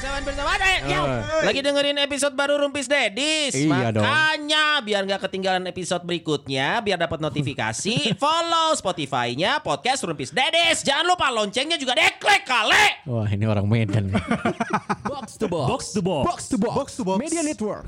Bersamaan 0.00 0.24
bersamaan 0.24 0.60
eh, 0.64 0.78
yo. 0.88 1.02
Eh. 1.04 1.44
Lagi 1.44 1.60
dengerin 1.60 2.00
episode 2.00 2.32
baru 2.32 2.56
Rumpis 2.56 2.88
Dedis 2.88 3.52
Iya 3.52 3.92
dong. 3.92 4.00
Makanya 4.00 4.80
biar 4.80 5.04
nggak 5.04 5.28
ketinggalan 5.28 5.60
episode 5.68 6.08
berikutnya 6.08 6.80
Biar 6.80 6.96
dapat 6.96 7.20
notifikasi 7.20 8.08
Follow 8.24 8.72
Spotify-nya 8.80 9.60
Podcast 9.60 10.08
Rumpis 10.08 10.32
Dedis 10.32 10.88
Jangan 10.88 11.04
lupa 11.04 11.28
loncengnya 11.28 11.76
juga 11.76 11.92
deklek 11.92 12.48
kali 12.48 13.04
Wah 13.12 13.28
ini 13.28 13.44
orang 13.44 13.68
Medan. 13.68 14.08
Box 15.12 15.36
to 15.36 15.52
box. 15.52 15.68
Box 15.68 15.82
to 15.92 16.00
box. 16.00 16.24
Box 16.24 16.40
to 16.48 16.56
box. 16.56 16.74
Box 16.80 16.88
to 16.96 17.02
box. 17.04 17.20
Media 17.20 17.44
Network. 17.44 17.84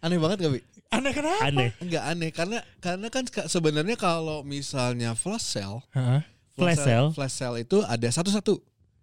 Aneh 0.00 0.16
banget 0.16 0.36
gak, 0.40 0.52
Bi? 0.56 0.60
Aneh 0.90 1.12
kenapa? 1.12 1.40
Aneh. 1.44 1.70
Enggak 1.78 2.02
aneh 2.08 2.30
karena 2.32 2.58
karena 2.80 3.06
kan 3.12 3.24
sebenarnya 3.46 3.96
kalau 4.00 4.40
misalnya 4.42 5.12
flash 5.14 5.54
sale, 5.54 5.84
Hah? 5.92 6.24
Flash 6.56 6.82
sale? 6.82 7.08
flash 7.14 7.34
sale 7.36 7.62
itu 7.62 7.84
ada 7.84 8.08
satu-satu, 8.08 8.58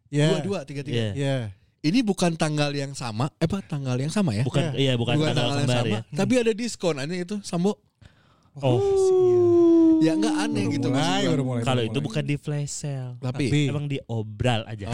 Ya. 0.10 0.34
dua-dua, 0.36 0.66
tiga-tiga. 0.68 1.14
Iya. 1.14 1.14
Ya. 1.16 1.38
Ini 1.86 2.02
bukan 2.02 2.34
tanggal 2.36 2.74
yang 2.74 2.92
sama, 2.98 3.30
eh 3.38 3.46
apa 3.46 3.62
tanggal 3.64 3.96
yang 3.96 4.10
sama 4.10 4.34
ya? 4.36 4.44
Bukan 4.44 4.74
iya 4.76 4.98
bukan, 4.98 5.16
tanggal 5.16 5.32
yang 5.32 5.64
kembar 5.64 5.86
sama, 5.86 5.88
ya. 5.88 6.02
tapi 6.12 6.34
ada 6.42 6.52
diskon 6.52 6.98
aneh 6.98 7.24
itu, 7.24 7.38
Sambo. 7.46 7.78
Oh, 8.58 8.82
Ya 9.98 10.14
enggak 10.14 10.36
aneh 10.38 10.64
Baru 10.64 10.76
gitu 10.78 10.88
mulai, 10.88 11.24
baru 11.26 11.44
mulai. 11.44 11.62
kalau 11.62 11.82
baru 11.82 11.90
itu 11.90 11.94
mulai. 11.94 12.06
bukan 12.06 12.24
di 12.24 12.36
flash 12.38 12.72
sale. 12.72 13.12
Tapi, 13.18 13.46
Tapi 13.48 13.60
Emang 13.66 13.86
diobral 13.86 14.62
aja. 14.66 14.86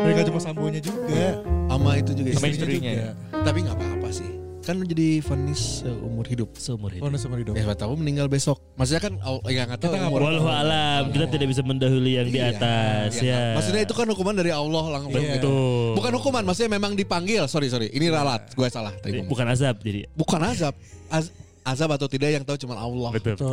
mereka 0.00 0.20
cuma 0.28 0.40
sambonya 0.40 0.80
juga. 0.80 1.44
sama 1.68 1.90
itu 1.96 2.10
juga 2.12 2.28
Sama 2.32 2.48
istrinya 2.48 2.52
istrinya. 2.52 2.92
juga. 2.92 3.10
Tapi 3.42 3.58
nggak 3.64 3.76
apa-apa 3.76 4.08
sih. 4.10 4.30
Kan 4.62 4.78
jadi 4.86 5.18
vonis 5.18 5.82
seumur 5.82 6.22
hidup. 6.22 6.54
Seumur 6.54 6.94
hidup. 6.94 7.02
Oh, 7.02 7.18
seumur 7.18 7.38
hidup. 7.42 7.52
Ya 7.58 7.66
tahu 7.74 7.98
meninggal 7.98 8.30
besok. 8.30 8.62
Maksudnya 8.78 9.02
kan 9.02 9.12
oh, 9.20 9.42
ya 9.50 9.66
nggak 9.66 9.80
tahu 9.82 9.90
Kita 9.90 9.98
nggak 9.98 10.12
umur. 10.14 10.20
Wallahu 10.22 10.48
alam, 10.48 11.02
kita 11.10 11.26
tidak 11.28 11.46
bisa 11.50 11.62
mendahului 11.66 12.12
yang 12.14 12.28
di 12.30 12.38
Iya, 12.38 12.54
atas 12.54 13.10
iya. 13.18 13.34
ya. 13.34 13.42
Maksudnya 13.58 13.82
itu 13.82 13.90
kan 13.92 14.06
hukuman 14.06 14.34
dari 14.38 14.54
Allah 14.54 14.84
langsung 14.88 15.18
Iya. 15.18 15.36
gitu. 15.36 15.50
Betul. 15.50 15.92
Bukan 15.98 16.12
hukuman, 16.14 16.42
maksudnya 16.46 16.70
memang 16.70 16.94
dipanggil. 16.94 17.42
Sorry 17.44 17.66
sorry, 17.68 17.90
ini 17.90 18.06
ralat. 18.06 18.54
Gue 18.54 18.70
salah 18.70 18.94
tadi 18.94 19.18
bukan 19.26 19.50
azab 19.50 19.82
jadi. 19.82 20.06
Bukan 20.14 20.40
azab. 20.40 20.78
Az- 21.10 21.34
azab 21.62 21.94
atau 21.94 22.06
tidak 22.06 22.30
yang 22.30 22.42
tahu 22.42 22.58
cuma 22.58 22.74
Allah. 22.74 23.10
Betul 23.14 23.34
betul. 23.34 23.50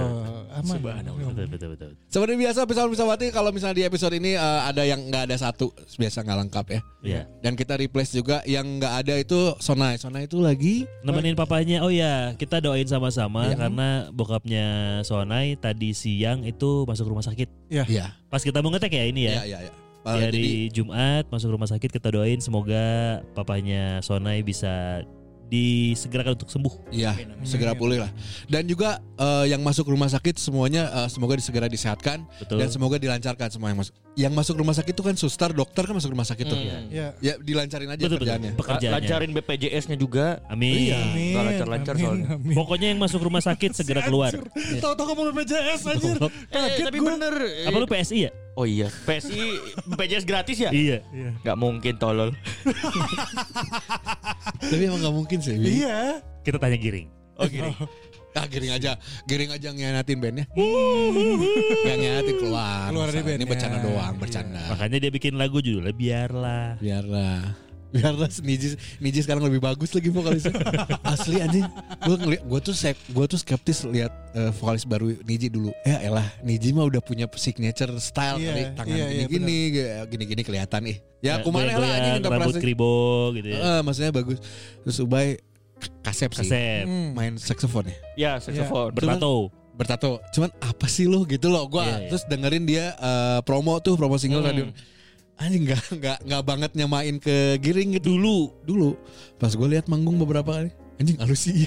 aman. 0.52 0.78
Betul 1.30 1.46
betul 1.48 1.70
betul. 1.74 1.92
Seperti 2.10 2.34
biasa 2.36 2.66
episode 2.66 2.90
Pisawati 2.90 3.26
kalau 3.30 3.50
misalnya 3.50 3.78
di 3.78 3.86
episode 3.86 4.14
ini 4.14 4.34
eh, 4.34 4.62
ada 4.66 4.82
yang 4.82 4.98
nggak 5.00 5.30
ada 5.30 5.36
satu 5.36 5.70
biasa 5.96 6.22
nggak 6.22 6.40
lengkap 6.46 6.66
ya. 6.70 6.80
Iya. 7.00 7.22
Dan 7.40 7.54
kita 7.54 7.78
replace 7.78 8.12
juga 8.12 8.42
yang 8.44 8.82
nggak 8.82 8.94
ada 9.06 9.14
itu 9.16 9.54
Sonai. 9.58 9.96
Sonai 9.96 10.26
itu 10.26 10.38
lagi 10.38 10.90
Nemenin 11.02 11.34
papanya. 11.34 11.82
Oh 11.82 11.94
ya, 11.94 12.34
kita 12.36 12.60
doain 12.60 12.86
sama-sama 12.86 13.46
Iya. 13.46 13.56
karena 13.56 13.88
bokapnya 14.10 14.66
Sonai 15.02 15.56
tadi 15.56 15.94
siang 15.94 16.44
itu 16.44 16.84
masuk 16.84 17.08
rumah 17.08 17.24
sakit. 17.24 17.48
Ya. 17.70 17.86
Iya. 17.86 18.18
Pas 18.28 18.42
kita 18.42 18.60
mau 18.60 18.70
ngetek 18.70 18.94
ya 18.94 19.06
ini 19.06 19.26
Iya 19.26 19.32
ya. 19.32 19.44
iya 19.46 19.60
iya. 19.70 19.74
Di 20.00 20.10
Eh, 20.10 20.22
hari 20.26 20.48
Jumat 20.72 21.28
masuk 21.28 21.52
rumah 21.52 21.68
sakit 21.68 21.92
kita 21.92 22.10
doain 22.10 22.40
semoga 22.40 22.82
papanya 23.36 24.00
Sonai 24.00 24.42
bisa 24.42 25.04
disegerakan 25.50 26.38
untuk 26.38 26.50
sembuh. 26.54 26.94
Iya, 26.94 27.18
segera 27.42 27.74
pulih 27.74 28.06
lah. 28.06 28.12
Dan 28.46 28.70
juga 28.70 29.02
eh, 29.18 29.50
yang 29.50 29.66
masuk 29.66 29.90
rumah 29.90 30.08
sakit 30.08 30.38
semuanya 30.38 30.88
eh, 31.04 31.08
semoga 31.10 31.36
segera 31.42 31.66
disehatkan 31.66 32.30
Betul. 32.38 32.62
dan 32.62 32.68
semoga 32.70 33.02
dilancarkan 33.02 33.50
semua 33.50 33.74
yang 33.74 33.82
masuk. 33.82 33.94
Yang 34.14 34.34
masuk 34.36 34.56
rumah 34.60 34.76
sakit 34.76 34.94
itu 34.94 35.04
kan 35.06 35.16
suster, 35.16 35.50
dokter 35.56 35.84
kan 35.88 35.96
masuk 35.96 36.12
rumah 36.14 36.28
sakit 36.28 36.46
tuh. 36.46 36.58
Hmm. 36.58 36.92
Ya. 36.92 37.18
Ya 37.18 37.34
dilancarin 37.40 37.90
aja 37.90 37.98
betul 37.98 38.10
betul. 38.14 38.20
kerjaannya. 38.26 38.52
Pekerjaannya. 38.60 38.98
Lancarin 39.02 39.32
BPJS-nya 39.34 39.98
juga. 39.98 40.26
Amin. 40.52 40.92
Iya. 40.92 40.98
Amin. 41.02 41.34
Lancar-lancar 41.34 41.94
amin, 41.98 42.04
soalnya. 42.06 42.28
amin. 42.38 42.56
Pokoknya 42.56 42.88
yang 42.94 43.00
masuk 43.02 43.20
rumah 43.26 43.42
sakit 43.42 43.72
segera 43.74 44.06
keluar. 44.06 44.36
Tahu-tahu 44.84 45.06
kamu 45.16 45.22
BPJS 45.34 45.82
anjir. 45.90 46.16
Eh, 46.20 46.32
Kaget 46.52 46.86
tapi 46.86 47.00
gua. 47.02 47.16
bener. 47.16 47.34
Apa 47.66 47.78
lu 47.80 47.88
PSI 47.88 48.28
ya? 48.28 48.32
Oh 48.60 48.68
iya, 48.68 48.92
PSI 49.08 49.56
BPJS 49.88 50.28
gratis 50.28 50.60
ya? 50.60 50.68
Iya. 50.68 51.00
Iya. 51.16 51.32
Gak 51.48 51.56
mungkin 51.56 51.96
tolol. 51.96 52.36
Tapi 54.60 54.84
emang 54.84 55.00
gak 55.00 55.16
mungkin 55.16 55.40
sih. 55.40 55.56
Iya. 55.56 56.20
Kita 56.44 56.60
tanya 56.60 56.76
giring. 56.76 57.08
Oh 57.40 57.48
gini. 57.48 57.72
Ah 58.30 58.46
giring 58.46 58.70
aja, 58.70 58.94
giring 59.26 59.50
aja 59.50 59.74
ngianatin 59.74 60.22
bandnya. 60.22 60.46
Gak 61.82 61.98
ngianatin 61.98 62.36
keluar. 62.38 62.88
Keluar 62.94 63.08
dari 63.10 63.26
Masa, 63.26 63.36
Ini 63.42 63.46
bercanda 63.50 63.78
doang, 63.82 64.14
Iya. 64.14 64.22
bercanda. 64.22 64.62
Makanya 64.70 64.98
dia 65.02 65.12
bikin 65.12 65.34
lagu 65.34 65.58
judulnya 65.60 65.92
biarlah. 65.98 66.78
Biarlah. 66.78 67.42
Biarlah 67.90 68.30
Niji 68.40 68.78
Niji 68.98 69.20
sekarang 69.20 69.42
lebih 69.42 69.58
bagus 69.58 69.90
lagi 69.90 70.08
vokalisnya. 70.08 70.54
Asli 71.10 71.42
anjing. 71.42 71.66
Gue 72.00 72.16
ngeliat 72.16 72.44
gue 72.44 72.60
tuh 72.62 72.72
sep, 72.72 72.94
gue 73.08 73.26
tuh 73.26 73.36
skeptis 73.36 73.82
lihat 73.84 74.14
eh, 74.32 74.54
vokalis 74.54 74.86
baru 74.86 75.18
Niji 75.22 75.50
dulu. 75.50 75.74
Ya 75.82 75.98
elah, 76.00 76.28
Niji 76.40 76.70
mah 76.70 76.86
udah 76.86 77.00
punya 77.00 77.26
signature 77.34 77.90
style 77.98 78.38
Iya, 78.38 78.48
kali 78.48 78.64
tangan 78.74 78.94
iya, 78.94 79.06
iya, 79.08 79.26
gini-gini, 79.26 79.58
gini-gini 80.06 80.42
kelihatan 80.44 80.82
ih. 80.86 80.98
Ya, 81.20 81.42
Ya, 81.42 81.44
kumaha 81.44 81.66
lah 81.68 81.90
anjing 81.92 82.14
rambut 82.22 82.30
interpretasi. 82.56 82.62
kribo 82.62 82.94
gitu 83.34 83.48
ya. 83.50 83.58
Eh, 83.60 83.82
maksudnya 83.82 84.12
bagus. 84.12 84.38
Terus 84.86 84.98
Ubay 85.02 85.28
kasep 86.00 86.32
sih. 86.36 86.46
Kasep. 86.46 86.86
Hmm. 86.86 87.10
Main 87.12 87.34
saxophone 87.36 87.90
ya. 87.90 87.98
Ya, 88.16 88.32
saxophone. 88.38 88.94
Bertato. 88.94 89.50
bertato. 89.74 90.20
Cuman 90.30 90.52
apa 90.60 90.86
sih 90.86 91.08
lo 91.08 91.24
gitu 91.24 91.48
loh. 91.48 91.64
Gua 91.66 91.82
Iya, 91.82 91.96
iya. 91.96 92.08
terus 92.08 92.24
dengerin 92.24 92.64
dia 92.64 92.92
eh, 92.94 93.40
promo 93.42 93.80
tuh, 93.80 93.96
promo 93.96 94.16
single 94.16 94.44
Hmm. 94.44 94.50
radio. 94.52 94.66
Anjing 95.40 95.64
nggak 95.72 95.84
nggak 96.04 96.18
nggak 96.28 96.42
banget 96.44 96.72
nyamain 96.76 97.16
ke 97.16 97.56
giring 97.64 97.96
gitu 97.96 98.20
dulu 98.20 98.52
dulu 98.68 98.90
pas 99.40 99.56
gue 99.56 99.68
lihat 99.72 99.88
manggung 99.88 100.20
beberapa 100.20 100.52
kali 100.52 100.72
anjing 101.00 101.16
halus 101.16 101.48
sih 101.48 101.64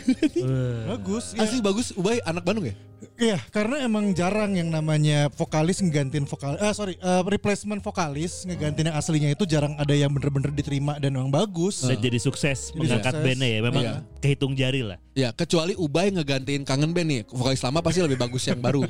Bagus. 0.84 1.32
ya. 1.32 1.48
asli 1.48 1.64
bagus 1.64 1.96
Ubay 1.96 2.20
anak 2.28 2.44
Bandung 2.44 2.68
ya 2.68 2.76
Iya, 3.14 3.38
karena 3.48 3.80
emang 3.80 4.10
jarang 4.12 4.52
yang 4.52 4.66
namanya 4.66 5.26
vokalis 5.30 5.78
ngegantiin 5.78 6.22
vokal, 6.22 6.54
eh 6.56 6.70
sorry, 6.70 6.94
eh, 6.94 7.22
replacement 7.24 7.78
vokalis 7.78 8.42
ngegantiin 8.44 8.88
yang 8.88 8.96
aslinya 8.96 9.28
itu 9.28 9.42
jarang 9.44 9.74
ada 9.74 9.90
yang 9.90 10.08
bener-bener 10.08 10.50
diterima 10.50 10.96
dan 10.96 11.12
memang 11.12 11.28
bagus. 11.28 11.82
Dan 11.82 11.98
jadi 11.98 12.18
sukses 12.18 12.70
Jadi 12.70 12.78
mengangkat 12.78 13.12
sukses. 13.12 13.24
bandnya 13.24 13.48
ya. 13.48 13.60
Memang 13.60 13.82
Iya. 13.82 13.94
kehitung 14.18 14.52
jari 14.52 14.82
lah. 14.82 14.98
ya 15.12 15.28
kecuali 15.30 15.76
Ubay 15.76 16.08
ngegantiin 16.08 16.64
kangen 16.64 16.88
band 16.90 17.04
nih 17.04 17.20
vokalis 17.28 17.60
lama 17.60 17.84
pasti 17.84 18.00
lebih 18.00 18.16
bagus 18.16 18.48
yang 18.48 18.56
baru 18.56 18.80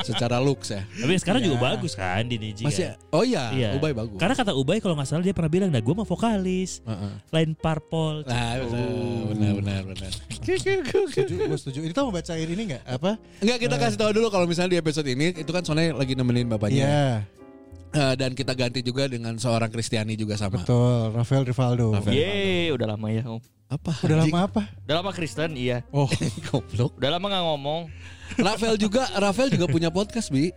secara 0.00 0.38
looks 0.38 0.70
ya 0.70 0.86
Tapi 0.86 1.10
sekarang 1.16 1.40
Iya. 1.42 1.46
juga 1.48 1.58
bagus 1.64 1.92
kan 1.92 2.22
di 2.22 2.36
Niji 2.36 2.62
masih 2.62 2.94
kan. 2.94 3.10
oh 3.10 3.22
iya, 3.22 3.50
Iya. 3.50 3.68
Ubay 3.74 3.90
bagus 3.90 4.14
Karena 4.14 4.34
kata 4.34 4.52
Ubay 4.52 4.78
kalau 4.78 4.94
nggak 4.94 5.08
salah 5.08 5.22
dia 5.22 5.32
pernah 5.32 5.48
bilang, 5.48 5.68
nah 5.68 5.80
gue 5.80 5.90
mah 5.90 6.04
vokalis, 6.04 6.82
Heeh. 6.82 7.12
lain 7.30 7.50
parpol. 7.54 8.22
nah 8.22 8.62
benar 8.62 8.86
benar 9.26 9.52
benar 9.56 9.82
benar 9.86 10.10
setuju, 10.30 11.34
gue 11.44 11.58
setuju. 11.58 11.78
Ini 11.82 11.90
tuh 11.90 12.02
mau 12.04 12.14
bacain 12.14 12.46
ini 12.46 12.62
nggak? 12.66 12.82
Apa? 12.84 13.10
Enggak 13.38 13.58
kita 13.60 13.76
kasih 13.76 13.98
tahu 13.98 14.10
dulu 14.12 14.28
kalau 14.28 14.44
misalnya 14.44 14.74
di 14.74 14.78
episode 14.78 15.06
ini 15.06 15.32
itu 15.32 15.48
kan 15.48 15.62
Sonai 15.62 15.90
lagi 15.90 16.12
nemenin 16.12 16.46
bapaknya 16.46 16.84
Iya, 16.84 17.06
Eh, 17.96 18.14
dan 18.14 18.36
kita 18.36 18.52
ganti 18.52 18.84
juga 18.84 19.08
dengan 19.08 19.40
seorang 19.40 19.72
Kristiani 19.72 20.14
juga 20.14 20.36
sama 20.36 20.60
betul. 20.60 21.16
Rafael 21.16 21.48
Rivaldo. 21.48 21.96
Rafael. 21.96 22.12
Yeay, 22.12 22.68
udah 22.68 22.92
lama 22.92 23.08
ya. 23.08 23.24
Om. 23.24 23.40
apa 23.66 23.90
Udah 23.98 24.14
anjing? 24.20 24.30
lama 24.30 24.38
apa? 24.46 24.62
Udah 24.84 24.94
lama 25.00 25.10
Kristen, 25.10 25.50
iya. 25.56 25.80
Oh, 25.90 26.06
goblok 26.46 26.92
Udah 26.98 27.10
lama 27.10 27.26
gak 27.26 27.44
ngomong. 27.46 27.82
Rafael 28.36 28.76
juga 28.76 29.08
Rafael 29.16 29.48
juga 29.48 29.66
punya 29.66 29.88
podcast 29.88 30.28
bi 30.28 30.50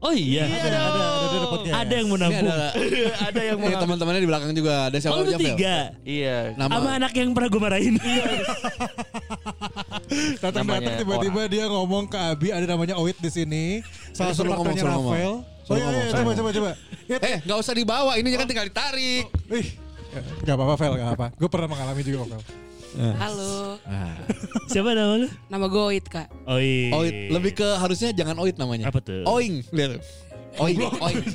Oh 0.00 0.10
iya. 0.10 0.48
ada, 0.48 0.66
ada, 0.66 0.78
ada, 0.80 1.04
ada 1.30 1.46
podcast. 1.46 1.74
Ada 1.78 1.94
yang 1.94 2.06
mau 2.10 2.16
ini 2.18 2.24
nampung. 2.26 2.48
ada 2.50 2.68
Ada 3.30 3.40
yang 3.40 3.58
ini 3.60 3.74
teman-temannya 3.78 4.20
di 4.20 4.28
belakang 4.28 4.52
juga 4.56 4.74
ada 4.90 4.96
siapa 4.98 5.14
Oh 5.14 5.22
lu 5.22 5.30
aja, 5.30 5.38
Fel? 5.38 5.46
tiga. 5.54 5.76
Iya. 6.02 6.36
nama 6.58 6.70
Sama 6.74 6.90
anak 6.98 7.12
yang 7.14 7.30
pernah 7.36 7.48
gue 7.48 7.60
marahin. 7.62 7.94
Datang-datang 10.42 10.66
Namanya 10.66 10.98
tiba-tiba 10.98 11.40
dia 11.46 11.64
ngomong 11.70 12.04
ke 12.10 12.18
Abi 12.18 12.48
ada 12.50 12.66
namanya 12.66 12.98
Oit 12.98 13.16
di 13.22 13.30
sini. 13.30 13.64
Salah 14.10 14.34
satu 14.34 14.50
ngomong. 14.50 14.74
Rafael. 14.74 15.34
Oh 15.70 15.78
iya, 15.78 15.86
ngomong, 15.86 16.02
iya, 16.02 16.10
coba, 16.10 16.30
coba, 16.34 16.50
coba. 16.50 16.70
Ya, 17.06 17.16
eh 17.22 17.36
nggak 17.46 17.58
usah 17.62 17.74
dibawa 17.78 18.18
ini 18.18 18.34
kan 18.34 18.42
tinggal 18.42 18.66
ditarik 18.66 19.30
Ih, 19.54 19.66
gak 20.42 20.54
apa-apa 20.58 20.74
Fel, 20.74 20.94
gak 20.98 21.10
apa. 21.14 21.26
Gue 21.38 21.46
pernah 21.46 21.68
mengalami 21.70 22.02
juga 22.02 22.26
kok 22.26 22.28
Fel. 22.34 22.42
Halo, 23.22 23.78
Siapa 24.74 24.98
nama 24.98 25.14
lu? 25.14 25.30
nama 25.46 25.70
gue 25.70 25.82
Oit 25.94 26.06
kak. 26.10 26.26
Oh 26.42 26.58
iya. 26.58 26.90
Oit 26.98 27.30
lebih 27.30 27.54
ke 27.54 27.68
harusnya 27.78 28.10
jangan 28.10 28.34
Oit 28.42 28.58
namanya 28.58 28.90
Apa 28.90 28.98
tuh? 28.98 29.22
Oing 29.30 29.62
lihat 29.70 30.02
Oing 30.58 30.78
Oing 30.98 31.24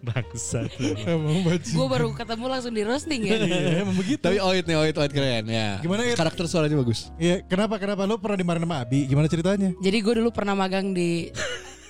Bangsat. 0.00 0.72
Emang 1.04 1.44
baju. 1.44 1.60
Gue 1.68 1.86
baru 1.86 2.08
ketemu 2.16 2.44
langsung 2.48 2.72
di 2.72 2.82
roasting 2.82 3.20
ya. 3.20 3.36
Iya, 3.36 3.84
emang 3.84 3.92
begitu. 3.92 4.16
tapi 4.16 4.40
Oit 4.40 4.64
nih 4.64 4.76
Oit 4.78 4.96
Oit 4.96 5.12
keren 5.12 5.44
ya 5.44 5.76
Gimana, 5.76 6.08
It? 6.08 6.16
karakter 6.16 6.48
suaranya 6.48 6.80
bagus 6.80 7.12
Iya, 7.16 7.44
kenapa 7.44 7.76
kenapa 7.76 8.08
lu 8.08 8.16
pernah 8.16 8.40
dimarahin 8.40 8.64
sama 8.64 8.80
Abi? 8.80 9.04
Gimana 9.04 9.28
ceritanya? 9.28 9.76
Jadi 9.76 9.96
gue 10.00 10.14
dulu 10.16 10.32
pernah 10.32 10.56
magang 10.56 10.96
di 10.96 11.28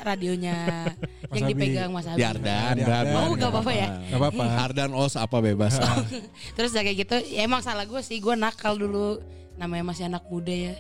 radionya 0.01 0.91
yang 1.31 1.45
Abi. 1.45 1.51
dipegang 1.55 1.91
Mas 1.93 2.09
Abi. 2.09 2.19
Yardan 2.19 2.75
Di 2.75 2.83
Ardan. 2.83 3.15
Oh, 3.15 3.31
nggak 3.31 3.51
apa-apa 3.53 3.73
ya? 3.73 3.89
Gak 4.11 4.19
apa-apa. 4.19 4.45
Ardan 4.59 4.91
Os 4.91 5.15
apa 5.15 5.37
bebas 5.39 5.79
Terus 6.59 6.71
ya 6.73 6.83
kayak 6.83 6.99
gitu, 6.99 7.15
ya 7.31 7.47
emang 7.47 7.63
salah 7.63 7.87
gue 7.87 8.01
sih, 8.01 8.19
gue 8.19 8.35
nakal 8.35 8.75
dulu. 8.75 9.23
Namanya 9.55 9.87
masih 9.87 10.09
anak 10.09 10.27
muda 10.27 10.51
ya. 10.51 10.75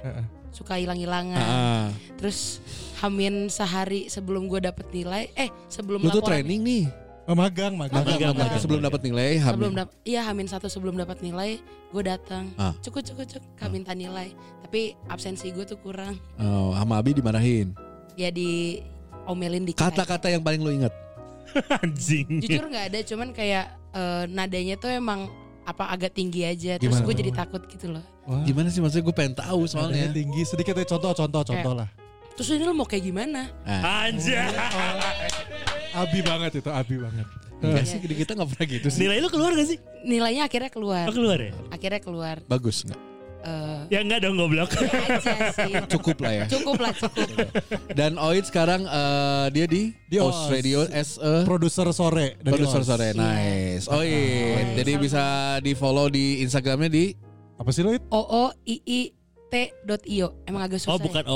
Suka 0.50 0.76
hilang-hilangan. 0.76 1.38
Ah. 1.41 1.88
Terus 2.14 2.58
hamin 2.99 3.47
sehari 3.47 4.06
sebelum 4.06 4.44
gue 4.44 4.61
dapet 4.61 4.87
nilai, 4.91 5.31
eh 5.32 5.49
sebelum 5.67 5.99
Lu 5.99 6.08
tuh 6.08 6.20
laporan- 6.20 6.43
training 6.43 6.61
nih. 6.61 6.85
Oh, 7.25 7.32
magang, 7.32 7.73
magang. 7.73 8.02
Magang, 8.02 8.19
magang. 8.19 8.35
magang. 8.37 8.58
Sebelum 8.58 8.82
dapat 8.82 9.00
nilai, 9.02 9.31
sebelum 9.38 9.70
hamil. 9.70 9.79
dap 9.79 9.91
iya 10.02 10.20
hamin 10.23 10.47
satu 10.47 10.67
sebelum 10.67 10.94
dapat 10.94 11.20
nilai 11.20 11.62
gue 11.88 12.02
datang 12.02 12.50
Ah. 12.56 12.75
cukup 12.81 13.02
cukup 13.05 13.26
cukup 13.29 13.47
kak 13.55 13.67
minta 13.69 13.91
nilai 13.93 14.35
tapi 14.61 14.94
absensi 15.06 15.49
gue 15.49 15.62
tuh 15.62 15.75
kurang 15.76 16.19
Oh, 16.37 16.70
sama 16.73 16.99
Abi 16.99 17.11
dimarahin. 17.12 17.70
ya 18.14 18.29
di 18.29 18.82
omelin 19.25 19.62
dikit. 19.62 19.79
Kata-kata 19.81 20.26
yang 20.29 20.43
paling 20.43 20.58
lu 20.58 20.70
inget. 20.73 20.91
Anjing. 21.76 22.38
jujur 22.41 22.67
nggak 22.67 22.87
ada 22.88 22.99
cuman 23.05 23.29
kayak 23.31 23.64
eh, 23.91 24.25
nadanya 24.29 24.75
tuh 24.75 24.87
emang 24.88 25.31
apa 25.62 25.87
agak 25.88 26.11
tinggi 26.12 26.43
aja 26.43 26.79
terus 26.79 26.99
gue 26.99 27.11
jadi 27.12 27.31
takut 27.32 27.62
gitu 27.64 27.91
loh 27.91 28.02
Wah, 28.31 28.47
Gimana 28.47 28.71
sih 28.71 28.79
maksudnya 28.79 29.03
gue 29.03 29.17
pengen 29.17 29.35
tahu 29.35 29.67
soalnya 29.67 30.06
soalnya. 30.06 30.15
tinggi 30.15 30.43
sedikit 30.44 30.71
ya 30.73 30.87
contoh, 30.87 31.11
contoh, 31.12 31.43
contoh 31.43 31.75
lah. 31.75 31.88
terus 32.32 32.47
ini 32.50 32.62
lo 32.62 32.73
mau 32.73 32.87
kayak 32.87 33.03
gimana 33.05 33.50
Anjay. 33.67 34.55
Abi 35.91 36.23
banget 36.23 36.62
itu, 36.62 36.71
abi 36.71 36.97
banget. 36.97 37.27
Enggak 37.61 37.85
sih, 37.85 37.99
di 37.99 38.15
kita 38.15 38.32
gak 38.32 38.49
pernah 38.49 38.67
gitu 38.71 38.88
sih. 38.88 39.00
Nilai 39.03 39.21
lu 39.21 39.29
keluar 39.29 39.53
gak 39.53 39.67
sih? 39.67 39.79
nilainya 40.00 40.49
akhirnya 40.49 40.71
keluar 40.71 41.05
Oh 41.05 41.12
keluar 41.12 41.37
ya? 41.37 41.53
akhirnya 41.69 42.00
keluar 42.00 42.37
Bagus 42.47 42.88
nggak? 42.88 42.97
eh 43.41 43.81
Ya 43.88 44.00
enggak 44.00 44.21
dong 44.23 44.37
goblok. 44.37 44.73
sih 44.73 45.73
Cukup 45.91 46.17
lah 46.21 46.33
ya. 46.33 46.44
cukup 46.49 46.76
lah 46.79 46.93
cukup 46.94 47.29
Dan 47.93 48.17
Oid 48.17 48.49
sekarang 48.49 48.85
eh, 48.85 49.47
dia 49.50 49.67
di, 49.67 49.93
Di 50.06 50.17
Os. 50.17 50.49
Radio 50.49 50.88
as 50.88 51.19
a 51.19 51.44
Produser 51.44 51.85
sore 51.91 52.41
Os. 52.41 52.87
sore. 52.87 53.12
Nice. 53.12 53.85
Oid. 53.88 54.81
Jadi 54.81 54.93
bisa 54.97 55.23
di 55.61 55.75
follow 55.75 56.09
di 56.09 56.41
Instagramnya 56.41 56.88
di 56.88 57.12
Apa 57.61 57.77
sih 57.77 57.85
lo 57.85 57.93
itu? 57.93 58.01
o 58.09 58.21
o 58.25 58.45
i 58.65 58.81
i 58.81 59.01
t 59.53 59.55
dot 59.85 60.01
io 60.09 60.33
emang 60.49 60.65
agak 60.65 60.81
susah 60.81 60.97
Oh 60.97 60.99
bukan 60.99 61.21
ya? 61.21 61.29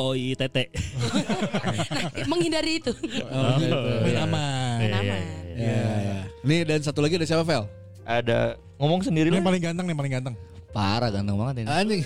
menghindari 2.30 2.80
itu 2.80 2.96
Oh, 3.28 3.60
Main 3.60 4.08
iya. 4.08 4.24
aman. 4.24 4.78
Iya, 4.80 4.88
iya, 4.88 4.98
Aman. 5.04 5.22
Ya, 5.52 5.82
ya. 6.00 6.18
Nih 6.40 6.60
dan 6.64 6.80
satu 6.80 7.04
lagi 7.04 7.20
ada 7.20 7.28
siapa 7.28 7.44
Vel? 7.44 7.68
Ada 8.08 8.56
ngomong 8.80 9.04
sendiri 9.04 9.28
yang 9.28 9.44
paling 9.44 9.60
ganteng 9.60 9.84
nih, 9.84 9.96
paling 9.96 10.12
ganteng. 10.16 10.34
Parah 10.72 11.12
ganteng 11.12 11.36
banget 11.36 11.54
ini. 11.60 11.68
Anjing. 11.68 12.02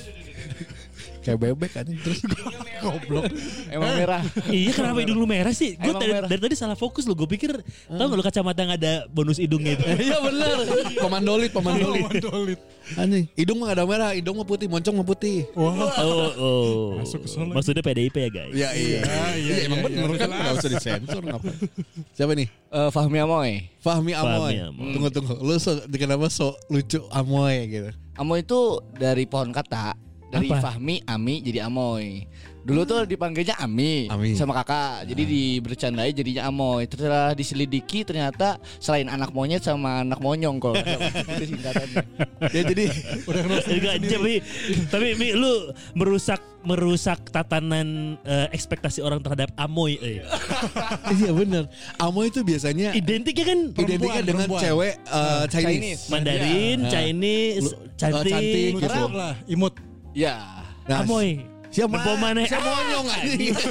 Kayak 1.29 1.41
bebek 1.45 1.73
anjing 1.77 2.01
terus. 2.01 2.25
Goblok. 2.81 3.29
Emang 3.69 3.93
merah. 4.01 4.23
Iya 4.49 4.73
kenapa 4.73 5.05
hidung 5.05 5.21
lu 5.21 5.29
merah 5.29 5.53
sih? 5.53 5.77
Gue 5.77 5.93
dari, 5.93 6.17
merah. 6.17 6.25
dari 6.25 6.41
tadi 6.41 6.57
salah 6.57 6.73
fokus 6.73 7.05
lu. 7.05 7.13
Gue 7.13 7.29
pikir 7.29 7.53
tau 7.85 8.09
gak 8.09 8.17
lu 8.17 8.25
kacamata 8.25 8.65
yang 8.65 8.73
ada 8.73 9.05
bonus 9.13 9.37
hidungnya 9.37 9.77
itu? 9.77 9.85
Iya 10.09 10.25
benar. 10.25 10.57
Komandolit, 11.05 11.53
komandolit. 11.53 12.09
Mandolit. 12.09 12.61
Anjing. 12.97 13.29
Hidung 13.37 13.61
mah 13.61 13.69
gak 13.69 13.77
ada 13.77 13.85
merah, 13.85 14.11
hidung 14.17 14.41
mah 14.41 14.49
putih, 14.49 14.73
moncong 14.73 14.97
mah 14.97 15.05
putih. 15.05 15.45
Wah. 15.53 15.93
Oh, 16.01 16.31
oh. 16.41 16.85
Masuk 17.05 17.21
ke 17.21 17.29
sana. 17.29 17.53
Maksudnya 17.53 17.85
PDIP 17.85 18.17
ya 18.17 18.31
guys? 18.33 18.53
Iya 18.57 18.69
iya. 18.73 19.01
iya, 19.05 19.25
Iya 19.37 19.55
emang 19.69 19.85
iya, 19.85 19.85
bener 19.85 20.17
kan 20.17 20.29
enggak 20.33 20.55
usah 20.65 20.71
disensor 20.73 21.23
ngapa. 21.29 21.53
Siapa 22.17 22.33
nih? 22.33 22.49
Eh, 22.49 22.89
Fahmi 22.89 23.19
Amoy. 23.21 23.69
Fahmi 23.85 24.13
Amoy. 24.17 24.57
Fahmi 24.57 24.57
Amoy. 24.65 24.93
Tunggu 24.97 25.09
tunggu. 25.13 25.35
Lu 25.45 25.61
so, 25.61 25.77
kenapa 25.93 26.33
so 26.33 26.57
lucu 26.73 27.05
Amoy 27.13 27.69
gitu? 27.69 27.91
Amoy 28.17 28.41
itu 28.41 28.81
dari 28.97 29.29
pohon 29.29 29.53
kata. 29.53 30.08
Dari 30.29 30.49
Apa? 30.53 30.61
Fahmi, 30.61 31.01
Ami 31.09 31.41
jadi 31.41 31.65
Amoy. 31.65 32.29
Dulu 32.61 32.85
tuh 32.85 33.09
dipanggilnya 33.09 33.57
Ami, 33.57 34.13
Ami. 34.13 34.37
sama 34.37 34.53
kakak. 34.53 35.09
Jadi 35.09 35.25
dibercandai 35.25 36.13
jadinya 36.13 36.53
Amoy. 36.53 36.85
Setelah 36.85 37.33
diselidiki 37.33 38.05
ternyata 38.05 38.61
selain 38.77 39.09
anak 39.09 39.33
monyet 39.33 39.65
sama 39.65 40.05
anak 40.05 40.21
monyong 40.21 40.61
kok. 40.61 40.77
itu 41.33 41.57
singkatannya. 41.57 42.05
Ya 42.53 42.63
jadi 42.69 42.85
Udah 43.25 43.41
Enggak, 43.65 43.95
tapi 44.05 44.35
tapi 44.93 45.07
Mi, 45.17 45.33
lu 45.33 45.73
merusak 45.97 46.45
merusak 46.61 47.33
tatanan 47.33 48.21
eh, 48.21 48.53
ekspektasi 48.53 49.01
orang 49.01 49.25
terhadap 49.25 49.49
Amoy. 49.57 49.97
Eh. 49.97 50.21
iya 51.17 51.33
bener. 51.33 51.73
Amoy 51.97 52.29
itu 52.29 52.45
biasanya 52.45 52.93
Identiknya 52.93 53.49
kan 53.49 53.61
identiknya 53.73 54.21
dengan 54.21 54.45
perempuan. 54.45 54.61
cewek 54.61 54.95
eh, 55.01 55.45
Chinese. 55.49 55.73
Chinese. 55.73 56.03
Mandarin, 56.13 56.77
Nah. 56.85 56.91
Chinese, 56.93 57.65
Lu- 57.65 57.77
cantik, 57.97 58.29
eh, 58.29 58.33
cantik 58.37 58.69
Imut 58.77 58.83
gitu. 58.85 59.01
lah, 59.17 59.35
imut. 59.49 59.88
Ya. 60.17 60.65
Nah, 60.89 61.05
Amoy. 61.05 61.45
Siapa? 61.69 62.01
Nempo 62.01 62.13
maneh. 62.17 62.49
Siapa 62.49 62.65
monyong 62.65 63.09
anjing. 63.13 63.57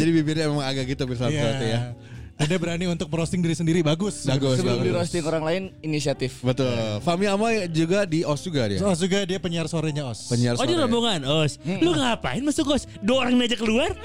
Jadi 0.00 0.10
bibirnya 0.10 0.48
emang 0.48 0.64
agak 0.64 0.88
gitu 0.88 1.04
bisa 1.06 1.28
berarti 1.28 1.66
ya. 1.70 1.94
Dan 2.32 2.46
dia 2.48 2.58
berani 2.58 2.84
untuk 2.86 3.06
merosting 3.06 3.38
diri 3.38 3.52
sendiri 3.52 3.80
bagus. 3.80 4.24
Bagus, 4.24 4.58
Sebelum 4.58 4.76
bagus. 4.76 4.84
di 4.84 4.90
roasting 4.90 5.24
orang 5.24 5.42
lain 5.42 5.62
inisiatif. 5.80 6.42
Betul. 6.42 6.72
Fahmi 7.00 7.26
Amoy 7.26 7.68
juga 7.68 8.02
di 8.02 8.24
OS 8.24 8.42
juga 8.42 8.66
dia. 8.66 8.80
Os 8.80 8.98
juga 8.98 9.22
dia 9.22 9.38
penyiar 9.38 9.66
sorenya 9.66 10.02
Os. 10.04 10.26
Penyiar 10.26 10.56
Oh 10.56 10.64
di 10.64 10.72
sore. 10.72 10.82
rombongan, 10.82 11.20
Os. 11.22 11.60
Lu 11.78 11.92
ngapain 11.92 12.42
masuk 12.42 12.66
Os? 12.68 12.90
Dua 12.98 13.22
orang 13.22 13.38
aja 13.38 13.54
keluar? 13.54 13.94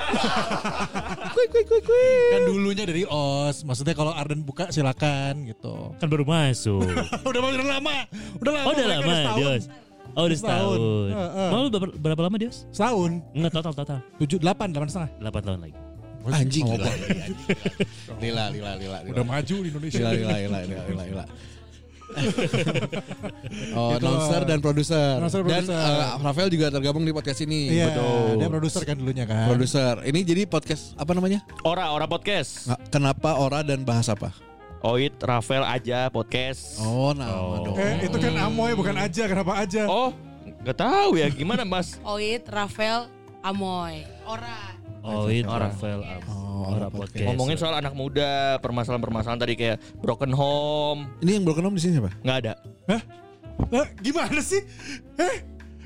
Kan 2.29 2.41
dulunya 2.45 2.83
dari 2.83 3.03
Os. 3.05 3.63
Maksudnya 3.63 3.93
kalau 3.93 4.11
Arden 4.11 4.41
buka 4.41 4.69
silakan 4.69 5.47
gitu. 5.47 5.95
Kan 5.97 6.07
baru 6.07 6.23
masuk. 6.23 6.83
udah 7.27 7.39
udah 7.41 7.67
lama. 7.79 7.95
Udah 8.37 8.51
lama. 8.53 8.65
Oh 8.65 8.71
udah 8.71 8.85
lama 8.87 9.01
di 9.01 9.15
setahun. 9.15 9.41
Os. 9.41 9.65
Oh 10.13 10.23
udah 10.25 10.37
Setahun. 10.37 10.77
setahun. 10.77 11.07
Heeh. 11.13 11.49
Mau 11.49 11.59
lu 11.61 11.69
berapa, 11.69 11.93
berapa 11.95 12.21
lama 12.21 12.35
di 12.37 12.45
Os? 12.49 12.57
Setahun. 12.69 13.11
Enggak 13.33 13.51
total 13.53 13.73
total. 13.73 13.99
Tujuh, 14.17 14.37
delapan, 14.37 14.67
delapan 14.69 14.89
setengah. 14.89 15.09
8 15.21 15.47
tahun 15.47 15.59
lagi. 15.61 15.75
Anjing 16.29 16.65
Oh, 16.65 16.75
gila. 16.75 16.91
Lila, 18.19 18.43
lila, 18.51 18.71
lila. 18.75 18.97
Udah 19.07 19.25
maju 19.25 19.55
di 19.61 19.67
Indonesia. 19.69 19.99
Gila, 19.99 20.11
gila, 20.11 20.35
gila, 20.37 20.59
gila, 20.63 20.83
gila, 20.83 21.03
gila. 21.07 21.25
oh, 23.75 23.91
Itu. 23.91 23.99
announcer 23.99 24.41
dan 24.47 24.59
produser. 24.63 25.19
Dan 25.43 25.63
eh, 25.67 26.07
Rafael 26.23 26.47
juga 26.47 26.71
tergabung 26.71 27.03
di 27.03 27.11
podcast 27.11 27.43
ini. 27.43 27.67
Iya, 27.67 27.91
dia 28.39 28.47
produser 28.47 28.81
kan 28.87 28.95
dulunya 28.95 29.27
kan. 29.27 29.51
Produser. 29.51 29.99
Ini 30.07 30.19
jadi 30.23 30.41
podcast 30.47 30.95
apa 30.95 31.11
namanya? 31.11 31.43
Ora, 31.67 31.91
Ora 31.91 32.07
Podcast. 32.07 32.71
Kenapa 32.87 33.35
ora 33.35 33.59
dan 33.59 33.83
bahas 33.83 34.07
apa? 34.07 34.31
Oit, 34.85 35.17
Rafael 35.19 35.65
aja 35.65 36.07
podcast. 36.07 36.79
Oh, 36.79 37.11
nama 37.11 37.33
Oh. 37.33 37.73
dong. 37.73 37.75
Eh, 37.81 38.07
itu 38.07 38.13
kan 38.15 38.33
Amoy 38.39 38.71
bukan 38.77 38.95
aja, 38.95 39.25
kenapa 39.25 39.57
aja? 39.57 39.89
Oh, 39.89 40.13
nggak 40.63 40.77
tahu 40.77 41.17
ya 41.17 41.27
gimana 41.27 41.65
Mas? 41.65 41.97
Oit 42.13 42.45
Rafael 42.47 43.09
Amoy 43.43 44.05
Ora 44.23 44.76
Oh 45.07 45.25
itu 45.25 45.47
Orang. 45.47 45.71
Rafael 45.71 46.01
Am. 46.01 46.21
Oh, 46.27 46.69
Orang 46.69 46.91
podcast. 46.91 47.23
Ngomongin 47.23 47.55
soal 47.55 47.73
anak 47.73 47.93
muda, 47.93 48.31
permasalahan-permasalahan 48.59 49.39
tadi 49.39 49.53
kayak 49.55 49.77
broken 49.97 50.31
home, 50.31 51.07
Ini 51.17 51.31
yang 51.33 51.43
broken 51.43 51.63
home 51.63 51.75
di 51.75 51.81
sini 51.81 51.93
siapa? 51.95 52.11
nggak 52.19 52.37
ada. 52.37 52.53
Eh, 53.71 53.85
gimana 53.99 54.37
sih? 54.39 54.61
Eh, 55.15 55.35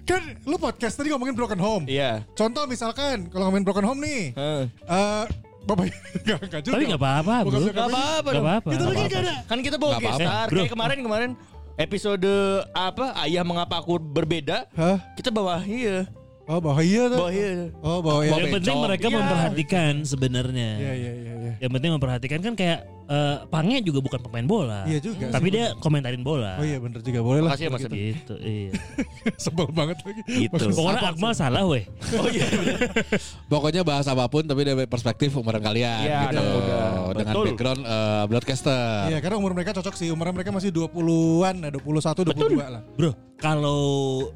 kan 0.01 0.19
lu 0.43 0.55
podcast 0.55 0.93
tadi 0.93 1.07
ngomongin 1.07 1.31
broken 1.31 1.55
home. 1.55 1.85
Iya. 1.85 2.25
Contoh 2.31 2.65
misalkan 2.65 3.27
kalau 3.27 3.47
ngomongin 3.47 3.63
broken 3.63 3.85
home 3.85 3.99
nih, 3.99 4.33
Heeh. 4.33 4.63
eh 4.67 5.23
bapak 5.61 5.85
enggak 6.17 6.39
enggak 6.41 6.61
juga. 6.61 6.73
Tapi 6.73 6.83
nggak 6.85 6.99
apa-apa 6.99 7.35
bro. 7.37 7.47
Bukan 7.47 7.59
Nggak 7.61 7.71
suka- 7.71 7.85
apa-apa 7.87 8.01
Nggak 8.19 8.33
dong. 8.33 8.43
apa-apa. 8.43 8.67
Kita 8.67 8.75
nggak 8.75 8.89
lagi 8.89 8.97
apa-apa. 8.97 9.11
nggak 9.13 9.23
ada. 9.23 9.35
Kan 9.45 9.57
kita 9.61 9.75
bawa 9.77 9.91
Nggak 9.91 10.01
guest 10.01 10.11
apa-apa. 10.11 10.27
star. 10.27 10.45
Bro. 10.47 10.57
Kayak 10.57 10.71
kemarin-kemarin 10.73 11.31
episode 11.77 12.29
apa? 12.71 13.05
Ayah 13.17 13.43
mengapa 13.43 13.75
aku 13.77 13.93
berbeda? 13.97 14.57
Hah? 14.73 14.97
Kita 15.13 15.29
bawa 15.29 15.61
iya. 15.63 16.09
Oh, 16.49 16.59
bahaya 16.59 17.01
tuh. 17.07 17.19
Bawa 17.21 17.31
iya. 17.31 17.49
Oh, 17.81 17.99
bahaya. 18.01 18.29
Yang 18.33 18.53
penting 18.59 18.77
mereka 18.81 19.07
Iya. 19.07 19.15
memperhatikan 19.17 19.93
sebenarnya. 20.03 20.69
Iya, 20.81 20.93
iya, 20.93 21.11
iya, 21.13 21.33
iya. 21.37 21.53
Yang 21.61 21.71
penting 21.77 21.91
memperhatikan 21.95 22.39
kan 22.41 22.53
kayak 22.57 22.79
eh, 23.11 23.35
Pangnya 23.45 23.83
juga 23.83 23.99
bukan 23.99 24.19
pemain 24.23 24.47
bola. 24.47 24.87
Iya 24.87 25.03
juga. 25.03 25.27
Tapi 25.27 25.47
dia 25.51 25.75
komentarin 25.77 26.23
bola. 26.23 26.55
Oh 26.55 26.63
iya 26.63 26.79
bener 26.79 27.03
juga 27.03 27.19
boleh 27.19 27.43
lah. 27.43 27.51
Makasih 27.51 27.67
ya 27.67 27.71
Mas. 27.75 27.83
Gitu, 27.91 28.35
iya. 28.39 28.71
Sebel 29.43 29.67
banget 29.69 29.99
lagi. 30.01 30.21
Gitu. 30.47 30.65
Pokoknya 30.71 31.11
Akmal 31.11 31.33
salah 31.35 31.67
weh. 31.67 31.83
Oh 32.21 32.27
iya. 32.31 32.47
Pokoknya 33.47 33.81
bahas 33.83 34.07
apa 34.07 34.25
pun 34.27 34.43
tapi 34.43 34.63
dari 34.63 34.85
perspektif 34.87 35.33
umuran 35.33 35.59
kalian 35.59 36.05
Iya, 36.05 36.19
gitu. 36.29 36.39
muda. 36.39 36.79
Dengan 37.11 37.33
Betul. 37.35 37.45
background 37.51 37.81
eh, 37.83 38.23
broadcaster. 38.27 38.81
Iya 39.09 39.19
karena 39.19 39.35
umur 39.35 39.51
mereka 39.51 39.71
cocok 39.73 39.93
sih 39.93 40.07
Umur 40.07 40.31
mereka 40.31 40.53
masih 40.53 40.71
20-an 40.71 41.55
ya 41.57 41.69
21, 41.73 42.23
22 42.31 42.61
lah 42.61 42.81
Bro, 42.93 43.11
kalau 43.35 43.81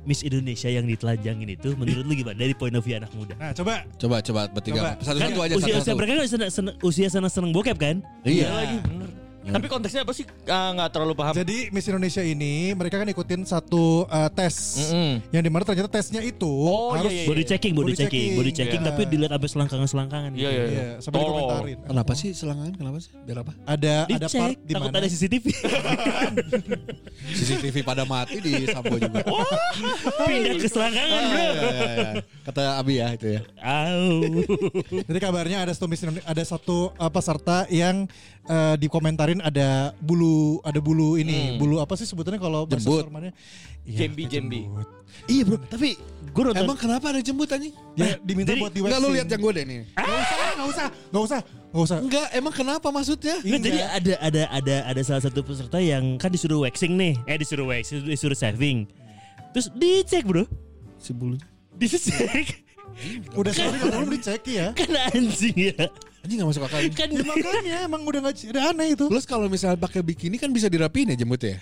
Miss 0.03 0.21
Indonesia 0.21 0.67
yang 0.67 0.83
ditelanjangin 0.83 1.45
itu 1.51 1.77
menurut 1.77 2.03
lu 2.03 2.13
gimana 2.13 2.35
dari 2.35 2.51
point 2.51 2.73
of 2.73 2.81
view 2.81 2.97
anak 2.97 3.13
muda? 3.13 3.37
Nah 3.37 3.53
coba 3.53 3.85
Coba 3.95 4.17
coba 4.19 4.41
bertiga. 4.49 4.75
Coba. 4.75 4.91
Kan 4.91 5.05
Satu-satu 5.05 5.39
aja 5.39 5.53
usia, 5.53 5.61
usia 5.61 5.73
satu-satu. 5.77 5.95
mereka 5.95 6.11
kan 6.11 6.25
seneng, 6.25 6.49
seneng, 6.49 6.75
usia 6.81 7.07
seneng 7.07 7.31
seneng 7.31 7.51
bokep 7.53 7.77
kan? 7.77 7.95
Iya. 8.25 8.49
Lagi 8.65 8.77
bener. 8.81 9.09
Tapi 9.45 9.69
konteksnya 9.69 10.01
apa 10.01 10.09
sih? 10.09 10.25
Ah, 10.49 10.73
Nggak 10.73 10.89
terlalu 10.89 11.13
paham. 11.13 11.37
Jadi 11.37 11.69
Miss 11.69 11.85
Indonesia 11.85 12.17
ini 12.17 12.73
Mereka 12.73 12.97
kan 12.97 13.05
ikutin 13.05 13.45
satu 13.45 14.09
uh, 14.09 14.25
tes 14.33 14.81
Mm-mm. 14.81 15.21
Yang 15.29 15.43
di 15.45 15.51
mana 15.53 15.61
ternyata 15.61 15.85
tesnya 15.85 16.25
itu 16.25 16.49
Oh, 16.49 16.97
Harus 16.97 17.13
iya, 17.13 17.21
iya. 17.21 17.29
Body 17.29 17.43
checking, 17.45 17.77
body, 17.77 17.93
Body 17.93 17.93
checking, 17.93 18.09
checking. 18.25 18.37
body 18.41 18.49
checking, 18.49 18.81
Iya. 18.81 18.89
tapi 18.89 19.01
dilihat 19.05 19.37
sampai 19.37 19.49
selangkangan-selangkangan 19.53 20.31
Iya, 20.33 20.41
gitu. 20.41 20.49
iya, 20.49 20.63
Iya 20.65 20.87
sampai 20.97 21.13
Tolong. 21.13 21.29
dikomentarin 21.29 21.77
Kenapa 21.85 22.11
sih 22.17 22.29
selangan? 22.33 22.69
Kenapa 22.73 22.97
sih? 22.97 23.11
Biar 23.21 23.37
apa? 23.45 23.51
Ada 23.69 23.93
ada 24.09 24.25
Dicek, 24.25 24.41
part 24.41 24.57
di 24.57 24.73
mana 24.73 24.95
ada 24.97 25.05
CCTV. 25.05 25.45
CCTV 27.37 27.75
pada 27.81 28.03
mati 28.03 28.37
di 28.39 28.65
Sampo 28.65 28.97
juga. 28.97 29.21
Pindah 30.25 30.53
ke 30.57 30.67
selangkangan, 30.67 31.21
bro. 31.21 31.37
Iya, 31.37 31.53
iya, 31.53 31.85
iya. 31.93 32.11
Kata 32.41 32.61
Abi 32.81 32.93
ya 32.97 33.07
itu 33.13 33.27
ya. 33.29 33.41
Au. 33.61 34.09
Jadi 35.05 35.19
kabarnya 35.19 35.57
ada 35.61 35.71
satu 35.73 35.85
Miss 35.85 36.01
Indonesia, 36.01 36.25
ada 36.25 36.41
satu 36.41 36.93
uh, 36.95 37.11
peserta 37.11 37.69
yang 37.69 38.09
eh, 38.45 38.75
dikomentarin 38.77 39.41
ada 39.41 39.93
bulu 39.99 40.61
ada 40.61 40.79
bulu 40.79 41.17
ini 41.17 41.57
bulu 41.57 41.81
apa 41.81 41.97
sih 41.97 42.05
sebutannya 42.05 42.39
kalau 42.41 42.65
bahasa 42.65 42.85
Jembut. 42.85 43.05
Iya, 43.85 44.09
Jembi, 44.09 44.23
jembi. 44.25 44.61
Iya 45.29 45.45
bro, 45.45 45.61
tapi 45.61 45.93
Gue 46.35 46.43
nonton 46.51 46.67
emang 46.67 46.75
kenapa 46.75 47.15
ada 47.15 47.23
jembut 47.23 47.47
anjing? 47.47 47.71
Ya 47.95 48.19
diminta 48.19 48.51
Jadi- 48.51 48.59
buat 48.59 48.71
di 48.75 48.79
Enggak 48.83 48.99
lu 48.99 49.07
lihat 49.15 49.27
yang 49.31 49.39
gue 49.39 49.53
deh 49.55 49.63
nih. 49.63 49.79
Gak 49.95 50.03
usah, 50.03 50.35
gak 50.35 50.67
usah, 50.67 50.87
gak 50.91 51.23
usah, 51.23 51.39
gak 51.71 51.83
usah. 51.87 51.97
Enggak, 52.03 52.27
emang 52.35 52.53
kenapa 52.53 52.87
maksudnya? 52.91 53.35
Nggak, 53.39 53.61
jadi 53.63 53.79
ada 53.87 54.13
ada 54.19 54.41
ada 54.51 54.75
ada 54.91 55.01
salah 55.05 55.23
satu 55.23 55.39
peserta 55.47 55.79
yang 55.79 56.19
kan 56.19 56.27
disuruh 56.27 56.67
waxing 56.67 56.99
nih. 56.99 57.15
Eh 57.23 57.39
disuruh 57.39 57.71
waxing, 57.71 58.03
disuruh 58.03 58.35
shaving. 58.35 58.83
Terus 59.55 59.71
dicek, 59.71 60.27
Bro. 60.27 60.43
Si 60.99 61.15
bulu. 61.15 61.39
Dicek. 61.79 62.65
Udah 63.35 63.51
sorry 63.55 63.77
kalau 63.79 64.03
belum 64.03 64.11
dicek 64.19 64.43
ya. 64.43 64.67
kan 64.75 64.91
anjing 65.15 65.55
ya. 65.71 65.87
Anjing 66.25 66.41
gak 66.41 66.49
masuk 66.49 66.63
akal. 66.65 66.79
Kan 66.97 67.09
Ya 67.13 67.21
makanya 67.29 67.77
emang 67.85 68.01
udah 68.01 68.19
gak 68.25 68.49
ada 68.49 68.73
aneh 68.73 68.97
itu. 68.97 69.05
Plus 69.05 69.29
kalau 69.29 69.45
misalnya 69.45 69.77
pakai 69.77 70.01
bikini 70.01 70.41
kan 70.41 70.49
bisa 70.49 70.65
dirapiin 70.65 71.13
ya 71.13 71.17
jembutnya 71.17 71.61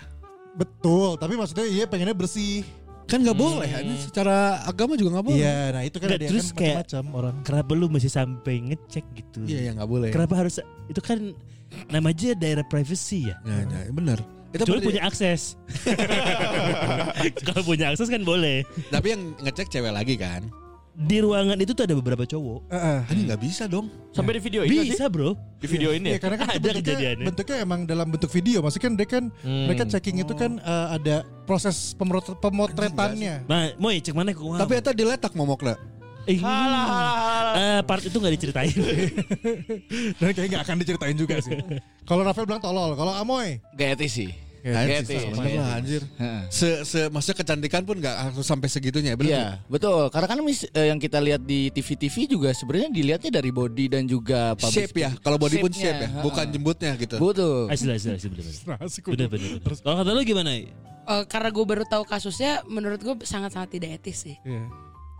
Betul, 0.56 1.20
tapi 1.20 1.36
maksudnya 1.36 1.68
iya 1.68 1.84
pengennya 1.84 2.16
bersih. 2.16 2.64
Kan 3.04 3.20
nggak 3.20 3.36
boleh, 3.36 3.68
ini 3.68 4.00
secara 4.00 4.64
agama 4.64 4.96
juga 4.96 5.20
nggak 5.20 5.26
boleh. 5.28 5.44
Iya, 5.44 5.76
nah 5.76 5.82
itu 5.84 6.00
kan 6.00 6.08
ada 6.08 6.24
terus 6.24 6.56
kan 6.56 6.56
kayak- 6.56 6.78
macam 6.88 7.04
orang. 7.12 7.34
kenapa 7.44 7.70
lu 7.76 7.86
masih 7.92 8.08
sampai 8.08 8.54
ngecek 8.72 9.04
gitu? 9.12 9.44
Iya, 9.44 9.60
ya 9.60 9.70
nggak 9.76 9.90
boleh. 9.92 10.08
Kenapa 10.08 10.40
harus 10.40 10.56
itu 10.88 11.00
kan 11.04 11.20
namanya 11.92 12.32
daerah 12.32 12.64
privacy 12.64 13.28
ya? 13.28 13.36
Nah, 13.44 13.60
nah, 13.68 13.84
bener. 13.92 14.18
Itu 14.56 14.64
Cuma 14.64 14.80
punya 14.80 15.04
akses. 15.04 15.60
Kalau 17.46 17.62
punya 17.66 17.92
akses 17.92 18.08
kan 18.08 18.22
boleh. 18.22 18.62
Tapi 18.88 19.06
yang 19.12 19.36
ngecek 19.42 19.68
cewek 19.68 19.92
lagi 19.92 20.14
kan? 20.16 20.48
Di 20.94 21.18
ruangan 21.18 21.58
itu 21.58 21.74
tuh 21.74 21.84
ada 21.84 21.94
beberapa 21.94 22.22
cowok. 22.22 22.70
Heeh. 22.70 22.98
Anjing 23.10 23.26
nggak 23.26 23.42
bisa 23.42 23.66
dong. 23.66 23.90
Sampai 24.10 24.38
di 24.38 24.40
video 24.40 24.62
ini 24.62 24.70
nggak 24.72 24.86
sih? 24.86 24.92
Bisa 24.94 25.10
bro. 25.10 25.34
Di 25.58 25.66
video 25.66 25.90
ini 25.90 26.06
Iya 26.06 26.14
ya? 26.14 26.20
karena 26.22 26.36
kan 26.36 26.46
Ada 26.46 26.54
bentuknya, 26.56 26.78
kejadiannya. 26.80 27.26
bentuknya 27.26 27.56
emang 27.58 27.80
dalam 27.82 28.06
bentuk 28.06 28.30
video. 28.30 28.58
Maksudnya 28.62 28.84
kan 28.84 28.92
dia 28.94 29.08
kan 29.08 29.24
Hmm. 29.42 29.66
mereka 29.66 29.82
checking 29.88 30.22
itu 30.22 30.32
kan 30.32 30.56
eh, 30.56 30.86
ada 30.92 31.16
proses 31.42 31.92
pemrot- 31.92 32.38
pemotretannya. 32.38 33.42
Nah, 33.44 33.74
mau 33.74 33.90
cek 33.90 34.14
mana 34.14 34.30
kok? 34.30 34.46
Tapi 34.54 34.72
eta 34.72 34.90
diletak 34.90 35.34
momokna. 35.34 35.74
eh, 36.24 36.38
eh, 36.38 37.80
part 37.82 38.00
itu 38.00 38.14
nggak 38.14 38.32
diceritain. 38.32 38.72
Dan 40.16 40.30
kayaknya 40.30 40.50
nggak 40.54 40.64
akan 40.64 40.76
diceritain 40.78 41.16
juga 41.18 41.36
sih. 41.38 41.58
Kalau 42.04 42.22
Rafael 42.22 42.46
bilang 42.46 42.62
tolol, 42.62 42.94
kalau 42.94 43.12
Amoy 43.12 43.58
Gak 43.74 43.98
etis 43.98 44.14
sih. 44.14 44.30
Anjir, 44.64 45.04
etis. 45.04 45.22
bener 45.28 45.60
lah 45.60 45.70
anjir. 45.76 46.02
Se, 46.48 46.68
se, 46.88 47.00
maksudnya 47.12 47.36
kecantikan 47.36 47.84
pun 47.84 48.00
nggak 48.00 48.16
harus 48.16 48.40
sampai 48.40 48.72
segitunya, 48.72 49.12
bener 49.12 49.28
Iya, 49.28 49.46
betul. 49.68 50.08
Karena 50.08 50.24
kan 50.24 50.38
mis- 50.40 50.64
eh, 50.66 50.88
yang 50.88 50.96
kita 50.96 51.20
lihat 51.20 51.44
di 51.44 51.68
TV-TV 51.68 52.24
juga 52.24 52.48
sebenarnya 52.56 52.88
dilihatnya 52.88 53.30
dari 53.36 53.52
body 53.52 53.84
dan 53.92 54.08
juga 54.08 54.56
public 54.56 54.88
Shape 54.88 54.96
ya, 54.96 55.10
kalau 55.20 55.36
body 55.36 55.56
pun 55.60 55.68
shape 55.68 56.00
ya, 56.00 56.08
bukan 56.24 56.46
jembutnya 56.48 56.92
gitu. 56.96 57.20
Betul. 57.20 57.68
Asli 57.68 57.92
asli 57.92 58.16
asli 58.16 58.28
Bener 59.04 59.28
bener. 59.28 59.60
bener. 59.60 59.72
Kalau 59.76 59.96
kata 60.00 60.10
lu 60.16 60.24
gimana? 60.24 60.50
Eh, 61.04 61.24
karena 61.28 61.52
gue 61.52 61.64
baru 61.68 61.84
tahu 61.84 62.08
kasusnya, 62.08 62.64
menurut 62.64 62.96
gue 62.96 63.14
sangat-sangat 63.20 63.76
tidak 63.76 64.00
etis 64.00 64.24
sih. 64.24 64.36
Iya. 64.40 64.64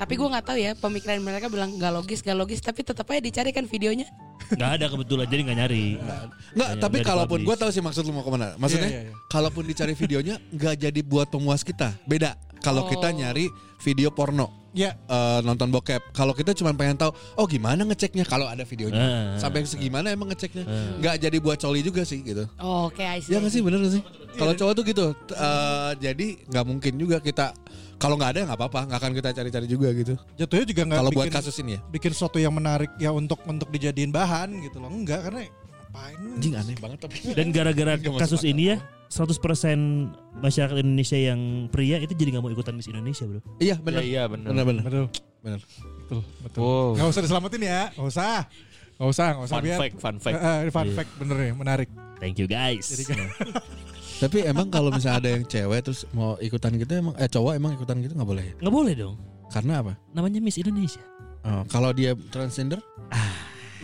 Tapi 0.04 0.20
gue 0.20 0.28
nggak 0.36 0.44
tahu 0.44 0.58
ya, 0.60 0.76
pemikiran 0.76 1.16
mereka 1.24 1.48
bilang 1.48 1.80
nggak 1.80 1.92
logis, 1.96 2.20
nggak 2.20 2.36
logis, 2.36 2.60
tapi 2.60 2.84
tetap 2.84 3.08
aja 3.08 3.24
dicari 3.24 3.56
kan 3.56 3.64
videonya. 3.64 4.04
Gak 4.52 4.70
ada 4.76 4.92
kebetulan 4.92 5.24
jadi 5.24 5.40
nggak 5.48 5.58
nyari. 5.64 5.96
Nggak, 5.96 6.20
Nggak, 6.52 6.70
tapi 6.76 6.96
nggak 7.00 7.08
kalaupun 7.08 7.38
gue 7.48 7.56
tahu 7.56 7.70
sih 7.72 7.80
maksud 7.80 8.04
lu 8.04 8.12
mau 8.12 8.20
ke 8.20 8.28
mana. 8.36 8.52
Maksudnya, 8.60 8.90
Iya, 8.92 9.00
iya, 9.00 9.08
iya. 9.08 9.16
kalaupun 9.32 9.64
dicari 9.64 9.96
videonya 9.96 10.36
nggak 10.52 10.74
jadi 10.76 11.00
buat 11.00 11.32
pemuas 11.32 11.64
kita. 11.64 11.96
Beda. 12.04 12.36
Kalau 12.64 12.82
Oh. 12.82 12.88
kita 12.88 13.12
nyari 13.12 13.52
video 13.78 14.08
porno. 14.08 14.64
Ya, 14.74 14.98
eh, 14.98 15.38
nonton 15.44 15.70
bokep. 15.70 16.10
Kalau 16.10 16.34
kita 16.34 16.50
cuma 16.50 16.74
pengen 16.74 16.98
tahu, 16.98 17.14
oh 17.36 17.46
gimana 17.46 17.84
ngeceknya 17.84 18.26
kalau 18.26 18.50
ada 18.50 18.66
videonya. 18.66 18.98
Ah. 18.98 19.38
Sampai 19.38 19.62
segimana 19.62 20.10
emang 20.10 20.26
ngeceknya. 20.26 20.66
Nggak 20.98 21.14
jadi 21.20 21.36
buat 21.38 21.62
coli 21.62 21.78
juga 21.78 22.02
sih 22.02 22.24
gitu. 22.24 22.42
Oh, 22.58 22.90
Oke, 22.90 23.06
I 23.06 23.22
see. 23.22 23.30
Ya 23.30 23.38
nggak 23.38 23.52
sih 23.52 23.62
bener 23.62 23.78
nggak 23.78 23.94
sih? 23.94 24.02
Kalau 24.34 24.50
cowok 24.50 24.72
tuh 24.74 24.82
gitu. 24.82 25.06
Eh, 25.30 25.90
jadi 26.02 26.26
nggak 26.50 26.64
mungkin 26.66 26.92
juga 26.98 27.22
kita 27.22 27.54
kalau 27.94 28.18
nggak 28.18 28.30
ada 28.34 28.38
ya 28.42 28.44
nggak 28.50 28.58
apa-apa, 28.58 28.80
nggak 28.90 28.98
akan 28.98 29.12
kita 29.14 29.28
cari-cari 29.30 29.66
juga 29.70 29.88
gitu. 29.94 30.14
jatuhnya 30.34 30.66
juga 30.66 30.82
nggak 30.90 30.98
Kalau 30.98 31.12
buat 31.14 31.30
kasus 31.30 31.54
ini 31.62 31.78
ya. 31.78 31.80
bikin 31.86 32.10
sesuatu 32.10 32.42
yang 32.42 32.50
menarik 32.50 32.90
ya 32.98 33.14
untuk 33.14 33.38
untuk 33.46 33.70
dijadiin 33.70 34.10
bahan 34.10 34.58
gitu 34.58 34.82
loh. 34.82 34.90
Enggak 34.90 35.22
karena 35.22 35.46
ngapain? 35.46 36.18
Anjing 36.34 36.54
aneh 36.58 36.74
banget 36.82 36.98
tapi. 36.98 37.16
Dan 37.30 37.54
gara-gara 37.54 37.94
kasus 38.18 38.42
ini 38.42 38.74
ya 38.74 38.76
100% 39.14 39.38
masyarakat 40.36 40.76
Indonesia 40.76 41.14
yang 41.16 41.40
pria 41.70 41.96
itu 41.96 42.10
jadi 42.12 42.34
nggak 42.34 42.42
mau 42.42 42.50
ikutan 42.50 42.74
Miss 42.74 42.86
Indonesia 42.86 43.22
bro. 43.24 43.38
Iya 43.38 43.46
Iya, 43.62 43.74
benar. 43.78 44.02
iya 44.02 44.22
benar. 44.26 44.48
Benar 44.50 44.64
benar. 44.66 44.82
Betul. 44.82 45.06
Benar. 45.40 45.60
Betul, 46.02 46.20
betul. 46.42 46.60
Wow. 46.60 46.88
Nggak 46.94 47.08
usah 47.08 47.22
diselamatin 47.22 47.62
ya, 47.62 47.82
nggak 47.92 48.08
usah. 48.10 48.36
Nggak 48.94 49.08
usah, 49.10 49.26
nggak 49.30 49.44
usah 49.44 49.54
Fun 49.54 49.64
biar. 49.64 49.78
fact, 49.78 49.94
fun 49.96 50.16
fact. 50.18 50.34
Eh, 50.34 50.42
eh, 50.42 50.56
ini 50.60 50.70
fun 50.70 50.84
Iya. 50.84 50.94
fact 50.94 51.10
bener 51.16 51.36
nih, 51.36 51.52
menarik. 51.52 51.88
Thank 52.16 52.36
you 52.36 52.46
guys. 52.46 52.84
Jadi 52.84 53.04
kan- 53.06 53.30
Tapi 54.22 54.38
emang 54.42 54.66
kalau 54.68 54.88
misalnya 54.88 55.18
ada 55.18 55.30
yang 55.32 55.44
cewek 55.44 55.80
terus 55.82 56.06
mau 56.10 56.34
ikutan 56.38 56.70
gitu 56.74 56.92
emang 56.92 57.14
eh 57.14 57.26
cowok 57.26 57.52
emang 57.54 57.70
ikutan 57.72 57.98
gitu 57.98 58.14
nggak 58.14 58.26
boleh. 58.26 58.44
ya? 58.44 58.54
Nggak 58.58 58.74
boleh 58.74 58.94
dong. 58.94 59.14
Karena 59.48 59.74
apa? 59.78 59.92
Namanya 60.10 60.38
Miss 60.38 60.54
Indonesia. 60.56 61.02
Oh, 61.42 61.62
kalau 61.66 61.90
dia 61.90 62.14
transgender? 62.30 62.78
Lu 62.78 62.88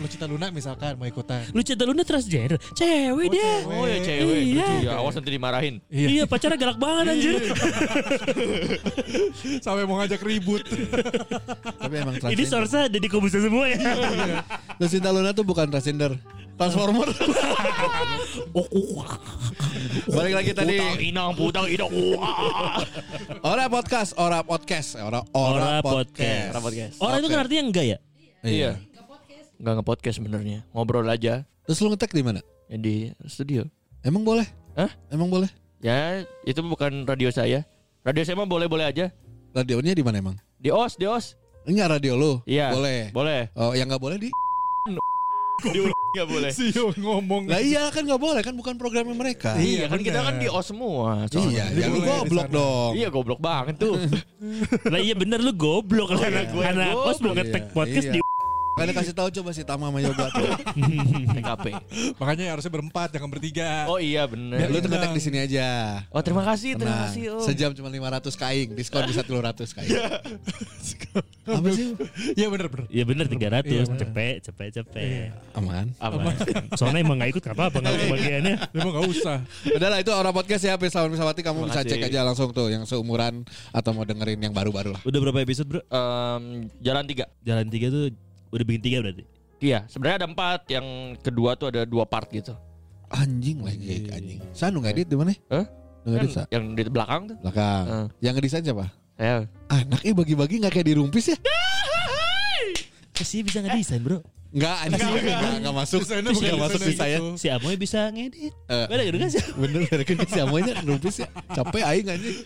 Cita 0.07 0.25
Luna 0.29 0.47
misalkan 0.49 0.95
mau 0.95 1.05
ikutan. 1.05 1.43
Lu 1.51 1.61
Cita 1.65 1.83
Luna 1.83 2.01
transgender, 2.05 2.61
cewek 2.77 3.27
dia. 3.33 3.51
Oh 3.67 3.85
ya 3.85 3.97
cewek. 3.99 4.41
Iya. 4.55 4.67
Lucu 4.69 4.85
ya. 4.87 4.91
Awas 5.01 5.13
nanti 5.17 5.29
dimarahin. 5.33 5.75
Iya, 5.91 6.23
pacarnya 6.29 6.57
galak 6.57 6.77
banget 6.79 7.05
anjir. 7.11 7.33
Sampai 9.65 9.83
mau 9.85 9.99
ngajak 10.01 10.21
ribut. 10.23 10.63
Tapi 11.81 11.93
emang 11.97 12.15
Ini 12.17 12.21
transgender. 12.21 12.47
Sorsa 12.47 12.79
jadi 12.87 13.07
komusa 13.09 13.37
semua 13.41 13.65
ya. 13.69 13.79
Lucinta 14.79 15.09
Luna 15.11 15.35
tuh 15.35 15.43
bukan 15.43 15.67
transgender. 15.67 16.15
Transformer. 16.61 17.09
oh, 18.59 18.67
oh. 18.69 19.01
Balik 20.13 20.33
lagi 20.37 20.51
tadi. 20.53 20.77
Putang 20.77 21.01
inang, 21.01 21.29
putang 21.33 21.65
inang. 21.65 21.89
Wah. 21.89 22.85
Ora 23.41 23.65
podcast, 23.65 24.13
ora 24.13 24.45
podcast, 24.45 24.93
ora 25.01 25.25
ora, 25.33 25.81
Ora 25.81 25.81
podcast. 25.81 26.13
podcast. 26.13 26.49
Ora 26.53 26.59
podcast. 26.61 26.95
Orang 27.01 27.17
itu 27.17 27.27
kan 27.33 27.39
artinya 27.41 27.63
enggak 27.65 27.85
ya? 27.89 27.97
Iya. 28.45 28.71
Enggak 29.61 29.85
nge-podcast 29.85 30.17
sebenarnya. 30.17 30.65
Ngobrol 30.73 31.05
aja 31.05 31.45
Terus 31.69 31.77
lu 31.85 31.93
ngetek 31.93 32.11
di 32.17 32.25
mana? 32.25 32.41
ya 32.65 32.77
di 32.81 32.95
studio. 33.29 33.61
Emang 34.01 34.25
boleh? 34.25 34.47
Hah? 34.73 34.89
Emang 35.13 35.29
boleh? 35.29 35.47
Ya, 35.85 36.25
itu 36.47 36.57
bukan 36.65 37.05
radio 37.05 37.29
saya. 37.29 37.61
Radio 38.01 38.25
saya 38.25 38.33
mah 38.41 38.49
boleh-boleh 38.49 38.89
aja. 38.89 39.13
Radionya 39.53 39.93
di 39.93 40.01
mana 40.01 40.17
emang? 40.17 40.35
Di 40.57 40.73
OS, 40.73 40.97
di 40.97 41.05
OS. 41.05 41.37
Enggak 41.69 41.99
radio 41.99 42.17
lu. 42.17 42.41
Iya. 42.49 42.73
Boleh. 42.73 43.13
Boleh. 43.13 43.41
Oh, 43.53 43.77
yang 43.77 43.85
nggak 43.85 44.01
boleh 44.01 44.17
di 44.17 44.33
Enggak 45.61 46.27
boleh. 46.27 46.51
Sio 46.51 46.89
ngomong. 46.97 47.45
Lah 47.45 47.61
iya 47.61 47.87
kan 47.93 48.01
nggak 48.01 48.17
boleh 48.17 48.41
kan 48.41 48.57
bukan 48.57 48.75
programnya 48.81 49.13
mereka. 49.13 49.53
Iya, 49.61 49.85
kan 49.85 50.01
bener. 50.01 50.07
kita 50.09 50.19
kan 50.25 50.35
di 50.41 50.47
OS 50.49 50.65
semua. 50.73 51.29
Iya, 51.29 51.69
ya 51.69 51.85
lu 51.85 52.01
boleh 52.01 52.09
goblok 52.09 52.49
dong. 52.49 52.91
Iya, 52.97 53.07
goblok 53.13 53.39
banget 53.39 53.77
tuh. 53.77 53.95
Lah 54.91 54.99
iya 54.99 55.13
bener 55.13 55.37
lu 55.39 55.53
goblok 55.53 56.09
lah 56.17 56.25
anak 56.25 56.49
gue 56.49 56.63
anak 56.65 56.97
kos 56.97 57.21
mau 57.21 57.31
ngetek 57.37 57.63
Iya, 57.69 57.73
podcast 57.77 58.07
iya. 58.09 58.13
di 58.17 58.21
Kalian 58.71 58.95
kasih 58.95 59.13
tahu 59.13 59.29
coba 59.29 59.49
si 59.51 59.61
Tama 59.61 59.91
sama 59.91 59.99
Yoga 59.99 60.31
tuh. 60.31 60.47
TKP. 61.35 61.65
Makanya 62.17 62.55
harusnya 62.55 62.71
berempat, 62.71 63.11
jangan 63.11 63.29
bertiga. 63.29 63.85
Oh 63.85 63.99
iya 63.99 64.23
bener. 64.25 64.71
Lu 64.71 64.79
tuh 64.79 64.89
ngetek 64.89 65.11
di 65.11 65.21
sini 65.21 65.37
aja. 65.37 65.99
Oh 66.09 66.23
terima 66.23 66.41
kasih, 66.41 66.79
terima 66.79 66.95
Tenang. 66.95 67.03
kasih. 67.11 67.23
Oh. 67.35 67.43
Sejam 67.43 67.71
cuma 67.75 67.91
500 67.91 68.31
kaing, 68.33 68.69
diskon 68.73 69.03
bisa 69.05 69.21
200 69.21 69.75
kaing. 69.75 69.91
Apa 71.51 71.67
sih? 71.75 71.93
Iya 72.33 72.47
bener 72.47 72.67
bener. 72.71 72.85
Iya 72.87 73.03
bener 73.03 73.25
300 73.27 73.67
Iya, 73.67 73.83
bener. 73.83 73.99
cepet 73.99 74.35
cepet 74.47 74.69
cepet. 74.71 75.29
Aman. 75.53 75.91
Aman. 75.99 76.31
Soalnya 76.79 77.03
emang 77.03 77.19
gak 77.19 77.35
ikut 77.35 77.43
gak 77.43 77.57
apa-apa 77.57 77.77
nggak 77.83 77.95
kebagiannya. 78.07 78.55
Emang 78.71 78.89
nggak 78.95 79.07
usah. 79.11 79.37
Udahlah 79.67 79.99
itu 79.99 80.11
orang 80.15 80.31
podcast 80.31 80.63
ya, 80.63 80.79
Pisawan 80.79 81.11
Pisawati 81.11 81.43
kamu 81.43 81.65
Terima 81.65 81.69
bisa 81.69 81.81
kasih. 81.83 81.91
cek 81.91 82.07
aja 82.07 82.19
langsung 82.23 82.49
tuh 82.55 82.71
yang 82.71 82.87
seumuran 82.87 83.43
atau 83.69 83.91
mau 83.91 84.07
dengerin 84.07 84.39
yang 84.39 84.53
baru-baru 84.55 84.95
lah. 84.95 85.01
Udah 85.03 85.19
berapa 85.19 85.43
episode 85.43 85.67
bro? 85.67 85.81
Em, 85.83 86.43
jalan 86.79 87.03
tiga. 87.03 87.25
Jalan 87.43 87.67
tiga 87.67 87.87
tuh 87.91 88.15
udah 88.51 88.65
bikin 88.67 88.81
tiga 88.83 88.97
berarti. 89.01 89.23
Iya, 89.61 89.79
sebenarnya 89.87 90.25
ada 90.25 90.27
empat. 90.27 90.59
Yang 90.67 90.87
kedua 91.21 91.53
tuh 91.55 91.71
ada 91.71 91.81
dua 91.87 92.03
part 92.05 92.27
gitu. 92.29 92.53
Anjing 93.11 93.61
lagi 93.61 94.07
anjing. 94.09 94.39
Saya 94.55 94.71
nu 94.71 94.79
ngedit 94.83 95.07
di 95.07 95.15
mana? 95.19 95.35
Hah? 95.51 95.65
Nu 96.03 96.07
ngedit 96.15 96.29
Kan 96.33 96.47
yang 96.49 96.63
di 96.73 96.81
belakang 96.87 97.21
tuh. 97.29 97.37
Belakang. 97.43 97.83
Eh. 97.87 98.07
Yang 98.23 98.33
ngedesain 98.39 98.63
siapa? 98.63 98.85
Saya. 99.19 99.35
Anak 99.69 100.01
eh 100.01 100.13
bagi-bagi 100.15 100.63
nggak 100.63 100.73
kayak 100.73 100.87
di 100.87 100.93
rumpis 100.97 101.35
ya? 101.35 101.37
Kasih 103.13 103.45
bisa 103.45 103.61
ngedesain 103.61 104.01
bro. 104.01 104.25
Enggak, 104.51 104.75
anjing. 104.83 104.99
Enggak, 105.07 105.39
enggak 105.63 105.75
masuk. 105.75 105.99
Desainnya 106.03 106.31
bukan 106.31 106.43
Enggak 106.43 106.63
masuk 106.67 106.79
di 106.83 106.93
saya. 106.93 107.17
gitu. 107.17 107.27
Si 107.39 107.47
Amoy 107.47 107.75
bisa 107.79 107.99
ngedit. 108.11 108.53
Eh. 108.67 108.85
Beda 108.91 109.01
gitu 109.07 109.17
kan 109.17 109.29
sih. 109.31 109.43
Bener, 109.55 109.79
bener 109.87 110.03
kan 110.03 110.15
si 110.27 110.39
Amoynya 110.43 110.73
rumpis 110.83 111.15
ya. 111.23 111.27
Capek 111.55 111.83
aing 111.87 112.07
anjing. 112.07 112.37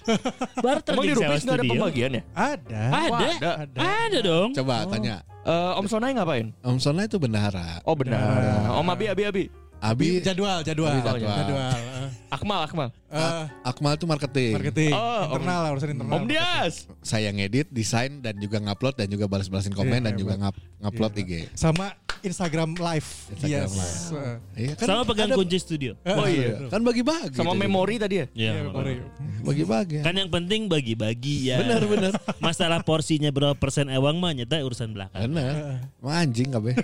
Barter 0.61 0.93
Emang 0.93 1.05
di 1.05 1.13
Rupis 1.17 1.41
nggak 1.41 1.57
ada 1.57 1.65
pembagian 1.65 2.11
ya? 2.13 2.23
Ada. 2.37 2.81
Ada. 2.93 3.27
Ada. 3.65 3.77
Ada 3.81 4.19
dong. 4.21 4.49
Coba 4.53 4.85
tanya. 4.85 5.15
Eh, 5.45 5.77
Om 5.77 5.85
Sonai 5.85 6.13
ngapain? 6.13 6.47
Om 6.65 6.77
Sona 6.81 7.05
itu 7.05 7.17
bendahara. 7.21 7.77
Oh 7.85 7.93
benar. 7.93 8.17
Om 8.81 8.87
Abi, 8.89 9.05
Abi, 9.09 9.23
Abi. 9.25 9.43
Abi 9.85 10.17
Jadwal, 10.17 10.59
jadwal, 10.61 10.91
Jadwal. 10.97 11.19
jadwal. 11.21 11.69
eh. 11.77 12.09
Akmal, 12.27 12.59
Akmal. 12.63 12.89
Eh, 13.07 13.43
Akmal 13.61 13.93
itu 13.93 14.05
marketing. 14.05 14.53
marketing, 14.55 14.91
Oh, 14.91 15.21
internal 15.29 15.59
lah 15.61 15.69
urusan 15.71 15.89
internal. 15.89 16.13
Om 16.15 16.25
Dias. 16.25 16.73
Saya 16.99 17.29
ngedit, 17.29 17.69
desain 17.69 18.19
dan 18.19 18.35
juga 18.35 18.57
ngupload 18.59 18.95
dan 18.95 19.07
juga 19.07 19.25
balas-balasin 19.25 19.71
komen 19.71 20.01
Iya, 20.01 20.05
dan 20.05 20.13
juga 20.15 20.33
ngap 20.35 20.55
ngupload 20.81 21.13
Iya. 21.13 21.21
IG. 21.21 21.31
Sama 21.53 21.93
Instagram 22.21 22.73
live. 22.73 23.09
Instagram 23.31 23.61
yes. 23.61 23.77
live. 23.77 24.11
Heeh. 24.11 24.35
Iya 24.57 24.73
kan 24.73 24.85
Sama 24.89 25.01
pegang 25.05 25.29
ada- 25.29 25.37
kunci 25.37 25.57
studio. 25.57 25.91
Oh 26.03 26.25
iya, 26.25 26.65
kan 26.67 26.81
bagi-bagi. 26.81 27.35
Sama 27.35 27.53
memori 27.53 27.95
tadi 27.95 28.15
ya? 28.17 28.25
Ya, 28.33 28.51
Iya, 28.57 29.05
Bagi-bagi. 29.41 30.01
Kan 30.01 30.15
yang 30.17 30.27
penting 30.27 30.65
bagi-bagi 30.65 31.35
ya. 31.45 31.61
Benar, 31.61 31.85
benar. 31.85 32.11
Masalah 32.41 32.81
porsinya 32.81 33.29
berapa 33.29 33.53
persen 33.53 33.87
ewang 33.87 34.17
mah 34.17 34.33
nyata 34.33 34.59
urusan 34.59 34.91
belakang. 34.91 35.29
Benar. 35.29 35.85
Anjing 36.01 36.49
kabeh. 36.49 36.73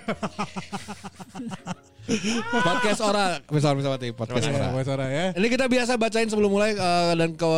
podcast 2.66 3.00
ora, 3.02 3.38
misal 3.48 3.72
misal 3.78 3.94
mati 3.94 4.10
podcast 4.10 4.46
ora. 4.50 4.74
buat 4.74 4.84
suara 4.86 5.06
ya. 5.06 5.26
Ini 5.38 5.46
kita 5.46 5.70
biasa 5.70 5.94
bacain 5.94 6.26
sebelum 6.26 6.50
mulai 6.50 6.74
eh, 6.74 7.12
dan 7.14 7.30
ke 7.38 7.48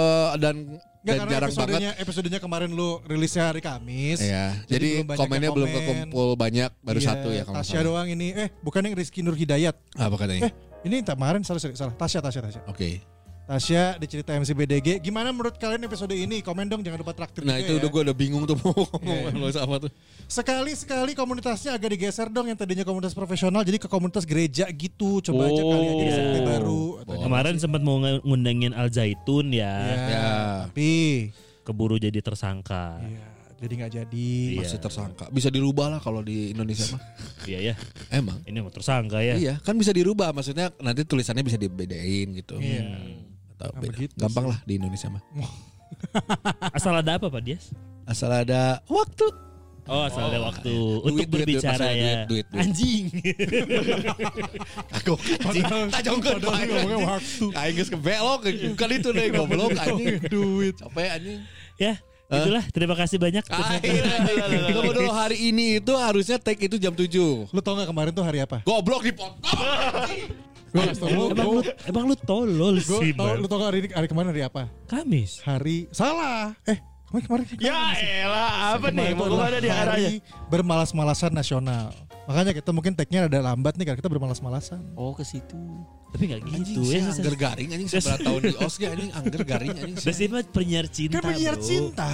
dan 0.40 0.56
Nggak, 1.04 1.16
dan 1.20 1.28
jarang 1.28 1.52
banget. 1.52 1.52
episodenya, 1.52 1.90
episodenya 2.00 2.38
kemarin 2.40 2.72
lu 2.72 2.96
rilisnya 3.04 3.52
hari 3.52 3.60
Kamis. 3.60 4.24
Iya, 4.24 4.56
Jadi 4.64 5.04
jadi, 5.04 5.04
belum 5.04 5.20
komennya 5.20 5.48
yang 5.52 5.56
belum 5.56 5.68
komen. 5.68 5.80
kekumpul 5.84 6.28
banyak, 6.32 6.70
baru 6.80 6.96
Iya, 7.00 7.08
satu 7.12 7.28
ya 7.28 7.42
kalau 7.44 7.56
Tasya 7.60 7.80
doang 7.84 8.08
ini. 8.08 8.28
Eh, 8.32 8.48
bukan 8.64 8.80
yang 8.88 8.96
Rizky 8.96 9.20
Nur 9.20 9.36
Hidayat. 9.36 9.76
Apa 10.00 10.16
katanya? 10.16 10.48
Eh, 10.48 10.52
ini 10.88 11.04
kemarin 11.04 11.44
salah 11.44 11.60
salah. 11.60 11.92
Tasya, 11.92 12.24
Tasya, 12.24 12.40
Tasya. 12.48 12.62
Oke. 12.72 13.13
Tasya 13.44 14.00
di 14.00 14.08
cerita 14.08 14.32
MCBDG. 14.32 15.04
Gimana 15.04 15.28
menurut 15.28 15.60
kalian 15.60 15.84
episode 15.84 16.10
ini? 16.10 16.40
Komen 16.40 16.64
dong, 16.64 16.80
jangan 16.80 16.96
lupa 16.96 17.12
traktir 17.12 17.44
Nah 17.44 17.60
itu 17.60 17.76
ya. 17.76 17.78
udah 17.78 17.88
gue 17.88 18.02
udah 18.08 18.16
bingung 18.16 18.44
tuh 18.44 18.56
mau 18.56 18.72
ngomong 18.72 19.04
Iya. 19.04 19.28
nggak 19.30 19.50
usah 19.52 19.62
apa 19.62 19.76
tuh. 19.84 19.90
Sekali-sekali 20.24 21.12
komunitasnya 21.12 21.76
agak 21.76 21.92
digeser 21.92 22.32
dong 22.32 22.48
yang 22.48 22.56
tadinya 22.56 22.82
komunitas 22.82 23.12
profesional 23.12 23.60
jadi 23.60 23.76
ke 23.76 23.84
komunitas 23.84 24.24
gereja 24.24 24.64
gitu. 24.66 25.20
Coba 25.20 25.44
aja 25.44 25.60
kali 25.60 25.84
aja 25.84 25.92
di 25.94 26.08
Oh. 26.08 26.16
sekte 26.16 26.40
baru. 26.40 26.82
Atau 27.04 27.20
Kemarin 27.20 27.54
sempat 27.60 27.80
mau 27.80 28.00
ngundangin 28.00 28.72
Al 28.72 28.88
Zaitun 28.88 29.52
ya. 29.52 29.76
Ya, 29.76 29.96
Ya. 30.06 30.26
Tapi 30.64 30.90
Keburu 31.60 31.96
jadi 31.96 32.16
tersangka. 32.18 32.96
ya, 32.98 33.28
jadi 33.60 33.72
nggak 33.76 33.92
jadi. 33.94 34.30
Iya. 34.56 34.60
Masih 34.64 34.80
tersangka. 34.80 35.28
Bisa 35.28 35.48
dirubah 35.48 35.92
lah 35.92 36.00
kalau 36.00 36.20
di 36.20 36.48
Indonesia 36.50 36.96
mah. 36.96 37.00
Iya 37.44 37.60
ya. 37.60 37.74
Emang. 38.08 38.40
Ini 38.42 38.56
mau 38.56 38.72
tersangka 38.72 39.20
ya. 39.20 39.36
Iya, 39.36 39.60
kan 39.60 39.76
bisa 39.76 39.92
dirubah. 39.92 40.32
Maksudnya 40.32 40.72
nanti 40.80 41.04
tulisannya 41.04 41.44
bisa 41.44 41.60
dibedain 41.60 42.32
gitu. 42.32 42.56
Iya. 42.56 42.88
Atau 43.56 43.70
Nah, 43.70 43.80
beda. 43.80 43.86
begitu 43.88 44.14
Gampang 44.16 44.44
sih. 44.44 44.50
lah 44.50 44.58
di 44.62 44.72
Indonesia 44.76 45.08
mah. 45.08 45.22
Asal 46.76 46.92
ada 46.94 47.10
apa 47.14 47.26
Pak 47.26 47.42
Dias? 47.42 47.64
Asal 48.04 48.30
ada 48.30 48.82
waktu. 48.86 49.26
Oh, 49.84 50.00
asal 50.00 50.32
ada 50.32 50.40
waktu 50.40 50.72
untuk 51.04 51.12
Duit, 51.12 51.28
duit, 51.28 51.44
duit, 51.44 51.60
berbicara 51.60 51.76
masalah 51.76 51.92
ya. 51.92 52.24
duit, 52.24 52.24
duit, 52.24 52.46
duit. 52.48 52.56
Anjing. 52.56 53.04
Aku 54.96 55.12
anjing. 55.44 55.64
Tajongkeun 55.92 56.40
Padahal 56.40 56.64
ngomongnya 56.64 56.98
waktu. 57.04 57.44
Aing 57.52 57.74
geus 57.76 57.90
kebelok 57.92 58.40
bukan 58.48 58.88
itu 58.90 59.08
deh 59.12 59.26
goblok 59.28 59.76
anjing. 59.76 60.16
Duit. 60.24 60.74
Capek 60.80 61.08
anjing. 61.12 61.40
ya, 61.76 62.00
itulah. 62.26 62.64
Terima 62.72 62.96
kasih 62.96 63.20
banyak. 63.20 63.44
Akhirnya. 63.44 64.16
Tunggu 64.72 64.92
dulu 64.96 65.12
hari 65.12 65.52
ini 65.52 65.76
itu 65.76 65.92
harusnya 65.92 66.40
take 66.40 66.64
itu 66.64 66.80
jam 66.80 66.96
7. 66.96 67.52
Lu 67.52 67.60
tau 67.60 67.76
gak 67.76 67.84
kemarin 67.84 68.12
tuh 68.16 68.24
hari 68.24 68.40
apa? 68.40 68.64
Goblok 68.64 69.04
dipotong. 69.04 69.36
Gue. 70.74 70.90
Emang 71.30 71.48
lu, 71.54 71.62
emang 71.86 72.04
lu 72.10 72.16
tolol 72.18 72.76
Gue 72.82 72.98
sih, 72.98 73.10
tau, 73.14 73.38
lu 73.38 73.46
tau 73.46 73.62
hari, 73.62 73.86
ini, 73.86 73.88
hari 73.94 74.10
kemarin 74.10 74.34
hari 74.34 74.42
apa? 74.42 74.66
Kamis. 74.90 75.38
Hari 75.40 75.86
salah. 75.94 76.50
Eh, 76.66 76.82
kemarin 77.06 77.24
kemarin. 77.30 77.44
Ya 77.62 77.78
elah, 77.94 78.74
apa 78.74 78.90
nih? 78.90 79.14
Mau 79.14 79.30
ke 79.30 79.36
mana 79.38 79.58
di 79.62 79.70
arahnya? 79.70 80.10
Bermalas-malasan 80.50 81.30
nasional. 81.30 81.94
Makanya 82.26 82.56
kita 82.56 82.74
mungkin 82.74 82.96
tag-nya 82.96 83.30
ada 83.30 83.38
lambat 83.38 83.78
nih 83.78 83.86
karena 83.86 83.98
kita 84.02 84.10
bermalas-malasan. 84.10 84.82
Oh 84.98 85.14
ke 85.14 85.22
situ. 85.22 85.54
Tapi 86.10 86.30
gak 86.30 86.46
gitu 86.46 86.78
Anjing, 86.78 86.94
ya. 86.94 87.10
si 87.10 87.18
angger 87.18 87.34
garing 87.34 87.68
anjing 87.74 87.90
sebelah 87.90 88.18
tahun 88.22 88.40
di 88.40 88.54
OSG 88.54 88.82
anjing 88.86 89.10
angger 89.10 89.42
garing 89.42 89.70
anjing. 89.74 90.14
Sih 90.14 90.30
mah 90.30 90.46
penyiar 90.46 90.86
cinta, 90.86 91.18
Kan 91.18 91.22
penyiar 91.26 91.58
bro. 91.58 91.66
cinta. 91.66 92.10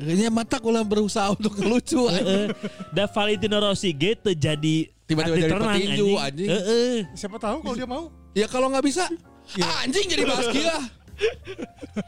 Kayaknya 0.00 0.28
mata 0.32 0.56
ulah 0.60 0.80
berusaha 0.80 1.28
untuk 1.28 1.52
lucu. 1.68 2.08
Da 2.88 3.04
Valentino 3.04 3.60
Rossi 3.60 3.92
gitu 3.92 4.32
jadi 4.32 4.88
Tiba-tiba 5.04 5.36
jadi 5.36 5.52
petinju, 5.52 6.08
anjing. 6.16 6.48
Heeh. 6.48 6.96
Siapa 7.12 7.36
tahu 7.36 7.60
kalau 7.60 7.76
dia 7.76 7.88
mau. 7.88 8.04
Ya 8.32 8.46
kalau 8.48 8.72
nggak 8.72 8.84
bisa 8.84 9.04
anjing 9.84 10.06
jadi 10.08 10.24
bahas 10.24 10.48
gila. 10.48 10.78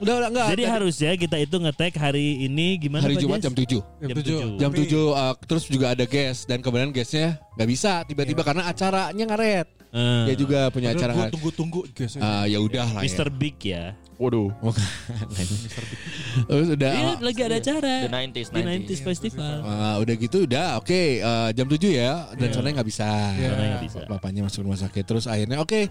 Udah 0.03 0.15
udah 0.19 0.29
enggak. 0.35 0.47
Jadi 0.57 0.65
harusnya 0.67 1.11
kita 1.15 1.37
itu 1.39 1.57
ngetek 1.63 1.95
hari 1.95 2.43
ini 2.43 2.75
gimana 2.75 3.07
hari 3.07 3.15
Pak 3.15 3.23
Jumat 3.23 3.39
jam 3.39 3.55
7. 3.55 3.63
Jam 3.63 4.09
Jam 4.11 4.17
tujuh. 4.19 4.39
tujuh. 4.43 4.59
Jam 4.59 4.71
Tapi- 4.75 4.89
7 4.91 5.15
uh, 5.15 5.35
terus 5.47 5.65
juga 5.71 5.87
ada 5.95 6.05
guest 6.09 6.51
dan 6.51 6.59
kemudian 6.59 6.91
guestnya 6.91 7.39
nggak 7.55 7.69
bisa 7.71 8.03
tiba-tiba 8.09 8.43
karena 8.43 8.67
acaranya 8.67 9.25
ngaret. 9.31 9.69
Eh, 9.95 10.25
Dia 10.29 10.37
juga 10.37 10.61
punya 10.75 10.93
acara 10.93 11.13
Gue 11.15 11.27
tunggu-tunggu 11.33 11.81
guys. 11.95 12.19
Ah, 12.19 12.45
ya 12.45 12.59
udah 12.59 12.87
lah 12.93 13.03
ya. 13.03 13.09
Mr. 13.09 13.29
Big 13.33 13.57
ya. 13.63 13.95
Waduh. 14.17 14.49
Terus 16.49 16.69
udah 16.73 16.93
Iya, 16.93 17.13
lagi 17.21 17.41
ada 17.45 17.57
acara. 17.61 17.95
The 18.05 18.11
90s, 18.11 18.49
Di 18.49 18.61
90s. 18.61 18.85
90s 18.89 19.01
Festival. 19.05 19.55
Ah, 19.63 19.97
udah 20.01 20.15
gitu 20.17 20.39
udah 20.49 20.67
oke 20.81 21.01
eh, 21.21 21.49
jam 21.53 21.67
7 21.69 21.79
ya 21.93 22.13
dan 22.33 22.49
soalnya 22.51 22.73
nggak 22.81 22.89
bisa. 22.89 23.09
Soalnya 23.09 23.69
nggak 23.77 23.85
bisa. 23.85 24.01
Bapaknya 24.09 24.41
masuk 24.45 24.65
rumah 24.65 24.81
sakit 24.81 25.05
terus 25.05 25.25
akhirnya 25.29 25.61
oke 25.61 25.89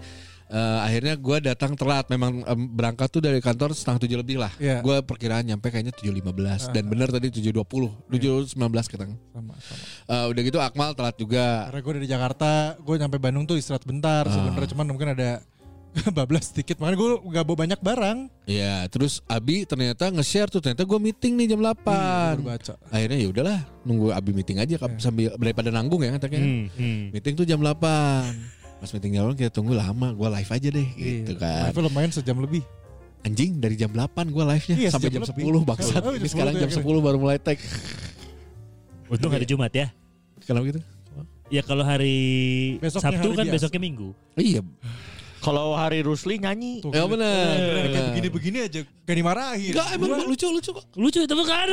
eh, 0.48 0.78
akhirnya 0.82 1.14
gue 1.14 1.36
datang 1.44 1.74
telat 1.74 2.06
memang 2.06 2.42
em, 2.42 2.60
berangkat 2.68 3.08
tuh 3.08 3.18
dari 3.18 3.38
kantor 3.38 3.72
setengah 3.72 3.98
tujuh 4.02 4.18
lebih 4.18 4.36
lah. 4.38 4.52
Iya. 4.56 4.80
Gue 4.80 5.02
perkiraan 5.02 5.42
nyampe 5.42 5.68
kayaknya 5.68 5.92
7.15 5.92 6.70
dan 6.70 6.84
benar 6.86 7.08
tadi 7.10 7.28
7.20 7.30 8.10
7.19 8.10 8.56
kita. 8.86 9.04
Sama, 9.06 9.54
sama. 9.58 9.82
Eh, 10.06 10.26
udah 10.30 10.42
gitu 10.42 10.58
Akmal 10.58 10.92
telat 10.92 11.16
juga. 11.16 11.68
Karena 11.68 11.80
gue 11.80 11.92
dari 11.96 12.08
Jakarta, 12.08 12.50
gue 12.76 12.94
nyampe 12.96 13.16
Bandung 13.16 13.44
tuh 13.44 13.56
istirahat 13.56 13.82
bentar 13.82 14.26
sebenarnya 14.26 14.70
cuman 14.70 14.86
mungkin 14.86 15.08
ada 15.12 15.42
bablas 16.16 16.52
sedikit. 16.52 16.76
Makanya 16.76 16.98
gue 17.00 17.08
gak 17.32 17.44
bawa 17.44 17.58
banyak 17.64 17.80
barang. 17.80 18.18
Iya, 18.44 18.84
terus 18.86 19.24
Abi 19.24 19.64
ternyata 19.64 20.12
nge-share 20.12 20.52
tuh 20.52 20.60
ternyata 20.60 20.84
gue 20.84 20.98
meeting 21.00 21.34
nih 21.34 21.56
jam 21.56 21.60
8. 21.64 22.36
Baru 22.36 22.44
baca. 22.44 22.74
Akhirnya 22.92 23.16
ya 23.16 23.28
udahlah, 23.32 23.58
nunggu 23.82 24.12
Abi 24.12 24.30
meeting 24.30 24.60
aja 24.60 24.76
kap- 24.76 25.00
sambil 25.00 25.32
daripada 25.34 25.72
nanggung 25.72 26.04
ya 26.04 26.12
katanya. 26.12 26.38
Hmm, 26.38 26.68
hmm. 26.68 27.00
Meeting 27.10 27.34
tuh 27.34 27.46
jam 27.48 27.64
8. 27.64 28.55
Pas 28.76 28.90
meeting 28.92 29.12
jam 29.12 29.24
8 29.26 29.36
kita 29.36 29.50
tunggu 29.50 29.72
lama, 29.72 30.12
gue 30.12 30.28
live 30.36 30.50
aja 30.52 30.68
deh 30.68 30.88
gitu 30.94 31.32
Iya. 31.32 31.40
kan. 31.40 31.62
Live-nya 31.72 31.82
lumayan 31.88 32.10
sejam 32.12 32.36
lebih. 32.36 32.62
Anjing 33.24 33.58
dari 33.58 33.74
jam 33.74 33.90
8 33.90 34.28
gue 34.28 34.44
live-nya 34.44 34.76
Iya, 34.76 34.90
sampai 34.92 35.08
jam 35.10 35.24
lebih. 35.24 35.42
10 35.42 35.64
bangsat. 35.64 35.98
Oh, 35.98 36.12
jam 36.12 36.20
Ini 36.20 36.28
10 36.28 36.32
sekarang 36.36 36.54
jam 36.54 36.68
ya, 36.70 36.76
10 36.76 37.00
baru 37.00 37.16
mulai 37.16 37.38
tag. 37.40 37.58
Untung 39.08 39.32
hari 39.32 39.46
Jumat 39.46 39.72
ya. 39.72 39.88
Kenapa 40.44 40.64
gitu? 40.68 40.80
Ya 41.46 41.62
kalau 41.62 41.86
hari 41.86 42.14
Besoknya 42.82 43.16
Sabtu 43.16 43.28
hari 43.30 43.38
kan 43.38 43.44
biasa. 43.46 43.54
besoknya 43.66 43.80
Minggu. 43.80 44.08
Iya, 44.34 44.60
Kalau 45.36 45.78
hari 45.78 46.02
Rusli 46.02 46.42
nyanyi. 46.42 46.82
Tuh, 46.82 46.90
ya 46.90 47.06
benar. 47.06 47.54
Kayak 47.86 48.04
begini-begini 48.10 48.58
aja 48.66 48.80
gak 48.82 49.14
dimarahin. 49.14 49.70
Enggak 49.70 49.88
emang 49.94 50.26
lucu 50.26 50.46
lucu 50.50 50.70
kok. 50.74 50.84
Lucu 50.98 51.22
itu 51.22 51.34
bukan. 51.38 51.66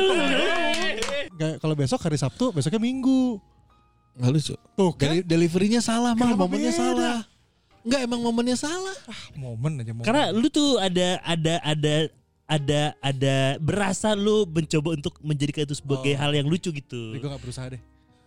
Kalau 1.58 1.74
besok 1.74 1.98
hari 2.00 2.14
Sabtu, 2.14 2.54
besoknya 2.54 2.78
Minggu. 2.78 3.42
Enggak 4.14 4.30
lucu. 4.32 4.54
Tuh 4.74 4.90
kan 4.94 5.10
Deli- 5.10 5.26
deliverynya 5.26 5.80
salah, 5.80 6.14
Kenapa 6.14 6.38
momennya 6.38 6.70
beda? 6.70 6.80
salah. 6.80 7.18
Enggak 7.80 8.00
emang 8.02 8.20
momennya 8.20 8.56
salah. 8.56 8.96
momen 9.34 9.72
aja 9.76 9.90
momen. 9.90 10.04
Karena 10.04 10.24
lu 10.30 10.46
tuh 10.48 10.78
ada 10.78 11.20
ada 11.20 11.54
ada 11.60 11.94
ada 12.44 12.80
ada 12.98 13.34
berasa 13.58 14.12
lu 14.12 14.44
mencoba 14.46 14.94
untuk 14.94 15.16
menjadikan 15.20 15.64
itu 15.64 15.74
sebagai 15.74 16.12
Oh. 16.14 16.18
hal 16.18 16.30
yang 16.32 16.44
lucu 16.44 16.70
gitu. 16.70 17.12
gue 17.12 17.24
gak 17.24 17.40
berusaha 17.40 17.68
deh. 17.68 17.80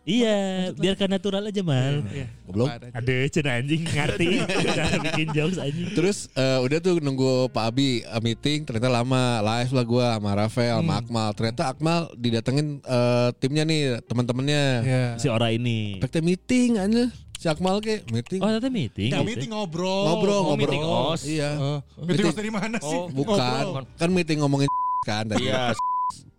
Iya, 0.08 0.72
biarkan 0.72 1.10
natural 1.12 1.52
aja 1.52 1.60
mal. 1.68 2.00
Goblok. 2.48 2.72
Apa 2.72 2.80
adanya. 2.80 2.96
Aduh, 2.96 3.28
cina 3.28 3.52
anjing 3.60 3.84
ngerti 3.84 4.28
bikin 5.12 5.28
jokes 5.36 5.60
anjing. 5.60 5.92
Terus 5.92 6.32
eh, 6.32 6.64
udah 6.64 6.80
tuh 6.80 7.04
nunggu 7.04 7.52
Pak 7.52 7.76
Abi 7.76 8.08
eh, 8.08 8.22
meeting 8.24 8.64
ternyata 8.64 8.88
lama 8.88 9.44
live 9.44 9.72
lah 9.76 9.84
gua 9.84 10.08
sama 10.16 10.32
Rafael 10.32 10.80
sama 10.80 10.94
Akmal 11.04 11.30
ternyata 11.36 11.64
Akmal 11.68 12.00
didatengin 12.16 12.80
eh, 12.80 13.30
timnya 13.44 13.68
nih 13.68 14.00
teman-temannya 14.08 14.64
Iya. 14.88 15.04
Si 15.20 15.28
orang 15.28 15.60
ini. 15.60 16.00
Efeknya 16.00 16.24
meeting 16.24 16.70
aja 16.80 17.04
si 17.36 17.46
Akmal 17.52 17.84
ke 17.84 18.08
meeting 18.08 18.40
Oh, 18.40 18.48
ternyata 18.48 18.72
meeting. 18.72 19.12
Gitu. 19.12 19.28
meeting 19.28 19.52
ngobrol. 19.52 20.08
ngobrol 20.08 20.40
oh, 20.40 20.44
ngobrol 20.56 20.72
meeting 20.72 20.84
os. 20.88 21.22
iya 21.28 21.52
Oh, 21.60 21.80
meeting 22.00 22.32
os 22.32 22.38
dari 22.40 22.52
mana 22.56 22.80
sih? 22.80 22.96
Oh, 22.96 23.12
bukan 23.12 23.84
kan 24.00 24.10
meeting 24.10 24.40
ngomongin 24.40 24.72
kan 25.10 25.28
tadi 25.28 25.52
Iya. 25.52 25.76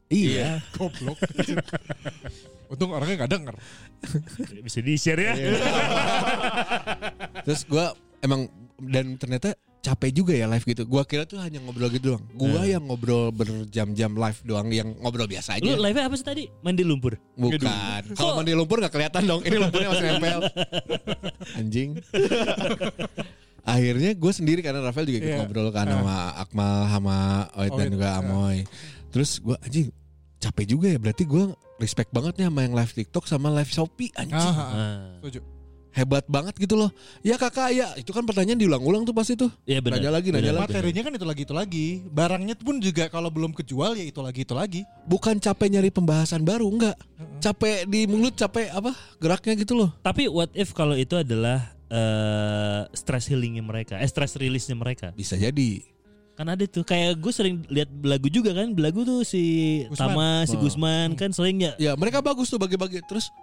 iya 0.09 0.48
Goblok. 0.72 1.20
Untung 2.68 2.92
orangnya 2.92 3.24
gak 3.24 3.33
denger. 3.33 3.54
Bisa 4.61 4.78
di-share 4.81 5.20
ya. 5.20 5.33
terus 7.42 7.64
gua 7.64 7.92
emang 8.20 8.46
dan 8.78 9.16
ternyata 9.16 9.57
capek 9.78 10.11
juga 10.12 10.33
ya 10.35 10.50
live 10.50 10.66
gitu 10.66 10.83
gua 10.85 11.07
kira 11.07 11.22
tuh 11.22 11.38
hanya 11.38 11.62
ngobrol 11.62 11.88
gitu 11.88 12.12
doang 12.12 12.24
gua 12.35 12.66
yang 12.66 12.83
ngobrol 12.83 13.31
berjam-jam 13.31 14.11
live 14.11 14.40
doang 14.42 14.68
yang 14.68 14.90
ngobrol 14.98 15.24
biasa 15.24 15.57
Lu 15.62 15.70
aja 15.72 15.81
live 15.81 15.98
apa 16.02 16.14
sih 16.14 16.26
tadi? 16.26 16.44
Mandi 16.61 16.83
lumpur. 16.85 17.14
Bukan. 17.35 18.02
Kalau 18.12 18.37
mandi 18.37 18.52
lumpur 18.52 18.83
nggak 18.83 18.92
kelihatan 18.92 19.22
dong. 19.24 19.40
Ini 19.46 19.57
lumpurnya 19.57 19.88
masih 19.90 20.04
nempel. 20.12 20.40
Anjing. 21.57 21.90
Akhirnya 23.68 24.16
gue 24.16 24.33
sendiri 24.33 24.61
karena 24.64 24.81
Rafael 24.81 25.04
juga 25.04 25.18
ikut 25.20 25.28
Iya. 25.28 25.38
ngobrol 25.44 25.68
kan 25.68 25.85
sama 25.85 26.16
Akmal 26.40 26.76
sama 26.88 27.16
Oid 27.61 27.72
dan 27.76 27.88
juga 27.92 28.09
iya. 28.09 28.20
Amoy. 28.24 28.57
Terus 29.12 29.31
gue 29.40 29.57
anjing 29.61 29.87
capek 30.38 30.64
juga 30.66 30.87
ya. 30.88 30.98
Berarti 30.98 31.22
gue 31.22 31.51
respect 31.79 32.11
banget 32.11 32.38
nih 32.38 32.46
sama 32.51 32.61
yang 32.64 32.74
live 32.74 32.92
TikTok 32.94 33.24
sama 33.27 33.48
live 33.53 33.70
Shopee 33.70 34.11
anjing. 34.14 34.38
Ah, 34.38 34.55
ah, 34.55 34.68
Ah. 34.70 34.98
setuju. 35.22 35.40
Hebat 35.88 36.31
banget 36.31 36.55
gitu 36.55 36.79
loh. 36.79 36.92
Ya 37.27 37.35
kakak 37.35 37.74
ya 37.74 37.90
itu 37.98 38.12
kan 38.14 38.22
pertanyaan 38.22 38.61
diulang-ulang 38.61 39.03
tuh 39.03 39.11
pasti 39.11 39.35
tuh. 39.35 39.51
Iya 39.66 39.83
benar. 39.83 39.98
Nanya 39.98 40.11
lagi, 40.14 40.29
nanya 40.31 40.53
lagi. 40.55 40.70
Materinya 40.70 41.03
kan 41.03 41.12
itu 41.16 41.27
lagi 41.27 41.42
itu 41.42 41.55
lagi. 41.57 41.87
Barangnya 42.07 42.55
pun 42.55 42.79
juga 42.79 43.11
kalau 43.11 43.33
belum 43.33 43.51
kejual 43.51 43.98
ya 43.98 44.05
itu 44.07 44.20
lagi 44.22 44.46
itu 44.46 44.55
lagi. 44.55 44.81
Bukan 45.09 45.42
capek 45.42 45.74
nyari 45.74 45.90
pembahasan 45.90 46.46
baru 46.46 46.70
enggak. 46.70 46.94
Capek 47.42 47.88
di 47.88 48.07
mulut, 48.07 48.37
capek 48.37 48.70
apa 48.70 48.94
geraknya 49.18 49.59
gitu 49.59 49.74
loh. 49.74 49.90
Tapi 49.98 50.31
what 50.31 50.53
if 50.55 50.70
kalau 50.70 50.94
itu 50.94 51.18
adalah 51.18 51.66
eh 51.88 52.83
stress 52.94 53.27
healingnya 53.27 53.64
mereka, 53.64 53.96
eh 53.98 54.07
stress 54.07 54.37
release-nya 54.37 54.77
mereka. 54.77 55.11
Bisa 55.16 55.35
jadi. 55.35 55.83
Kan 56.38 56.46
ada 56.46 56.62
tuh 56.70 56.87
kayak 56.87 57.18
gue 57.18 57.33
sering 57.35 57.66
lihat 57.66 57.90
belagu 57.90 58.31
juga 58.31 58.55
kan, 58.55 58.70
belagu 58.70 59.03
tuh 59.03 59.27
si 59.27 59.83
Gusman. 59.90 60.14
Tama, 60.14 60.31
si 60.46 60.55
Oh. 60.55 60.62
Gusman 60.62 61.18
kan 61.18 61.35
sering 61.35 61.59
ya. 61.59 61.74
Ya 61.83 61.92
mereka 61.98 62.22
bagus 62.22 62.46
tuh 62.46 62.62
bagi-bagi. 62.62 63.03
Terus 63.11 63.35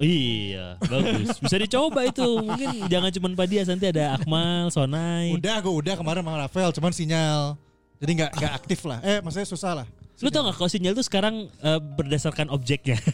Iya, 0.00 0.80
bagus. 0.80 1.36
Bisa 1.44 1.60
dicoba 1.60 2.08
itu. 2.08 2.24
Mungkin 2.40 2.88
jangan 2.88 3.12
cuma 3.12 3.28
Padias 3.36 3.68
nanti 3.68 3.84
ada 3.84 4.16
Akmal, 4.16 4.72
Sonai. 4.72 5.28
Udah, 5.36 5.60
gue 5.60 5.68
udah 5.68 5.92
kemarin 5.92 6.24
sama 6.24 6.40
Rafael, 6.40 6.72
cuman 6.72 6.92
sinyal. 6.96 7.60
Jadi 8.00 8.12
nggak 8.16 8.30
nggak 8.32 8.52
aktif 8.56 8.80
lah. 8.88 8.98
Eh, 9.04 9.20
maksudnya 9.20 9.48
susah 9.48 9.72
lah. 9.84 9.86
Lu 10.20 10.28
tau 10.28 10.44
gak 10.44 10.60
kalau 10.60 10.68
sinyal 10.68 10.92
tuh 10.92 11.04
sekarang 11.04 11.48
eh, 11.48 11.80
berdasarkan 11.80 12.52
objeknya. 12.52 13.00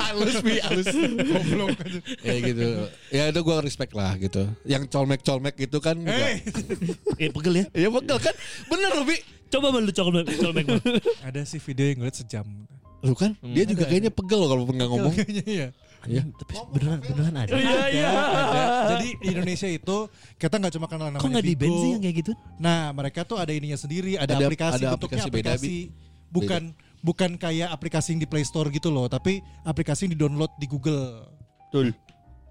halus 0.00 0.40
bi 0.40 0.56
halus. 0.56 0.88
Goblok. 0.88 1.76
ya 2.24 2.34
gitu. 2.40 2.68
Ya 3.12 3.22
itu 3.28 3.40
gue 3.44 3.56
respect 3.60 3.92
lah 3.92 4.16
gitu. 4.16 4.48
Yang 4.64 4.88
colmek-colmek 4.88 5.52
gitu 5.60 5.84
kan. 5.84 6.00
Hey, 6.00 6.40
eh 7.20 7.28
pegel 7.28 7.60
ya. 7.60 7.64
Ya 7.76 7.88
betul 7.92 8.16
kan. 8.24 8.32
Bener 8.72 8.90
loh 8.96 9.04
bi. 9.04 9.20
Coba 9.52 9.68
lu 9.76 9.92
colmek 9.92 10.24
colmek. 10.40 10.64
Ada 11.28 11.44
sih 11.44 11.60
video 11.60 11.84
yang 11.92 12.00
ngeliat 12.00 12.16
sejam. 12.16 12.48
Lu 13.04 13.12
kan. 13.12 13.36
Dia 13.52 13.68
juga 13.68 13.84
kayaknya 13.84 14.12
pegel 14.12 14.40
loh 14.40 14.48
kalau 14.48 14.64
nggak 14.64 14.88
ngomong. 14.88 15.12
Kayaknya 15.12 15.44
iya. 15.44 15.68
Iya, 16.02 16.22
tapi 16.32 16.52
beneran 16.70 16.98
beneran 16.98 17.34
ada. 17.36 17.50
Iya 17.52 17.78
iya. 17.88 18.08
Ada. 18.10 18.62
Jadi 18.90 19.08
di 19.16 19.26
Indonesia 19.28 19.68
itu 19.68 19.96
kita 20.34 20.54
nggak 20.56 20.72
cuma 20.72 20.86
kenal 20.86 21.06
namanya 21.08 21.20
Kok 21.20 21.28
nggak 21.30 21.44
di 21.44 21.52
Bigo. 21.52 21.60
band 21.62 21.76
sih 21.76 21.90
yang 21.90 22.02
kayak 22.02 22.16
gitu? 22.18 22.32
Nah, 22.56 22.78
mereka 22.90 23.20
tuh 23.22 23.36
ada 23.36 23.50
ininya 23.50 23.76
sendiri, 23.76 24.14
ada, 24.14 24.32
Ada- 24.32 24.46
aplikasi 24.46 24.74
ada 24.78 24.88
bentuknya 24.94 25.22
aplikasi 25.22 25.28
beda, 25.30 25.50
aplikasi. 25.54 25.76
bukan 26.28 26.62
bukan 27.00 27.30
kayak 27.34 27.68
aplikasi 27.68 28.08
yang 28.12 28.20
di 28.20 28.28
Play 28.28 28.42
Store 28.42 28.68
gitu 28.68 28.88
loh, 28.88 29.06
tapi 29.06 29.38
aplikasi 29.62 30.04
yang 30.04 30.12
di-download 30.14 30.52
di 30.56 30.66
Google. 30.66 31.28
Betul. 31.66 31.92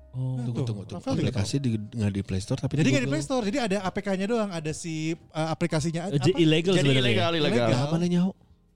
Oh. 0.09 0.41
Tunggu 0.41 0.62
tunggu 0.63 0.81
tunggu. 0.83 1.05
Juga 1.05 1.29
Aplikasi 1.29 1.55
di 1.57 1.69
nggak 1.77 2.12
di 2.12 2.21
Play 2.21 2.41
Store 2.41 2.57
tapi 2.57 2.73
Jadi 2.75 2.81
di 2.83 2.91
nggak 2.91 3.05
di. 3.05 3.09
Play 3.09 3.21
Store, 3.21 3.43
jadi 3.43 3.57
ada 3.63 3.77
APK-nya 3.83 4.25
doang, 4.25 4.49
ada 4.49 4.71
si 4.71 5.13
uh, 5.13 5.47
aplikasinya 5.47 6.05
Eh, 6.07 6.17
Jadi 6.17 6.31
apa? 6.31 6.39
illegal 6.39 6.73
Jadi 6.73 6.81
sebenarnya. 6.83 7.01
ilegal 7.07 7.31
ilegal. 7.35 7.67
Ilegal. 7.67 7.81
Apa 7.83 7.95
nanya? 7.97 8.21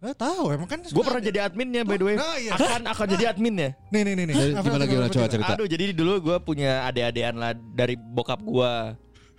Eh, 0.04 0.12
tahu 0.20 0.52
emang 0.52 0.68
kan 0.68 0.84
Gue 0.84 1.00
pernah 1.00 1.24
jadi 1.24 1.48
adminnya 1.48 1.88
by 1.88 1.96
the 1.96 2.04
way. 2.04 2.16
Nah, 2.20 2.36
iya. 2.36 2.52
Akan 2.60 2.84
akan 2.84 3.06
jadi 3.16 3.26
adminnya. 3.32 3.72
Nih 3.88 4.02
nih 4.04 4.13
nih 4.20 4.26
nih. 4.28 4.36
Rafael, 4.36 4.63
Gimana 4.68 4.84
gimana 4.84 5.08
coba 5.08 5.28
cerita. 5.32 5.52
Aduh 5.56 5.68
jadi 5.72 5.96
dulu 5.96 6.13
gue 6.20 6.38
punya 6.44 6.84
ade-adean 6.84 7.39
lah 7.39 7.56
dari 7.56 7.96
bokap 7.96 8.44
gue. 8.44 8.72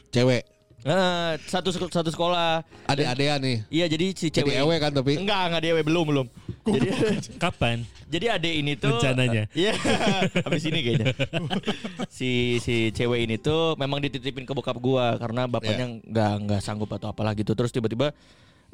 Cewek. 0.08 0.48
Nah, 0.84 1.36
satu 1.48 1.68
satu 1.72 2.08
sekolah. 2.08 2.64
Ade-adean 2.88 3.40
nih. 3.44 3.56
Iya 3.68 3.92
jadi 3.92 4.06
si 4.16 4.32
Jadi 4.32 4.52
cewek. 4.52 4.56
ewe 4.56 4.74
kan 4.80 4.92
tapi. 4.92 5.20
Enggak, 5.20 5.52
enggak 5.52 5.62
dewe 5.68 5.80
belum 5.84 6.04
belum. 6.08 6.26
Jadi 6.64 6.88
Kapan? 7.44 7.84
jadi 8.04 8.36
ade 8.38 8.46
ini 8.56 8.72
tuh 8.78 8.94
Rencananya. 8.94 9.50
Iya, 9.52 9.74
habis 10.46 10.64
ini 10.64 10.80
kayaknya. 10.80 11.12
si 12.08 12.56
si 12.62 12.92
cewek 12.92 13.26
ini 13.26 13.36
tuh 13.36 13.76
memang 13.76 14.00
dititipin 14.00 14.48
ke 14.48 14.52
bokap 14.56 14.76
gua 14.80 15.16
karena 15.20 15.44
bapaknya 15.44 15.98
nggak 16.04 16.32
nggak 16.46 16.60
sanggup 16.64 16.88
atau 16.92 17.12
apalah 17.12 17.36
gitu. 17.36 17.52
Terus 17.52 17.72
tiba-tiba 17.72 18.12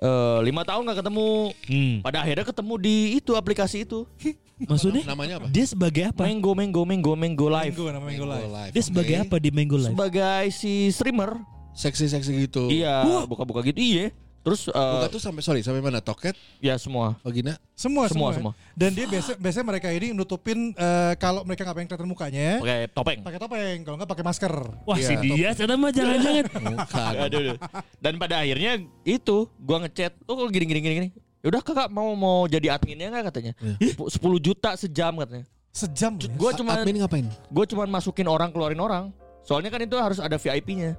eh, 0.00 0.38
lima 0.42 0.62
tahun 0.64 0.82
nggak 0.88 0.98
ketemu. 1.04 1.30
Hmm. 1.68 1.94
Pada 2.00 2.18
akhirnya 2.24 2.44
ketemu 2.48 2.74
di 2.80 2.96
itu 3.20 3.32
aplikasi 3.36 3.84
itu. 3.84 4.08
Maksudnya? 4.70 5.04
Namanya 5.08 5.40
apa? 5.40 5.46
Dia 5.48 5.64
sebagai 5.64 6.12
apa? 6.12 6.28
Mango, 6.28 6.52
Mango, 6.52 6.82
Mango, 6.84 7.12
Mango 7.16 7.48
Live. 7.48 7.72
Minggu 7.72 7.86
namanya 7.88 8.12
Minggu 8.12 8.26
Live. 8.28 8.50
Live. 8.52 8.72
Dia 8.76 8.84
sebagai 8.84 9.14
Oke. 9.16 9.24
apa 9.24 9.36
di 9.40 9.50
Mango 9.52 9.76
Live? 9.80 9.92
Sebagai 9.96 10.42
si 10.52 10.72
streamer. 10.92 11.30
Seksi-seksi 11.72 12.32
gitu. 12.44 12.68
Iya, 12.68 13.06
buka-buka 13.24 13.64
gitu. 13.64 13.78
Iya. 13.80 14.12
Terus 14.40 14.66
eh, 14.66 14.72
Buka 14.72 15.08
tuh 15.08 15.20
sampai 15.20 15.42
sorry 15.44 15.60
sampai 15.60 15.78
mana? 15.78 16.00
Toket, 16.00 16.32
ya 16.58 16.72
semua. 16.74 17.20
vagina. 17.20 17.60
Semua, 17.76 18.08
Semua, 18.08 18.32
semua 18.32 18.52
semua. 18.52 18.52
Dan 18.72 18.92
dia 18.92 19.04
biasa 19.04 19.36
biasanya 19.36 19.66
mereka 19.68 19.88
ini 19.90 20.12
nutupin 20.12 20.72
eh, 20.72 21.12
kalau 21.16 21.44
mereka 21.44 21.62
nggak 21.62 21.76
pengen 21.76 21.88
kelihatan 21.88 22.08
mukanya, 22.08 22.48
Pakai 22.56 22.78
topeng. 22.88 23.18
pakai 23.20 23.38
topeng, 23.38 23.78
kalau 23.84 23.96
nggak 24.00 24.10
pakai 24.10 24.24
masker. 24.24 24.54
Wah 24.82 24.96
si 24.96 25.12
Iya, 25.12 25.52
dia 25.52 25.68
ada 25.68 25.76
mah 25.76 25.90
jangan-jangan. 25.90 26.44
Aduh, 27.24 27.40
aduh. 27.42 27.56
Dan 27.98 28.16
pada 28.16 28.40
akhirnya 28.40 28.72
itu 29.02 29.36
gua 29.58 29.84
ngechat, 29.84 30.16
"Oh, 30.24 30.34
kok 30.34 30.48
gini 30.50 30.64
gini 30.64 30.80
gini 30.80 30.94
gini." 30.96 31.08
Yaudah 31.40 31.60
kakak 31.60 31.88
mau 31.88 32.12
mau 32.12 32.44
jadi 32.44 32.68
adminnya 32.70 33.08
nggak 33.10 33.24
katanya? 33.28 33.52
Sepu- 33.78 34.08
10 34.08 34.20
juta 34.38 34.72
sejam 34.74 35.12
katanya. 35.16 35.44
Sejam. 35.70 36.16
ya? 36.16 36.28
Gue 36.30 36.50
cuma 36.52 36.74
Admin 36.74 36.98
ngapain? 36.98 37.24
gue 37.24 37.64
cuma 37.66 37.84
masukin 37.86 38.24
orang 38.24 38.50
keluarin 38.50 38.76
orang. 38.76 39.04
Soalnya 39.40 39.68
kan 39.68 39.80
itu 39.80 39.96
harus 39.96 40.16
ada 40.16 40.34
VIP-nya. 40.34 40.96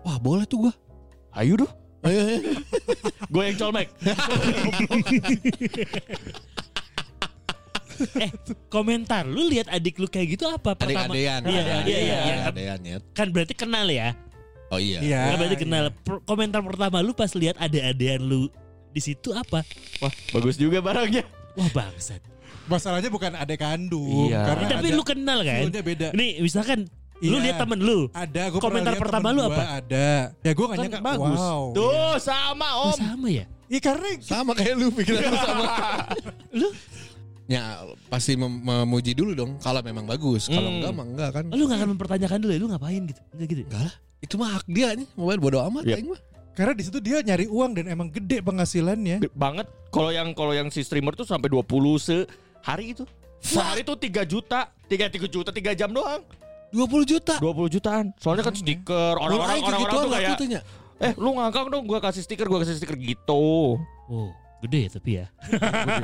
Wah 0.00 0.16
boleh 0.16 0.44
tuh 0.44 0.68
gua. 0.68 0.72
Ayo 1.32 1.58
duh. 1.58 1.72
Ayo, 2.06 2.20
ayo. 2.22 2.38
Gue 3.26 3.42
yang 3.50 3.56
colmek. 3.58 3.88
eh 8.22 8.30
komentar 8.70 9.26
lu 9.26 9.50
lihat 9.50 9.66
adik 9.66 9.98
lu 9.98 10.06
kayak 10.06 10.38
gitu 10.38 10.46
apa 10.46 10.78
pertama? 10.78 11.10
Adik-adean. 11.10 11.42
Iya 11.50 11.62
iya 11.62 11.78
iya. 11.82 11.98
iya. 11.98 12.16
Adik-adean 12.46 12.80
ya. 12.86 12.96
Kan 13.10 13.34
berarti 13.34 13.54
kenal 13.58 13.90
ya. 13.90 14.14
Oh 14.70 14.78
iya. 14.78 15.02
Iya. 15.02 15.20
Kan 15.34 15.36
berarti 15.42 15.58
kenal. 15.58 15.84
Per- 16.06 16.22
komentar 16.22 16.60
pertama 16.62 17.02
lu 17.02 17.10
pas 17.10 17.34
lihat 17.34 17.58
adik-adean 17.58 18.22
lu 18.22 18.46
di 18.94 19.00
situ 19.02 19.34
apa? 19.34 19.66
Wah, 19.98 20.14
bagus 20.30 20.54
juga 20.54 20.78
barangnya. 20.78 21.26
Wah 21.58 21.70
bangsat. 21.74 22.22
Masalahnya 22.68 23.08
bukan 23.08 23.32
adik 23.32 23.64
kandung, 23.64 24.28
Iya. 24.28 24.44
karena 24.44 24.64
Tapi 24.76 24.88
ada 24.92 24.96
lu 25.00 25.02
kenal 25.02 25.38
kan? 25.40 25.72
beda. 25.72 26.12
Nih 26.12 26.36
misalkan 26.44 26.84
lu 27.20 27.34
Iya. 27.34 27.44
lihat 27.44 27.56
temen 27.58 27.78
lu. 27.78 27.98
Ada, 28.10 28.42
gue 28.48 28.60
Komentar 28.60 28.94
pertama 28.94 29.28
lu 29.30 29.42
apa? 29.42 29.62
Ada. 29.76 30.08
Ya 30.38 30.52
gue 30.52 30.64
nggak 30.64 30.78
Kan 30.78 30.84
nyangka. 30.86 31.00
bagus. 31.02 31.38
Wow. 31.38 31.62
Tuh, 31.72 32.14
sama 32.18 32.68
Oh, 32.76 32.84
Om. 32.88 32.98
sama 33.00 33.28
ya? 33.28 33.44
Iya 33.66 33.80
karena 33.82 34.08
Sama 34.18 34.50
kayak 34.52 34.74
lu 34.74 34.86
pikiran 34.90 35.22
lu 35.24 35.38
sama. 35.38 35.64
Lu 36.52 36.68
Ya 37.48 37.80
pasti 38.06 38.36
mem- 38.36 38.60
memuji 38.60 39.12
dulu 39.12 39.32
dong 39.32 39.56
kalau 39.58 39.80
memang 39.80 40.04
bagus. 40.04 40.46
Kalau 40.46 40.68
Hmm. 40.68 40.78
enggak 40.78 40.92
mah 40.92 41.06
enggak 41.06 41.30
kan. 41.32 41.44
lu 41.48 41.64
gak 41.64 41.78
akan 41.78 41.90
mempertanyakan 41.96 42.38
dulu 42.38 42.52
ya 42.52 42.60
lu 42.60 42.68
ngapain 42.68 43.02
gitu? 43.02 43.20
Enggak 43.32 43.46
gitu. 43.48 43.60
Enggak 43.64 43.82
lah. 43.82 43.94
Itu 44.18 44.34
mah 44.36 44.48
hak 44.52 44.64
dia 44.66 44.88
nih. 44.92 45.08
Mobile 45.14 45.40
bodo 45.40 45.58
amat 45.64 45.82
Yep. 45.84 45.96
aing 45.96 46.10
mah. 46.10 46.22
karena 46.50 46.74
di 46.74 46.82
situ 46.82 46.98
dia 46.98 47.22
nyari 47.22 47.46
uang 47.46 47.70
dan 47.72 47.86
emang 47.86 48.10
gede 48.10 48.42
penghasilannya. 48.42 49.22
Gede 49.22 49.30
banget. 49.32 49.70
Kalau 49.88 50.10
yang 50.10 50.34
kalau 50.34 50.50
yang 50.50 50.68
si 50.68 50.82
streamer 50.82 51.14
tuh 51.14 51.22
sampai 51.22 51.46
20 51.46 51.96
sehari 51.96 52.92
itu. 52.92 53.06
Sehari 53.38 53.80
tuh 53.80 53.94
3 53.94 54.26
juta, 54.26 54.66
3 54.84 55.06
3 55.06 55.24
juta 55.24 55.48
3 55.48 55.70
jam 55.72 55.88
doang. 55.88 56.18
20 56.72 57.04
juta. 57.08 57.34
20 57.40 57.74
jutaan. 57.74 58.04
Soalnya 58.20 58.44
kan 58.44 58.54
stiker 58.54 59.14
Lu 59.16 59.22
orang-orang 59.24 59.58
orang-orang 59.64 59.94
tuh 59.96 60.10
kayak. 60.12 60.64
Eh 60.98 61.12
lu 61.14 61.30
ngangkang 61.38 61.70
dong 61.70 61.86
gua 61.86 62.02
kasih 62.02 62.26
stiker 62.26 62.50
Gua 62.50 62.58
kasih 62.66 62.74
stiker 62.74 62.98
gitu 62.98 63.78
Oh, 64.08 64.32
gede 64.64 64.88
ya 64.88 64.90
tapi 64.90 65.10
ya. 65.20 65.26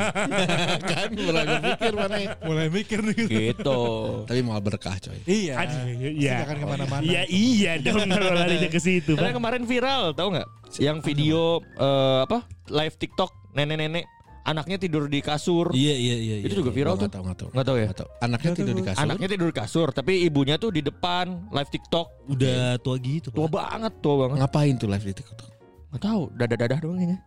kan 0.93 1.09
mulai 1.11 1.45
berpikir 1.49 1.93
mana 1.97 2.17
ya. 2.21 2.31
Mulai 2.45 2.67
mikir 2.71 2.99
nih. 3.01 3.17
Gitu 3.27 3.81
Tapi 4.29 4.41
mau 4.45 4.61
berkah 4.61 4.95
coy. 5.01 5.19
Iya. 5.25 5.55
Aduh, 5.59 5.83
iya. 6.15 6.33
nggak 6.39 6.47
akan 6.47 6.57
ke 6.61 6.67
mana-mana. 6.69 7.03
Iya 7.03 7.23
iya 7.33 7.73
dong 7.81 8.07
kalau 8.13 8.31
larinya 8.37 8.69
ke 8.69 8.79
situ. 8.79 9.17
Karena 9.17 9.33
kemarin 9.33 9.65
viral 9.65 10.13
tahu 10.13 10.37
nggak? 10.37 10.49
Yang 10.79 10.99
video 11.01 11.65
eh, 11.81 12.19
apa 12.29 12.45
live 12.71 12.95
TikTok 13.01 13.33
nenek-nenek 13.57 14.05
anaknya 14.45 14.77
tidur 14.77 15.09
di 15.09 15.21
kasur. 15.25 15.73
Iya 15.73 15.95
iya 15.97 16.17
iya. 16.21 16.37
Itu 16.45 16.61
juga 16.61 16.71
viral 16.71 16.95
Gua 16.95 17.09
tuh. 17.09 17.09
nggak 17.09 17.13
tahu 17.13 17.23
nggak 17.25 17.39
tahu. 17.41 17.49
Nggak 17.51 17.67
tahu 17.67 17.77
ya? 17.77 17.87
Nggak 17.89 17.99
tahu. 17.99 18.09
Anaknya 18.21 18.51
tidur 18.55 18.75
di 18.77 18.85
kasur. 18.85 19.03
Anaknya 19.03 19.29
tidur 19.33 19.49
di 19.49 19.57
kasur, 19.57 19.89
tapi 19.91 20.13
ibunya 20.23 20.55
tuh 20.61 20.71
di 20.71 20.81
depan 20.85 21.25
live 21.51 21.71
TikTok. 21.73 22.07
udah 22.29 22.79
tua 22.81 22.97
gitu. 23.01 23.29
Tua 23.33 23.49
banget, 23.49 23.93
tua 24.05 24.15
banget. 24.29 24.37
Ngapain 24.45 24.75
tuh 24.77 24.89
live 24.89 25.05
di 25.05 25.15
TikTok? 25.17 25.49
Nggak 25.93 26.03
tahu, 26.05 26.23
dadah-dadah 26.37 26.79
doang 26.81 26.97
kayaknya. 27.01 27.19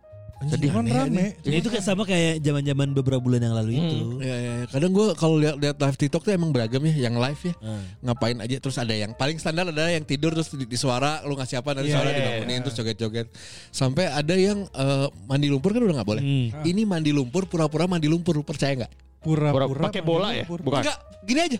Sedih 0.46 0.70
Cuman 0.70 0.86
rame. 0.86 1.34
Ya, 1.42 1.58
itu 1.58 1.66
kan 1.66 1.82
sama 1.82 2.06
kayak 2.06 2.38
zaman-zaman 2.38 2.94
beberapa 2.94 3.18
bulan 3.18 3.42
yang 3.42 3.58
lalu 3.58 3.82
itu. 3.82 4.22
Ya, 4.22 4.36
ya, 4.38 4.52
ya. 4.62 4.64
kadang 4.70 4.94
gue 4.94 5.06
kalau 5.18 5.34
lihat 5.34 5.58
lihat 5.58 5.76
live 5.82 5.98
TikTok 5.98 6.22
tuh 6.22 6.30
emang 6.30 6.54
beragam 6.54 6.78
ya, 6.86 7.10
yang 7.10 7.18
live 7.18 7.42
ya. 7.42 7.54
Hmm. 7.58 7.82
Ngapain 8.06 8.38
aja 8.38 8.56
terus 8.62 8.78
ada 8.78 8.94
yang 8.94 9.18
paling 9.18 9.34
standar 9.42 9.66
ada 9.66 9.90
yang 9.90 10.06
tidur 10.06 10.30
terus 10.30 10.54
di, 10.54 10.62
di 10.62 10.78
suara 10.78 11.26
lu 11.26 11.34
ngasih 11.34 11.58
apa 11.58 11.74
nanti 11.74 11.90
Iya, 11.90 11.98
suara 11.98 12.08
iya, 12.14 12.18
dibangunin 12.22 12.60
terus 12.62 12.76
joget-joget. 12.78 13.26
Sampai 13.74 14.06
ada 14.06 14.34
yang 14.38 14.62
eh, 14.62 15.06
mandi 15.26 15.50
lumpur 15.50 15.74
kan 15.74 15.82
udah 15.82 15.96
nggak 15.98 16.08
boleh. 16.08 16.22
Hmm. 16.22 16.46
Ini 16.62 16.82
mandi 16.86 17.10
lumpur 17.10 17.50
pura-pura 17.50 17.90
mandi 17.90 18.06
lumpur 18.06 18.38
percaya 18.46 18.86
nggak? 18.86 18.92
Pura-pura. 19.18 19.90
Pakai 19.90 20.02
bola 20.06 20.30
ya? 20.30 20.46
lumpur. 20.46 20.62
Bukan. 20.62 20.86
Enggak, 20.86 20.98
gini 21.26 21.40
aja. 21.42 21.58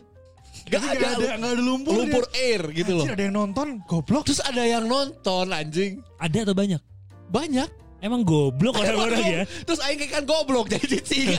Gak 0.68 0.82
ada, 0.84 1.06
ada, 1.16 1.26
nggak 1.38 1.52
ada 1.54 1.62
lumpur. 1.62 1.92
lumpur 1.98 2.24
air 2.34 2.62
gitu 2.74 2.92
loh. 2.98 3.06
Ada 3.06 3.22
yang 3.26 3.34
nonton, 3.34 3.82
goblok. 3.90 4.22
Terus 4.26 4.42
ada 4.42 4.62
yang 4.62 4.84
nonton 4.86 5.50
anjing. 5.50 5.98
Ada 6.20 6.46
atau 6.46 6.54
banyak? 6.54 6.82
Banyak. 7.30 7.87
Emang 7.98 8.22
goblok 8.22 8.78
orang-orang 8.78 9.20
ya. 9.22 9.42
Terus 9.66 9.82
aing 9.82 9.98
kayak 9.98 10.12
kan 10.12 10.24
goblok 10.24 10.70
jadi 10.74 11.02
cicing. 11.02 11.34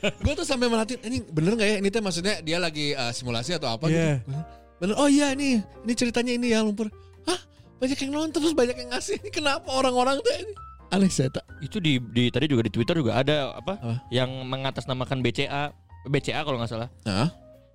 gue 0.00 0.32
tuh 0.32 0.46
sampai 0.46 0.66
merhatiin 0.66 1.00
ini 1.04 1.20
bener 1.22 1.52
nggak 1.52 1.68
ya 1.68 1.76
ini 1.78 1.88
teh 1.88 2.00
maksudnya 2.00 2.40
dia 2.40 2.56
lagi 2.56 2.96
eh, 2.96 3.12
simulasi 3.12 3.52
atau 3.54 3.76
apa 3.76 3.86
Iya. 3.86 4.24
gitu. 4.24 4.32
Bener. 4.78 4.94
Oh 4.96 5.04
iya 5.06 5.34
nih, 5.34 5.58
ini 5.60 5.92
ceritanya 5.92 6.32
ini 6.32 6.54
ya 6.54 6.62
lumpur. 6.62 6.86
Hah? 7.26 7.36
Banyak 7.76 7.98
yang 7.98 8.12
nonton 8.14 8.38
terus 8.40 8.54
banyak 8.54 8.76
yang 8.78 8.88
ngasih. 8.88 9.18
Ini 9.20 9.28
kenapa 9.28 9.68
orang-orang 9.68 10.22
tuh 10.22 10.32
ini? 10.32 10.54
Aneh 10.88 11.10
saya 11.10 11.28
tak. 11.28 11.44
Itu 11.60 11.76
di, 11.76 12.00
di 12.00 12.32
tadi 12.32 12.48
juga 12.48 12.64
di 12.64 12.72
Twitter 12.72 12.96
juga 12.96 13.18
ada 13.18 13.52
apa? 13.52 13.76
Apa? 13.76 13.94
Yang 14.08 14.30
mengatasnamakan 14.48 15.20
BCA, 15.20 15.74
BCA 16.06 16.40
kalau 16.40 16.56
nggak 16.56 16.70
salah. 16.70 16.88
Nah, 17.04 17.28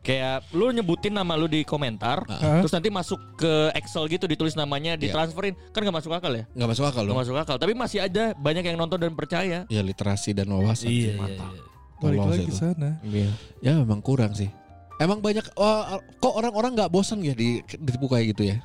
Kayak 0.03 0.43
lu 0.51 0.67
nyebutin 0.69 1.09
nama 1.09 1.33
lu 1.33 1.47
di 1.47 1.63
komentar, 1.63 2.27
Ah. 2.27 2.59
terus 2.59 2.69
nanti 2.69 2.91
masuk 2.91 3.15
ke 3.33 3.71
Excel 3.71 4.03
gitu 4.07 4.27
ditulis 4.27 4.51
namanya, 4.51 4.93
Iya. 4.93 5.01
ditransferin. 5.01 5.55
Kan 5.71 5.79
nggak 5.79 5.95
masuk 5.95 6.11
akal 6.11 6.29
ya? 6.29 6.43
nggak 6.51 6.69
masuk 6.69 6.83
akal 6.83 7.01
Nggak 7.01 7.09
dong. 7.09 7.21
masuk 7.23 7.35
akal. 7.39 7.55
Tapi 7.55 7.71
masih 7.71 7.99
ada 8.03 8.35
banyak 8.35 8.63
yang 8.63 8.75
nonton 8.75 8.99
dan 8.99 9.15
percaya. 9.15 9.63
Ya 9.65 9.81
literasi 9.81 10.35
dan 10.35 10.51
wawasan. 10.51 10.91
Iya 10.91 10.99
iya. 11.07 11.13
Mantap. 11.15 11.51
iya. 11.51 11.61
Balik 11.97 12.19
lagi 12.19 12.51
sih 12.51 12.59
sana. 12.59 12.99
Iya. 13.01 13.31
Ya 13.63 13.71
memang 13.79 14.03
kurang 14.03 14.35
sih. 14.35 14.51
Emang 14.99 15.23
banyak 15.23 15.47
oh, 15.55 15.81
kok 16.19 16.35
orang-orang 16.35 16.75
nggak 16.75 16.91
bosan 16.91 17.23
ya 17.23 17.31
di 17.31 17.63
ditipu 17.73 18.11
kayak 18.11 18.35
gitu 18.35 18.43
ya? 18.45 18.57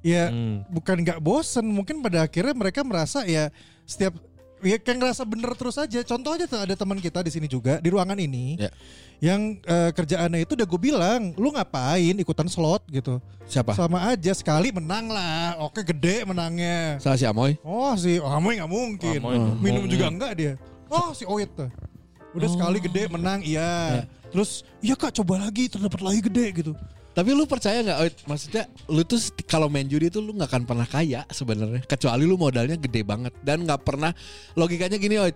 Ya 0.00 0.32
Hmm. 0.32 0.64
bukan 0.66 1.04
nggak 1.04 1.20
bosen, 1.20 1.68
mungkin 1.68 2.00
pada 2.00 2.24
akhirnya 2.24 2.56
mereka 2.56 2.80
merasa 2.80 3.20
ya 3.22 3.52
setiap 3.84 4.16
ya 4.62 4.76
kayak 4.80 4.98
ngerasa 5.00 5.22
bener 5.24 5.50
terus 5.56 5.76
aja. 5.76 6.00
Contoh 6.04 6.36
aja 6.36 6.44
tuh 6.44 6.60
ada 6.60 6.74
teman 6.76 6.98
kita 7.00 7.24
di 7.24 7.32
sini 7.32 7.46
juga 7.48 7.80
di 7.80 7.88
ruangan 7.88 8.16
ini. 8.16 8.60
Ya. 8.60 8.70
Yang 9.20 9.60
eh, 9.68 9.90
kerjaannya 9.92 10.40
itu 10.44 10.56
udah 10.56 10.66
gue 10.68 10.80
bilang, 10.80 11.36
lu 11.36 11.52
ngapain 11.52 12.16
ikutan 12.16 12.48
slot 12.48 12.84
gitu. 12.88 13.20
Siapa? 13.44 13.76
Sama 13.76 14.08
aja 14.08 14.32
sekali 14.32 14.72
menang 14.72 15.12
lah. 15.12 15.60
Oke 15.60 15.84
gede 15.84 16.24
menangnya. 16.24 16.96
Salah 17.00 17.18
si 17.20 17.26
Amoy. 17.28 17.60
Oh 17.60 17.92
si 17.96 18.16
Amoy 18.20 18.56
nggak 18.60 18.70
mungkin. 18.70 19.18
Amoy 19.20 19.36
Minum 19.60 19.84
juga 19.88 20.08
enggak 20.08 20.32
dia. 20.36 20.52
Oh 20.88 21.12
si 21.12 21.28
Oit 21.28 21.52
tuh. 21.52 21.68
Udah 22.30 22.48
sekali 22.48 22.78
gede 22.78 23.10
menang 23.10 23.42
iya. 23.42 24.06
Terus 24.30 24.62
iya 24.78 24.94
kak 24.94 25.10
coba 25.18 25.42
lagi 25.42 25.66
terdapat 25.66 26.00
lagi 26.00 26.20
gede 26.22 26.46
gitu. 26.62 26.72
Tapi 27.10 27.34
lu 27.34 27.42
percaya 27.44 27.82
nggak? 27.82 27.98
Oit? 28.06 28.16
Maksudnya 28.24 28.64
lu 28.86 29.02
tuh 29.02 29.18
kalau 29.50 29.66
main 29.66 29.86
judi 29.86 30.08
tuh 30.08 30.22
lu 30.22 30.30
nggak 30.34 30.50
akan 30.50 30.62
pernah 30.62 30.86
kaya 30.86 31.26
sebenarnya. 31.30 31.82
Kecuali 31.84 32.22
lu 32.22 32.38
modalnya 32.38 32.78
gede 32.78 33.02
banget 33.02 33.34
dan 33.42 33.66
nggak 33.66 33.82
pernah 33.82 34.14
logikanya 34.54 34.96
gini, 34.96 35.18
Oit. 35.18 35.34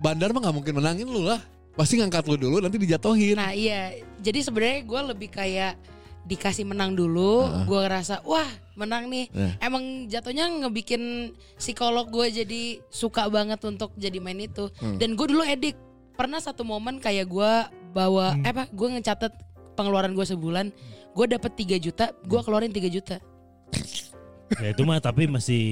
Bandar 0.00 0.32
mah 0.32 0.48
nggak 0.48 0.56
mungkin 0.56 0.74
menangin 0.80 1.08
lu 1.08 1.28
lah. 1.28 1.40
Pasti 1.76 2.00
ngangkat 2.00 2.24
lu 2.24 2.36
dulu 2.40 2.56
nanti 2.58 2.80
dijatuhin. 2.80 3.36
Nah 3.36 3.52
iya, 3.52 3.94
jadi 4.18 4.42
sebenarnya 4.42 4.80
gue 4.84 5.00
lebih 5.12 5.28
kayak 5.30 5.76
dikasih 6.20 6.68
menang 6.68 6.92
dulu, 6.92 7.48
gue 7.64 7.80
ngerasa 7.80 8.20
wah 8.28 8.48
menang 8.76 9.08
nih. 9.08 9.28
Nah. 9.32 9.56
Emang 9.60 10.08
jatuhnya 10.08 10.48
ngebikin 10.48 11.32
psikolog 11.56 12.08
gue 12.12 12.44
jadi 12.44 12.62
suka 12.92 13.28
banget 13.32 13.60
untuk 13.64 13.92
jadi 13.96 14.20
main 14.20 14.40
itu. 14.40 14.68
Dan 15.00 15.16
gue 15.16 15.26
dulu 15.28 15.44
edik 15.44 15.76
pernah 16.16 16.40
satu 16.40 16.64
momen 16.64 17.00
kayak 17.00 17.28
gue 17.28 17.52
bawa 17.96 18.36
eh 18.44 18.52
apa 18.52 18.68
gue 18.68 18.88
ngecatet 18.92 19.32
pengeluaran 19.72 20.12
gue 20.12 20.26
sebulan, 20.28 20.68
gue 21.10 21.26
dapet 21.28 21.52
3 21.54 21.76
juta, 21.80 22.04
gue 22.14 22.40
keluarin 22.40 22.70
3 22.70 22.86
juta. 22.88 23.16
Ya 24.52 24.68
itu 24.70 24.82
mah 24.82 24.98
tapi 24.98 25.24
masih 25.24 25.62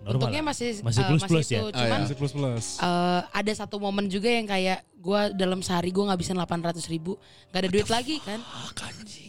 normal. 0.00 0.16
Untungnya 0.18 0.42
masih 0.42 0.80
Masih 0.80 1.02
eh, 1.02 1.08
plus-plus 1.08 1.44
masih 1.44 1.54
ya? 1.54 1.60
itu. 1.60 1.66
Ah, 1.66 1.76
Cuman 1.76 1.88
ya. 1.90 2.02
Masih 2.02 2.16
plus 2.16 2.32
plus. 2.32 2.66
eh, 2.78 3.20
ada 3.22 3.52
satu 3.54 3.76
momen 3.76 4.06
juga 4.06 4.28
yang 4.28 4.44
kayak 4.44 4.80
gue 4.96 5.20
dalam 5.34 5.60
sehari 5.60 5.88
gue 5.90 6.00
ngabisin 6.00 6.32
800 6.34 6.80
ribu 6.88 7.20
nggak 7.48 7.60
ada 7.60 7.68
duit 7.68 7.88
lagi 7.92 8.16
kan 8.18 8.40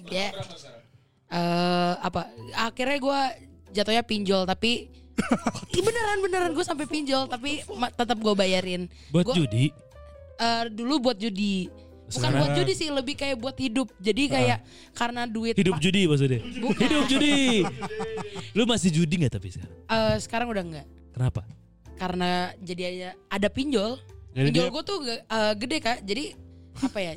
ya 0.08 0.32
eh 1.28 1.94
apa 2.00 2.32
akhirnya 2.56 2.96
gue 2.98 3.20
jatuhnya 3.74 4.00
pinjol 4.02 4.48
tapi 4.48 4.88
Ih, 5.76 5.82
beneran 5.82 6.20
beneran 6.22 6.52
gue 6.52 6.63
sampai 6.63 6.88
pinjol 6.88 7.28
tapi 7.28 7.60
tetap 7.91 8.15
gue 8.15 8.34
bayarin 8.34 8.88
Buat 9.10 9.26
Gua- 9.26 9.36
judi. 9.38 9.68
Eh, 10.36 10.63
dulu 10.70 11.00
buat 11.02 11.15
judi 11.15 11.68
bukan 12.06 12.13
Sekarang- 12.13 12.38
buat 12.39 12.52
judi 12.56 12.74
sih 12.74 12.88
lebih 12.88 13.15
kayak 13.15 13.36
buat 13.36 13.56
hidup 13.56 13.88
jadi 13.98 14.24
kayak 14.28 14.60
karena 14.91 15.26
duit 15.26 15.54
Hidup 15.54 15.78
judi 15.78 16.06
maksudnya. 16.06 16.39
Bukan. 16.56 16.82
Hidup 16.86 17.04
judi. 17.08 17.65
Lu 18.52 18.63
masih 18.63 18.89
judi 18.89 19.13
nggak 19.18 19.34
tapi 19.34 19.50
sekarang? 19.50 19.74
eh, 19.86 20.15
sekarang 20.18 20.48
udah 20.48 20.63
enggak 20.63 20.88
Kenapa? 21.12 21.41
karena 21.96 22.30
jadi 22.60 22.82
ada, 22.86 23.10
ada 23.32 23.48
pinjol 23.48 23.96
Jadi 24.32 24.46
pinjol 24.50 24.63
dia- 24.63 24.72
gue 24.72 24.84
tuh 24.84 24.98
eh, 25.08 25.54
gede 25.56 25.78
kak 25.80 25.98
jadi 26.02 26.24
apa 26.78 27.00
ya 27.00 27.12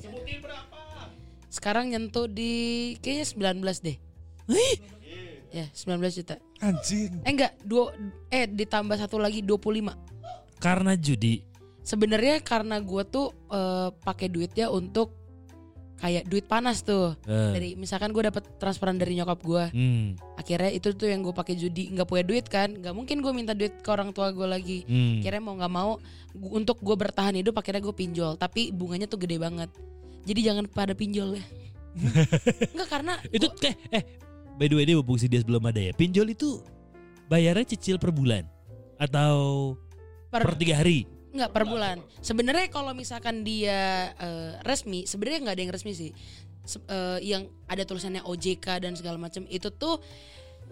sekarang 1.48 1.88
nyentuh 1.88 2.26
di 2.26 2.52
kayaknya 2.98 3.26
19 3.58 3.82
deh 3.82 3.96
ya 5.50 5.66
19 5.68 5.98
juta 6.14 6.36
Anjing. 6.58 7.10
eh 7.18 7.30
enggak 7.30 7.52
dua 7.60 7.90
eh 8.28 8.44
ditambah 8.46 8.96
satu 8.96 9.16
lagi 9.16 9.40
25 9.40 9.96
Karena 10.58 10.92
judi. 10.92 11.42
Sebenarnya 11.88 12.40
karena 12.40 12.76
gue 12.78 13.02
tuh 13.02 13.32
eh, 13.48 13.88
pakai 13.96 14.28
duitnya 14.28 14.68
untuk 14.68 15.16
kayak 15.98 16.30
duit 16.30 16.46
panas 16.46 16.80
tuh 16.80 17.18
Eh. 17.24 17.50
dari 17.50 17.68
misalkan 17.74 18.12
gue 18.12 18.22
dapat 18.22 18.46
transferan 18.54 18.94
dari 18.94 19.16
nyokap 19.16 19.40
gue 19.40 19.64
Hmm. 19.72 20.06
akhirnya 20.36 20.70
itu 20.70 20.92
tuh 20.92 21.08
yang 21.08 21.20
gue 21.20 21.32
pakai 21.32 21.56
judi 21.56 21.90
nggak 21.90 22.06
punya 22.06 22.22
duit 22.22 22.46
kan 22.46 22.70
nggak 22.70 22.92
mungkin 22.92 23.18
gue 23.18 23.32
minta 23.32 23.50
duit 23.50 23.74
ke 23.74 23.88
orang 23.88 24.12
tua 24.12 24.30
gue 24.30 24.46
lagi 24.46 24.78
Hmm. 24.84 25.18
akhirnya 25.18 25.42
mau 25.42 25.54
nggak 25.56 25.72
mau 25.72 25.98
untuk 26.52 26.78
gue 26.78 26.94
bertahan 26.94 27.34
hidup 27.34 27.56
akhirnya 27.56 27.82
gue 27.82 27.90
pinjol 27.92 28.36
tapi 28.36 28.70
bunganya 28.70 29.06
tuh 29.06 29.18
gede 29.18 29.40
banget 29.40 29.72
jadi 30.22 30.40
jangan 30.44 30.68
pada 30.68 30.92
pinjol 30.92 31.34
ya 31.34 31.44
Enggak 32.70 32.88
karena 32.88 33.18
Itu 33.26 33.50
gua- 33.50 33.58
eh 33.64 33.74
eh 33.90 34.02
by 34.54 34.66
the 34.66 34.76
way 34.76 34.84
deh 34.84 34.94
mumpung 34.94 35.18
si 35.18 35.26
Dias 35.26 35.42
belum 35.42 35.64
ada 35.64 35.80
ya. 35.80 35.90
Pinjol 35.90 36.30
itu 36.30 36.62
bayarnya 37.26 37.66
cicil 37.68 37.98
per 37.98 38.10
bulan 38.10 38.46
atau 38.96 39.74
per, 40.28 40.42
per 40.44 40.54
tiga 40.54 40.78
hari? 40.78 41.10
Enggak 41.38 41.50
per 41.50 41.64
bulan 41.64 41.96
sebenarnya 42.18 42.66
kalau 42.68 42.92
misalkan 42.92 43.40
dia 43.40 43.80
eh, 44.12 44.52
resmi 44.62 45.04
sebenarnya 45.04 45.40
nggak 45.42 45.54
ada 45.54 45.62
yang 45.62 45.72
resmi 45.72 45.92
sih 45.92 46.10
Se- 46.62 46.82
eh, 46.82 47.18
yang 47.24 47.42
ada 47.64 47.80
tulisannya 47.80 48.20
OJK 48.20 48.66
dan 48.78 48.92
segala 48.92 49.16
macam 49.16 49.46
itu 49.46 49.70
tuh 49.70 50.02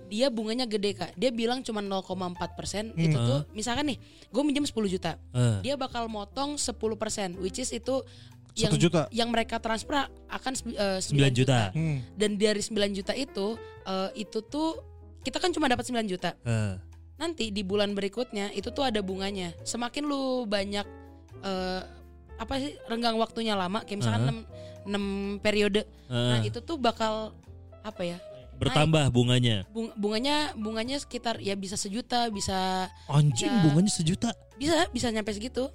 dia 0.06 0.28
bunganya 0.28 0.64
gede 0.64 0.92
kak 0.92 1.10
dia 1.14 1.30
bilang 1.30 1.60
cuma 1.60 1.80
0,4 1.80 2.04
persen 2.52 2.94
itu 2.94 3.16
tuh 3.16 3.42
misalkan 3.50 3.86
nih 3.86 3.98
gue 4.28 4.42
minjem 4.42 4.62
10 4.62 4.76
juta 4.88 5.18
Eh. 5.32 5.58
dia 5.62 5.74
bakal 5.74 6.06
motong 6.06 6.54
10 6.54 6.70
persen 6.94 7.34
which 7.36 7.56
is 7.56 7.70
itu 7.70 8.04
yang 8.54 8.72
juta. 8.72 9.04
yang 9.10 9.28
mereka 9.28 9.56
transfer 9.56 10.00
akan 10.26 10.52
sembi- 10.52 10.74
eh, 10.74 11.00
9 11.00 11.32
juta. 11.34 11.72
Hmm. 11.72 12.00
dan 12.12 12.34
dari 12.34 12.58
9 12.58 12.72
juta 12.92 13.12
itu 13.12 13.56
eh, 13.82 14.10
itu 14.16 14.38
tuh 14.42 14.78
kita 15.20 15.36
kan 15.36 15.50
cuma 15.50 15.66
dapat 15.66 15.82
9 15.82 16.06
juta 16.06 16.36
Eh. 16.40 16.74
Nanti 17.16 17.48
di 17.48 17.60
bulan 17.60 17.92
berikutnya 17.92 18.52
itu 18.52 18.68
tuh 18.68 18.84
ada 18.84 19.00
bunganya 19.00 19.56
semakin 19.62 20.04
lu 20.04 20.22
banyak 20.44 20.84
eh, 21.38 21.82
apa 22.36 22.54
sih 22.56 22.76
renggang 22.84 23.16
waktunya 23.16 23.52
lama 23.52 23.80
kayak 23.80 23.98
misalkan 23.98 24.44
6, 24.84 25.40
periode 25.40 25.88
nah 26.06 26.38
Eh. 26.38 26.46
itu 26.46 26.60
tuh 26.60 26.76
bakal 26.76 27.32
apa 27.80 28.04
ya 28.04 28.18
Bertambah 28.56 29.08
bunganya. 29.10 29.68
bung- 29.68 29.92
bunganya 29.94 30.52
bunganya 30.54 30.96
sekitar 30.96 31.36
ya 31.38 31.52
bisa 31.52 31.76
sejuta 31.76 32.28
bisa 32.28 32.88
Anjing 33.06 33.48
Ya. 33.48 33.60
bunganya 33.60 33.90
sejuta. 33.90 34.30
bisa 34.54 34.88
bisa 34.90 35.08
nyampe 35.08 35.28
segitu 35.30 35.68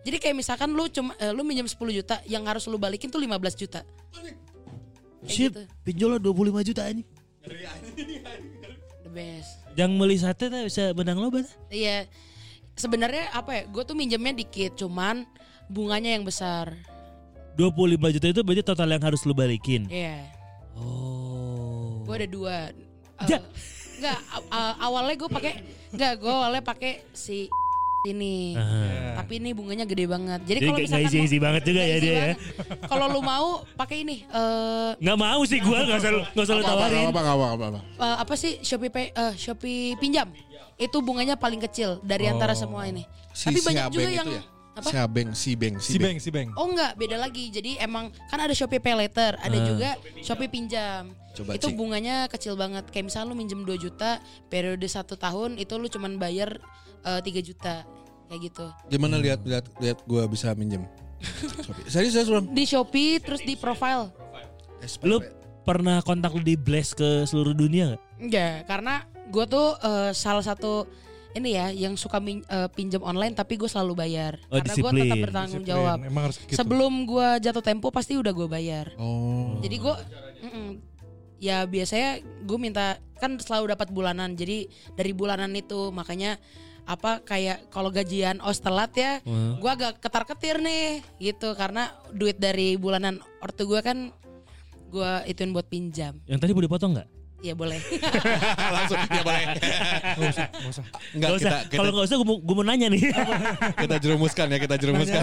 jadi 0.00 0.16
kayak 0.18 0.36
misalkan 0.36 0.70
lu 0.70 0.86
cuma 0.86 1.12
eh, 1.16 1.28
lu 1.28 1.42
minjem 1.42 1.64
10 1.64 1.76
juta 1.92 2.20
yang 2.24 2.44
harus 2.44 2.64
lu 2.64 2.76
balikin 2.76 3.08
tuh 3.08 3.18
15 3.18 3.32
juta 3.54 3.80
Kayak 4.12 4.36
Shit, 5.26 5.50
gitu. 5.50 5.62
pinjol 5.82 6.16
25 6.16 6.32
juta 6.62 6.82
anjing. 6.84 7.08
the 9.02 9.10
best 9.10 9.65
Yang 9.76 9.90
beli 9.94 10.16
sate 10.16 10.48
teh 10.48 10.62
bisa 10.64 10.90
benang 10.96 11.20
loba 11.20 11.44
tah? 11.44 11.52
Iya, 11.68 12.08
sebenarnya 12.74 13.28
apa 13.30 13.52
ya? 13.52 13.62
Gue 13.68 13.84
tuh 13.84 13.92
minjemnya 13.92 14.32
dikit, 14.32 14.80
cuman 14.80 15.28
bunganya 15.68 16.16
yang 16.16 16.24
besar. 16.24 16.72
25 17.56 18.14
juta 18.16 18.26
itu 18.32 18.40
berarti 18.40 18.64
total 18.64 18.88
yang 18.88 19.04
harus 19.04 19.20
lu 19.24 19.36
balikin. 19.36 19.84
Iya, 19.88 20.32
Oh. 20.76 22.04
gue 22.04 22.14
ada 22.24 22.28
dua. 22.28 22.56
Eh, 23.24 23.28
Ya. 23.28 23.40
Enggak, 23.96 24.18
awalnya 24.76 25.16
gue 25.16 25.30
pakai, 25.32 25.52
enggak 25.88 26.12
gue 26.20 26.28
awalnya 26.28 26.60
pakai 26.60 27.00
si 27.16 27.48
ini. 28.06 28.54
Ah. 28.54 29.18
Tapi 29.18 29.38
ini 29.38 29.50
bunganya 29.50 29.82
gede 29.82 30.04
banget. 30.04 30.40
Jadi 30.42 30.50
Jadi 30.54 30.66
kalau 30.66 30.78
misalkan 30.78 31.08
isi-isi 31.08 31.36
mau- 31.36 31.44
banget 31.44 31.62
juga 31.64 31.82
ya 31.82 31.96
dia 31.98 32.14
ya. 32.14 32.32
Kalau 32.84 33.06
lu 33.08 33.20
mau 33.20 33.46
pakai 33.74 33.96
ini 34.00 34.22
eh 34.24 34.90
Nggak 34.96 35.18
mau 35.18 35.40
sih 35.42 35.58
gua 35.58 35.78
nggak 35.82 35.98
usah 35.98 36.10
nggak 36.32 36.44
usah 36.44 36.54
lu 36.54 36.62
tawarin. 36.62 37.06
Apa 37.06 37.20
apa 37.20 37.46
apa 37.50 37.64
apa. 37.68 37.80
eh, 37.80 38.16
apa 38.20 38.34
sih 38.34 38.52
Shopee 38.60 38.88
Pay, 38.88 39.06
eh, 39.10 39.32
Shopee 39.34 39.96
pinjam. 39.96 40.28
Itu 40.76 41.00
bunganya 41.00 41.34
paling 41.34 41.58
kecil 41.60 41.98
dari 42.00 42.26
antara 42.26 42.52
semua 42.52 42.84
ini. 42.84 43.02
Si 43.30 43.48
Tapi 43.48 43.60
banyak 43.60 43.82
Siabeng 43.82 43.96
juga 43.96 44.08
itu 44.08 44.18
yang 44.18 44.28
ya? 44.30 44.42
apa? 44.72 44.88
Siabeng, 44.88 45.28
si 45.32 45.50
Beng, 45.52 45.74
Si 45.76 45.96
Beng, 45.96 46.16
si 46.16 46.28
Beng. 46.28 46.48
Oh 46.52 46.68
enggak, 46.68 46.92
beda 46.94 47.16
lagi. 47.16 47.48
Jadi 47.48 47.76
emang 47.76 48.08
kan 48.28 48.38
ada 48.38 48.52
Shopee 48.52 48.76
Pay 48.76 48.92
Later, 48.94 49.36
ada 49.36 49.58
juga 49.58 49.96
Shopee 50.20 50.46
pinjam. 50.46 51.12
Coba, 51.36 51.50
itu 51.60 51.68
Ci. 51.68 51.76
bunganya 51.76 52.24
kecil 52.32 52.56
banget. 52.56 52.88
Kayak 52.88 53.12
misalnya 53.12 53.28
lu 53.28 53.36
minjem 53.36 53.60
2 53.62 53.76
juta, 53.76 54.18
periode 54.48 54.88
satu 54.88 55.20
tahun 55.20 55.60
itu 55.60 55.76
lu 55.76 55.86
cuman 55.92 56.16
bayar 56.16 56.56
eh, 57.04 57.20
3 57.20 57.28
juta. 57.44 57.84
Kayak 58.26 58.40
gitu. 58.50 58.66
Gimana 58.90 59.20
lihat 59.20 59.44
lihat 59.44 59.68
lihat 59.78 59.98
gua 60.08 60.24
bisa 60.26 60.50
minjem? 60.56 60.88
Shopee. 61.62 61.86
Serius 61.88 62.12
saya 62.16 62.24
belum. 62.26 62.44
Di 62.52 62.64
Shopee 62.64 63.20
terus 63.20 63.42
di 63.44 63.54
profile. 63.54 64.10
Lu 65.04 65.20
pernah 65.66 65.98
kontak 66.04 66.30
lu 66.30 66.42
di 66.42 66.54
blast 66.54 66.94
ke 66.94 67.26
seluruh 67.26 67.52
dunia 67.56 67.94
nggak? 67.94 68.02
Enggak, 68.22 68.56
karena 68.70 68.94
gue 69.28 69.44
tuh 69.50 69.74
eh, 69.82 70.10
salah 70.14 70.44
satu 70.44 70.86
ini 71.36 71.52
ya 71.52 71.68
yang 71.68 71.98
suka 71.98 72.16
min- 72.22 72.46
eh, 72.46 72.68
pinjam 72.72 73.02
online 73.04 73.34
tapi 73.34 73.58
gue 73.58 73.68
selalu 73.68 73.92
bayar. 73.98 74.38
Oh, 74.48 74.56
karena 74.62 74.74
gue 74.78 74.90
tetap 75.04 75.16
bertanggung 75.26 75.64
Disiplin, 75.66 75.76
jawab. 75.82 75.98
Emang 76.06 76.22
harus 76.30 76.36
gitu. 76.40 76.56
Sebelum 76.56 76.92
gue 77.04 77.28
jatuh 77.42 77.64
tempo 77.64 77.90
pasti 77.90 78.14
udah 78.16 78.32
gue 78.32 78.48
bayar. 78.48 78.94
Oh. 78.96 79.58
Jadi 79.60 79.76
gue 79.76 79.94
ya 81.36 81.64
biasanya 81.64 82.20
gue 82.44 82.58
minta 82.58 82.96
kan 83.16 83.36
selalu 83.40 83.72
dapat 83.76 83.88
bulanan. 83.92 84.36
Jadi 84.36 84.68
dari 84.94 85.12
bulanan 85.16 85.52
itu 85.56 85.90
makanya 85.92 86.36
apa 86.86 87.18
kayak 87.18 87.66
kalau 87.74 87.90
gajian 87.90 88.38
os 88.46 88.62
telat 88.62 88.94
ya, 88.94 89.18
gue 89.58 89.70
agak 89.70 89.98
ketar 89.98 90.22
ketir 90.22 90.62
nih 90.62 91.02
gitu 91.18 91.56
karena 91.58 91.90
duit 92.14 92.38
dari 92.38 92.78
bulanan 92.78 93.18
ortu 93.42 93.66
gue 93.66 93.82
kan 93.82 94.14
gue 94.86 95.12
ituin 95.26 95.50
buat 95.50 95.66
pinjam. 95.66 96.14
Yang 96.30 96.40
tadi 96.46 96.52
boleh 96.54 96.70
potong 96.70 96.94
nggak? 96.94 97.08
Ya 97.44 97.52
boleh. 97.52 97.76
Langsung 98.74 98.96
ya 99.12 99.22
boleh. 99.22 99.42
Gak 100.16 100.30
usah, 100.30 100.46
gak 100.48 100.70
usah. 100.72 100.84
Enggak 101.12 101.28
Gak 101.28 101.36
usah. 101.36 101.50
kita 101.52 101.58
kita, 101.68 101.76
Kalau 101.76 101.90
nggak 101.92 102.06
usah 102.08 102.16
gue 102.16 102.26
mau, 102.26 102.36
gue 102.40 102.54
mau 102.56 102.64
nanya 102.64 102.86
nih. 102.88 103.02
kita 103.76 103.96
jerumuskan 104.00 104.46
ya, 104.50 104.58
kita 104.62 104.74
jerumuskan. 104.80 105.22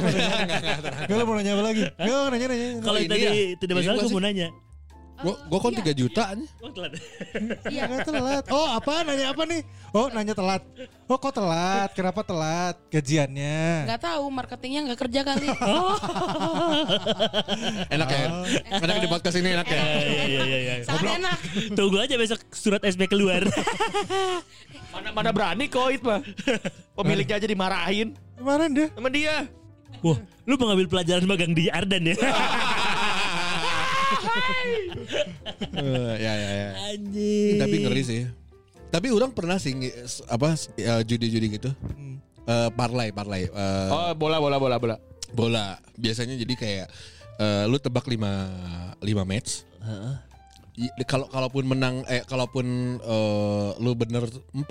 Gak 1.10 1.16
lo 1.18 1.24
mau 1.26 1.36
nanya 1.40 1.52
apa 1.58 1.64
lagi? 1.66 1.84
Gak 1.90 2.26
nanya 2.30 2.46
nanya. 2.54 2.68
Kalau 2.86 2.98
ini 3.02 3.10
tadi 3.10 3.24
ya? 3.26 3.34
tidak 3.58 3.74
masalah 3.82 3.96
gua 3.98 4.06
gue 4.06 4.14
mau 4.14 4.24
nanya. 4.24 4.48
Gua 5.24 5.40
gua 5.48 5.60
kon 5.64 5.72
3 5.72 5.88
juta 5.96 6.36
nih. 6.36 6.48
Oh, 6.60 6.68
telat. 6.68 7.00
Iya. 7.72 7.88
Nggak 7.88 8.12
telat. 8.12 8.44
Oh 8.52 8.68
apa 8.76 9.08
nanya 9.08 9.32
apa 9.32 9.48
nih? 9.48 9.64
Oh 9.96 10.12
nanya 10.12 10.36
telat. 10.36 10.60
Oh 11.08 11.16
kok 11.16 11.32
telat? 11.32 11.96
Kenapa 11.96 12.28
telat? 12.28 12.76
Gajiannya. 12.92 13.88
Nggak 13.88 14.02
tahu 14.04 14.28
marketingnya 14.28 14.92
nggak 14.92 15.00
kerja 15.08 15.24
kali. 15.24 15.48
Enak 17.96 18.08
ya. 18.12 18.28
Enak 18.84 18.96
di 19.00 19.08
podcast 19.08 19.40
ini 19.40 19.56
enak 19.56 19.68
ya. 19.72 19.80
Iya 19.80 20.24
iya 20.28 20.44
iya. 20.44 20.58
iya. 20.60 20.74
Sangat 20.84 21.24
enak. 21.24 21.40
Tunggu 21.72 22.04
aja 22.04 22.20
besok 22.20 22.44
surat 22.52 22.84
SB 22.84 23.08
keluar. 23.08 23.48
Mana 24.92 25.16
mana 25.16 25.32
berani 25.32 25.72
koit 25.72 26.04
mah. 26.04 26.20
Pemiliknya 26.94 27.40
aja 27.40 27.48
dimarahin 27.48 28.12
Kemarin 28.36 28.76
deh. 28.76 28.90
sama 28.92 29.08
dia. 29.08 29.48
Wah, 30.04 30.20
lu 30.44 30.60
mengambil 30.60 30.92
pelajaran 30.92 31.24
magang 31.24 31.56
di 31.56 31.72
Ardan 31.72 32.12
ya? 32.12 32.16
Eh, 35.74 36.14
ya 36.18 36.34
ya 36.34 36.50
ya. 36.52 36.70
Anjing. 36.90 37.58
Tapi 37.58 37.76
ngeri 37.80 38.04
sih. 38.04 38.22
Tapi 38.88 39.08
orang 39.10 39.32
pernah 39.32 39.58
sih 39.58 39.74
apa 40.28 40.54
ya, 40.74 41.02
judi-judi 41.02 41.48
gitu. 41.52 41.72
Eh, 42.44 42.70
parlay, 42.72 43.10
parlay. 43.10 43.46
Eh, 43.46 43.90
Oh, 43.90 44.12
bola 44.14 44.38
bola 44.38 44.58
bola 44.58 44.78
bola. 44.78 44.96
bola. 45.32 45.66
Biasanya 45.96 46.36
jadi 46.36 46.54
kayak 46.54 46.88
eh, 47.36 47.64
lu 47.66 47.78
tebak 47.78 48.06
5 48.06 49.00
5 49.00 49.02
match. 49.24 49.66
I- 50.74 50.94
Kalau 51.04 51.26
kalaupun 51.28 51.66
menang 51.66 52.02
eh 52.06 52.22
kalaupun 52.22 52.66
eh, 52.98 53.70
lu 53.78 53.94
bener 53.94 54.26
4 54.52 54.66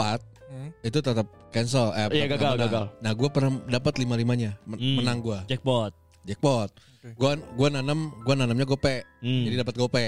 itu 0.83 0.99
tetap 0.99 1.25
cancel 1.49 1.91
eh 1.93 2.07
Iya, 2.13 2.27
gagal, 2.29 2.53
menang. 2.53 2.63
gagal. 2.63 2.85
Nah, 3.01 3.13
gue 3.13 3.29
pernah 3.29 3.53
dapat 3.67 3.97
lima 3.97 4.15
limanya 4.15 4.53
Hmm. 4.65 5.01
menang 5.01 5.19
gue 5.19 5.39
Jackpot. 5.49 5.97
jackpot. 6.23 6.69
Gua 7.13 7.35
gua 7.35 7.69
nanam 7.69 8.15
gua 8.23 8.35
nanamnya 8.35 8.63
gope. 8.63 9.03
Hmm. 9.19 9.43
Jadi 9.43 9.55
dapat 9.59 9.75
gope. 9.75 10.05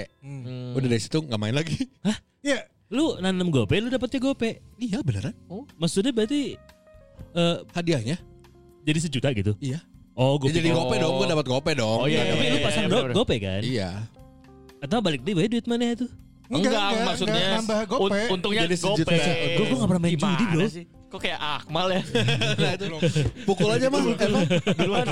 Udah 0.71 0.87
dari 0.87 1.01
situ 1.01 1.19
nggak 1.19 1.35
main 1.37 1.51
lagi. 1.53 1.75
Iya. 2.39 2.63
Lu 2.87 3.17
nanam 3.17 3.49
gope, 3.49 3.75
lu 3.75 3.89
dapetnya 3.89 4.21
gope. 4.21 4.61
Iya 4.77 5.01
beneran. 5.01 5.33
Maksudnya 5.75 6.11
berarti 6.11 6.55
eh 7.33 7.57
Hadiahnya? 7.71 8.15
jadi 8.81 8.99
sejuta 9.01 9.33
gitu? 9.33 9.57
Iya. 9.57 9.81
Oh, 10.13 10.37
gue 10.37 10.47
Ya, 10.47 10.61
jadi 10.61 10.69
pikir- 10.69 10.77
gope 10.77 10.95
dong, 10.95 11.13
gua 11.17 11.27
dapat 11.27 11.45
gope 11.45 11.71
dong. 11.73 11.97
Oh, 11.99 12.07
iya, 12.07 12.23
Tapi 12.23 12.39
iya, 12.39 12.47
lu 12.47 12.55
iya, 12.55 12.63
pasang 12.63 12.79
iya, 12.79 12.87
bener-bener. 12.87 13.15
gope 13.17 13.35
kan? 13.35 13.61
Iya. 13.61 13.89
Atau 14.79 14.97
balik 15.01 15.21
deh, 15.21 15.33
bae 15.33 15.47
duit 15.49 15.65
mana 15.65 15.85
itu? 15.91 16.07
Enggak, 16.45 16.89
maksudnya 17.03 17.43
nambah 17.57 17.79
un- 17.81 17.89
gope. 17.89 18.21
untungnya 18.31 18.63
Jadi 18.63 18.77
sejuta. 18.77 19.09
gope. 19.09 19.17
Gua- 19.17 19.65
gua 19.65 19.75
nggak 19.75 19.89
pernah 19.89 20.03
main 20.05 20.15
judi, 20.15 20.45
bro. 20.47 20.65
sih? 20.69 20.85
Kok 21.15 21.23
kayak 21.23 21.39
Akmal 21.39 21.87
ya? 21.95 22.03
Nah, 22.59 22.71
itu 22.75 22.85
pukul 23.47 23.71
aja 23.71 23.87
mah. 23.87 24.03
Emang. 24.03 24.43
Duluan. 24.75 25.07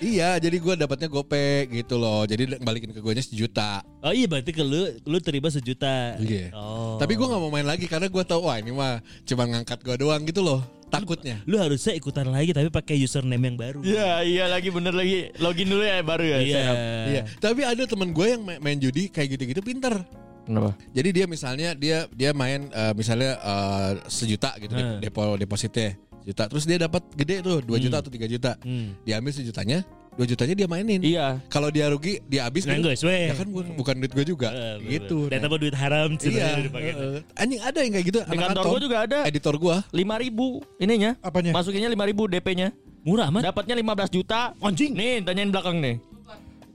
Iya, 0.00 0.40
jadi 0.40 0.56
gua 0.64 0.80
dapatnya 0.80 1.12
gope 1.12 1.68
gitu 1.68 2.00
loh. 2.00 2.24
Jadi 2.24 2.56
balikin 2.56 2.96
ke 2.96 3.04
gue 3.04 3.12
sejuta. 3.20 3.84
Oh 4.00 4.08
iya 4.08 4.24
berarti 4.24 4.56
ke 4.56 4.64
lu 4.64 4.88
lu 5.04 5.20
terima 5.20 5.52
sejuta. 5.52 6.16
Iya. 6.16 6.56
Oh. 6.56 6.96
Tapi 6.96 7.20
gua 7.20 7.36
nggak 7.36 7.42
mau 7.44 7.52
main 7.52 7.68
lagi 7.68 7.84
karena 7.84 8.08
gua 8.08 8.24
tahu 8.24 8.48
wah 8.48 8.56
ini 8.56 8.72
mah 8.72 9.04
cuma 9.28 9.44
ngangkat 9.44 9.84
gua 9.84 10.00
doang 10.00 10.24
gitu 10.24 10.40
loh. 10.40 10.64
Takutnya. 10.88 11.44
lu 11.44 11.60
harusnya 11.60 11.92
ikutan 11.92 12.32
lagi 12.32 12.56
tapi 12.56 12.72
pakai 12.72 12.96
username 12.96 13.44
yang 13.44 13.60
baru. 13.60 13.84
Iya, 13.84 14.24
iya 14.24 14.44
lagi 14.48 14.72
bener 14.72 14.96
lagi. 14.96 15.36
Login 15.36 15.68
dulu 15.68 15.84
ya 15.84 16.00
baru 16.00 16.24
ya. 16.24 16.38
Iya. 16.40 16.56
setup. 16.56 16.76
Iya. 17.12 17.22
Tapi 17.44 17.60
ada 17.60 17.82
teman 17.84 18.08
gue 18.16 18.24
yang 18.24 18.40
main, 18.40 18.56
main 18.56 18.78
judi 18.80 19.12
kayak 19.12 19.36
gitu-gitu 19.36 19.60
pinter. 19.60 20.00
Kenapa? 20.48 20.72
Jadi 20.90 21.08
dia 21.12 21.26
misalnya 21.26 21.68
dia 21.74 22.08
dia 22.10 22.32
main 22.32 22.66
eh, 22.66 22.92
misalnya 22.92 23.36
eh, 23.36 23.90
sejuta 24.08 24.56
gitu 24.56 24.72
Hmm. 24.72 24.98
depo 24.98 25.36
depositnya 25.36 25.92
juta 26.24 26.44
terus 26.44 26.64
dia 26.64 26.76
dapat 26.78 27.04
gede 27.14 27.40
tuh 27.40 27.60
2 27.60 27.76
juta 27.78 28.00
atau 28.00 28.08
3 28.08 28.24
juta. 28.24 28.56
Hmm. 28.60 28.92
Diambil 29.00 29.28
sejutanya, 29.30 29.80
2 30.12 30.24
jutanya 30.24 30.54
dia 30.54 30.66
mainin. 30.66 31.00
Iya. 31.00 31.40
Kalau 31.46 31.68
dia 31.68 31.88
rugi 31.88 32.20
dia 32.24 32.44
habis 32.44 32.64
Nah, 32.64 32.76
kan. 32.76 32.84
enggak, 32.84 33.00
we. 33.00 33.16
Ya 33.28 33.34
kan 33.34 33.48
gua- 33.48 33.72
bukan 33.72 33.94
duit 33.96 34.12
gue 34.12 34.24
juga. 34.26 34.48
Bener. 34.52 34.76
gitu. 34.88 35.28
Dan 35.28 35.40
Nah, 35.40 35.48
apa 35.48 35.56
duit 35.56 35.72
haram 35.72 36.08
Iya. 36.10 36.20
sebenarnya 36.20 36.64
dipakai. 36.64 36.92
eh, 36.92 37.18
anjing 37.34 37.60
ada 37.62 37.78
yang 37.80 37.92
kayak 37.94 38.06
gitu 38.06 38.18
Di 38.20 38.36
kantor 38.36 38.64
gua 38.66 38.80
juga 38.80 38.96
ada. 39.04 39.18
Editor 39.24 39.54
gua. 39.56 39.76
5000 39.90 40.16
ribu 40.18 40.46
ininya. 40.76 41.16
Apanya? 41.20 41.52
Masukinnya 41.52 41.88
5000 41.88 42.08
ribu 42.08 42.22
DP-nya. 42.26 42.68
Murah 43.04 43.32
amat. 43.32 43.48
Dapatnya 43.48 43.72
15 43.74 44.10
juta. 44.10 44.52
Anjing. 44.60 44.92
Nih, 44.92 45.24
tanyain 45.24 45.48
belakang 45.48 45.80
nih. 45.80 45.96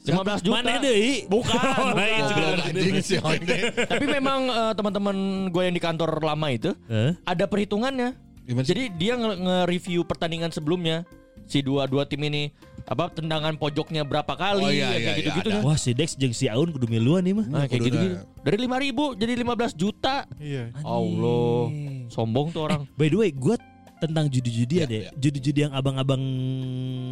15 0.05 0.43
juta. 0.43 0.53
Mana 0.53 0.73
deh? 0.77 1.23
Bukan, 1.25 1.55
Oh, 1.55 1.89
bukan. 1.89 2.03
itu 2.03 2.33
Goblok 2.33 2.65
anjing 2.65 2.95
si 2.99 3.15
Onde. 3.17 3.57
Tapi 3.87 4.05
memang 4.05 4.39
eh, 4.45 4.73
teman-teman 4.73 5.15
gue 5.47 5.61
yang 5.61 5.71
di 5.71 5.79
kantor 5.79 6.09
lama 6.19 6.47
itu 6.49 6.75
Hah? 6.85 7.15
ada 7.23 7.45
perhitungannya. 7.45 8.11
Gimana? 8.43 8.63
Jadi 8.63 8.91
dia 8.91 9.15
nge- 9.15 9.39
nge-review 9.39 10.03
pertandingan 10.03 10.49
sebelumnya 10.49 11.07
si 11.43 11.59
dua 11.59 11.83
dua 11.85 12.03
tim 12.03 12.19
ini 12.21 12.51
apa 12.83 13.07
tendangan 13.09 13.55
pojoknya 13.55 14.03
berapa 14.03 14.31
kali 14.33 14.59
Oh, 14.59 14.67
iya, 14.69 14.83
ya, 14.85 14.87
iya, 14.89 14.91
kayak 14.91 15.07
iya, 15.07 15.19
gitu-gitu 15.21 15.49
dah. 15.49 15.61
Wah 15.61 15.77
si 15.77 15.91
Dex 15.91 16.09
jeung 16.13 16.31
si 16.31 16.47
Aun 16.47 16.67
kudu 16.69 16.83
miluan 16.85 17.19
nih 17.21 17.31
mah. 17.33 17.47
Nah, 17.47 17.63
kayak 17.63 17.79
Kudu 17.79 17.87
gitu-gitu. 17.89 18.15
dah. 18.17 18.23
Dari 18.41 18.57
5 18.59 18.75
ribu 18.81 19.05
jadi 19.13 19.33
15 19.33 19.71
juta. 19.73 20.27
Iya. 20.35 20.75
Allah. 20.77 21.63
Sombong 22.07 22.51
tuh 22.51 22.61
orang. 22.65 22.83
By 22.93 23.07
the 23.07 23.17
way, 23.17 23.31
gue 23.31 23.55
tentang 23.97 24.27
judi-judi 24.27 24.75
Iya, 24.77 24.85
ada. 24.85 24.95
iya. 24.97 25.09
Judi-judi 25.15 25.59
yang 25.61 25.71
abang-abang 25.71 26.19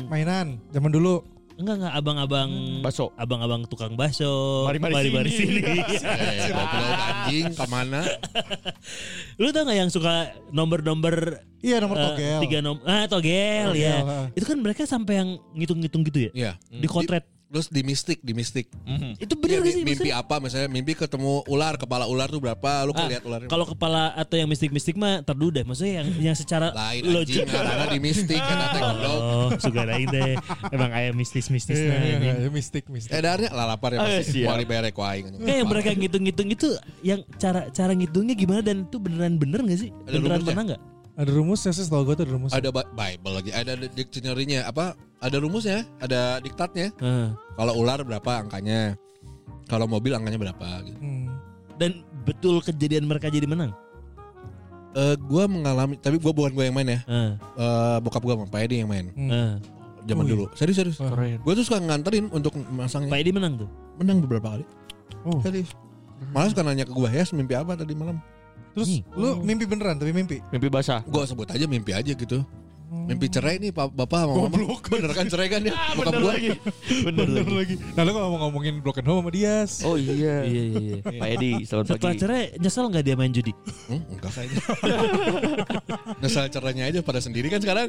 Mainan 0.07 0.59
zaman 0.69 0.91
dulu. 0.91 1.23
Enggak 1.61 1.77
enggak 1.77 1.93
abang-abang 1.93 2.51
Bakso. 2.81 3.13
abang-abang 3.15 3.61
tukang 3.65 3.93
bakso. 3.93 4.65
Mari-mari 4.65 5.29
sini. 5.29 5.29
sini. 5.31 5.61
Eh, 6.01 6.49
goblok 6.49 6.99
anjing 6.99 7.45
ke 7.53 7.65
mana? 7.67 8.01
Lu 9.41 9.49
tau 9.49 9.63
gak 9.63 9.77
yang 9.77 9.89
suka 9.89 10.13
nomor-nomor 10.49 11.39
Iya 11.61 11.77
nomor 11.77 11.93
eh, 11.93 12.03
togel. 12.03 12.39
tiga 12.41 12.57
nomor 12.59 12.81
ah 12.83 13.05
togel 13.05 13.69
Togel, 13.69 13.85
ya. 13.85 13.97
ah. 14.01 14.25
Itu 14.33 14.45
kan 14.45 14.57
mereka 14.57 14.81
sampai 14.83 15.13
yang 15.15 15.29
ngitung-ngitung 15.53 16.01
gitu 16.03 16.19
ya. 16.25 16.31
Iya. 16.33 16.51
Di 16.67 16.87
kotret. 16.87 17.25
Terus 17.51 17.67
di 17.67 17.83
mistik, 17.83 18.19
di 18.19 18.31
mistik. 18.31 18.71
Itu 19.19 19.35
Dia 19.35 19.59
bener 19.59 19.59
gak 19.59 19.67
sih? 19.67 19.75
mi- 19.77 19.91
mimpi 19.91 20.07
maksudnya? 20.07 20.15
apa 20.17 20.35
misalnya 20.39 20.69
mimpi 20.69 20.95
ketemu 20.95 21.43
ular, 21.45 21.75
kepala 21.75 22.07
ular 22.07 22.25
tuh 22.25 22.39
berapa? 22.39 22.87
Lu 22.87 22.95
Ah, 22.95 23.05
lihat 23.05 23.23
ularnya. 23.23 23.45
Kalau 23.45 23.67
kepala 23.67 24.15
atau 24.15 24.35
yang 24.35 24.47
mistik-mistik 24.47 24.95
mah 24.95 25.19
terdu 25.19 25.51
deh. 25.51 25.63
Maksudnya 25.63 25.99
yang 25.99 26.07
yang 26.23 26.35
secara 26.35 26.71
lain 26.71 27.03
logik. 27.05 27.43
anjing 27.43 27.51
karena 27.51 27.85
di 27.85 27.99
mistik 27.99 28.39
kan. 28.39 28.57
Oh, 29.11 29.51
suka 29.57 29.83
lain 29.83 30.07
deh. 30.07 30.39
Emang 30.69 30.91
ayam 30.91 31.11
mistis-mistis 31.13 31.75
Iya, 31.75 31.87
nah. 31.87 31.99
iya, 31.99 32.15
anjing. 32.15 32.35
iya, 32.39 32.49
mistik 32.49 32.85
mistik. 32.87 33.11
Edarnya 33.11 33.51
lalapar 33.51 33.89
ya 33.91 33.99
Ah, 33.99 34.07
pasti. 34.17 34.31
siap. 34.39 34.47
Wali 34.47 34.63
bayar 34.63 34.87
ku 34.89 35.03
aing. 35.03 35.35
Kayak 35.37 35.57
yang 35.57 35.67
mereka 35.67 35.89
ngitung-ngitung 35.91 36.49
itu 36.49 36.67
yang 37.01 37.19
cara 37.35 37.67
cara 37.69 37.91
ngitungnya 37.91 38.33
gimana 38.33 38.61
dan 38.61 38.85
itu 38.85 38.95
beneran 38.95 39.35
bener 39.35 39.59
gak 39.61 39.75
sih? 39.77 39.91
Beneran 40.05 40.39
pernah 40.41 40.63
gak? 40.71 40.81
Ada 41.11 41.31
rumusnya 41.31 41.71
sih 41.75 41.83
setahu 41.83 42.07
gue 42.07 42.15
tuh 42.17 42.25
ada 42.25 42.33
rumusnya. 42.33 42.57
Ada 42.57 42.69
Ba- 42.71 42.87
Bible 42.89 43.33
lagi, 43.35 43.51
ada 43.51 43.73
dictionary-nya 43.75 44.63
apa? 44.65 44.95
Ada 45.19 45.37
rumusnya, 45.37 45.83
ada 45.99 46.39
diktatnya. 46.39 46.89
Heeh. 46.97 47.27
Kalau 47.55 47.73
ular 47.77 47.99
berapa 48.01 48.31
angkanya? 48.41 48.95
Kalau 49.67 49.85
mobil 49.85 50.15
angkanya 50.15 50.39
berapa 50.39 50.67
gitu. 50.83 50.97
Hmm. 50.97 51.27
Dan 51.77 52.01
betul 52.23 52.59
kejadian 52.61 53.05
mereka 53.05 53.27
jadi 53.27 53.45
menang. 53.45 53.75
Eh 54.91 55.15
gua 55.23 55.47
mengalami 55.47 55.95
tapi 55.95 56.19
gua 56.19 56.35
bukan 56.35 56.51
gua 56.51 56.65
yang 56.67 56.75
main 56.75 56.89
ya. 56.89 56.99
Heeh. 57.07 57.31
Eh 57.37 57.97
bokap 58.01 58.23
gua 58.23 58.35
sama 58.35 58.47
Pak 58.47 58.61
Edi 58.67 58.83
yang 58.83 58.89
main 58.91 59.07
Heeh. 59.11 59.51
zaman 60.03 60.23
Oh, 60.23 60.27
iya. 60.27 60.31
dulu. 60.35 60.45
Serius 60.55 60.77
serius. 60.79 60.97
Keren. 60.99 61.39
Gue 61.39 61.53
tuh 61.55 61.63
suka 61.63 61.79
nganterin 61.79 62.27
untuk 62.31 62.55
masangnya. 62.71 63.11
Pak 63.11 63.19
Edi 63.21 63.31
menang 63.31 63.53
tuh. 63.61 63.69
Menang 64.01 64.19
beberapa 64.19 64.57
kali. 64.57 64.65
Oh. 65.23 65.39
Serius. 65.39 65.71
Malah 66.33 66.49
suka 66.49 66.61
nanya 66.61 66.85
ke 66.85 66.93
gua, 66.93 67.09
"Ya, 67.09 67.25
mimpi 67.31 67.53
apa 67.57 67.73
tadi 67.73 67.93
malam?" 67.97 68.17
Terus 68.71 68.87
Nih. 68.89 69.01
lu 69.13 69.39
mimpi 69.39 69.65
beneran 69.65 69.95
tapi 69.95 70.11
mimpi. 70.11 70.39
Mimpi 70.47 70.67
basah. 70.67 71.03
Gua 71.03 71.23
sebut 71.23 71.45
aja 71.45 71.65
mimpi 71.65 71.91
aja 71.91 72.11
gitu. 72.11 72.39
Mimpi 72.91 73.27
cerai 73.27 73.55
nih 73.55 73.71
pa- 73.71 73.87
bapak 73.87 74.27
sama 74.27 74.45
mama. 74.45 74.75
Bener 74.83 75.11
kan 75.11 75.23
cerai 75.25 75.47
kan 75.47 75.63
ya? 75.63 75.71
Bokap 75.97 76.11
gua. 76.13 76.35
Bener 77.07 77.27
lagi. 77.27 77.47
lagi. 77.49 77.75
Nah 77.95 78.03
lu 78.03 78.11
kalau 78.11 78.27
mau 78.29 78.39
ngomongin 78.45 78.79
broken 78.79 79.05
home 79.05 79.19
sama 79.21 79.31
Dias. 79.31 79.71
Oh 79.81 79.95
iya. 79.95 80.43
Iya 80.47 80.63
iya 80.67 80.79
iya. 80.81 80.95
Pak 81.01 81.27
Edi, 81.31 81.51
selamat 81.63 81.85
Setelah 81.87 82.11
pagi. 82.11 82.19
cerai 82.19 82.43
nyesel 82.57 82.85
nggak 82.87 83.03
dia 83.03 83.15
main 83.15 83.31
judi? 83.31 83.53
Hmm, 83.87 84.01
enggak 84.07 84.31
kayaknya. 84.33 84.61
Nyesal 86.19 86.45
cerainya 86.47 86.83
aja 86.85 86.99
pada 86.99 87.19
sendiri 87.19 87.47
kan 87.47 87.59
sekarang. 87.59 87.87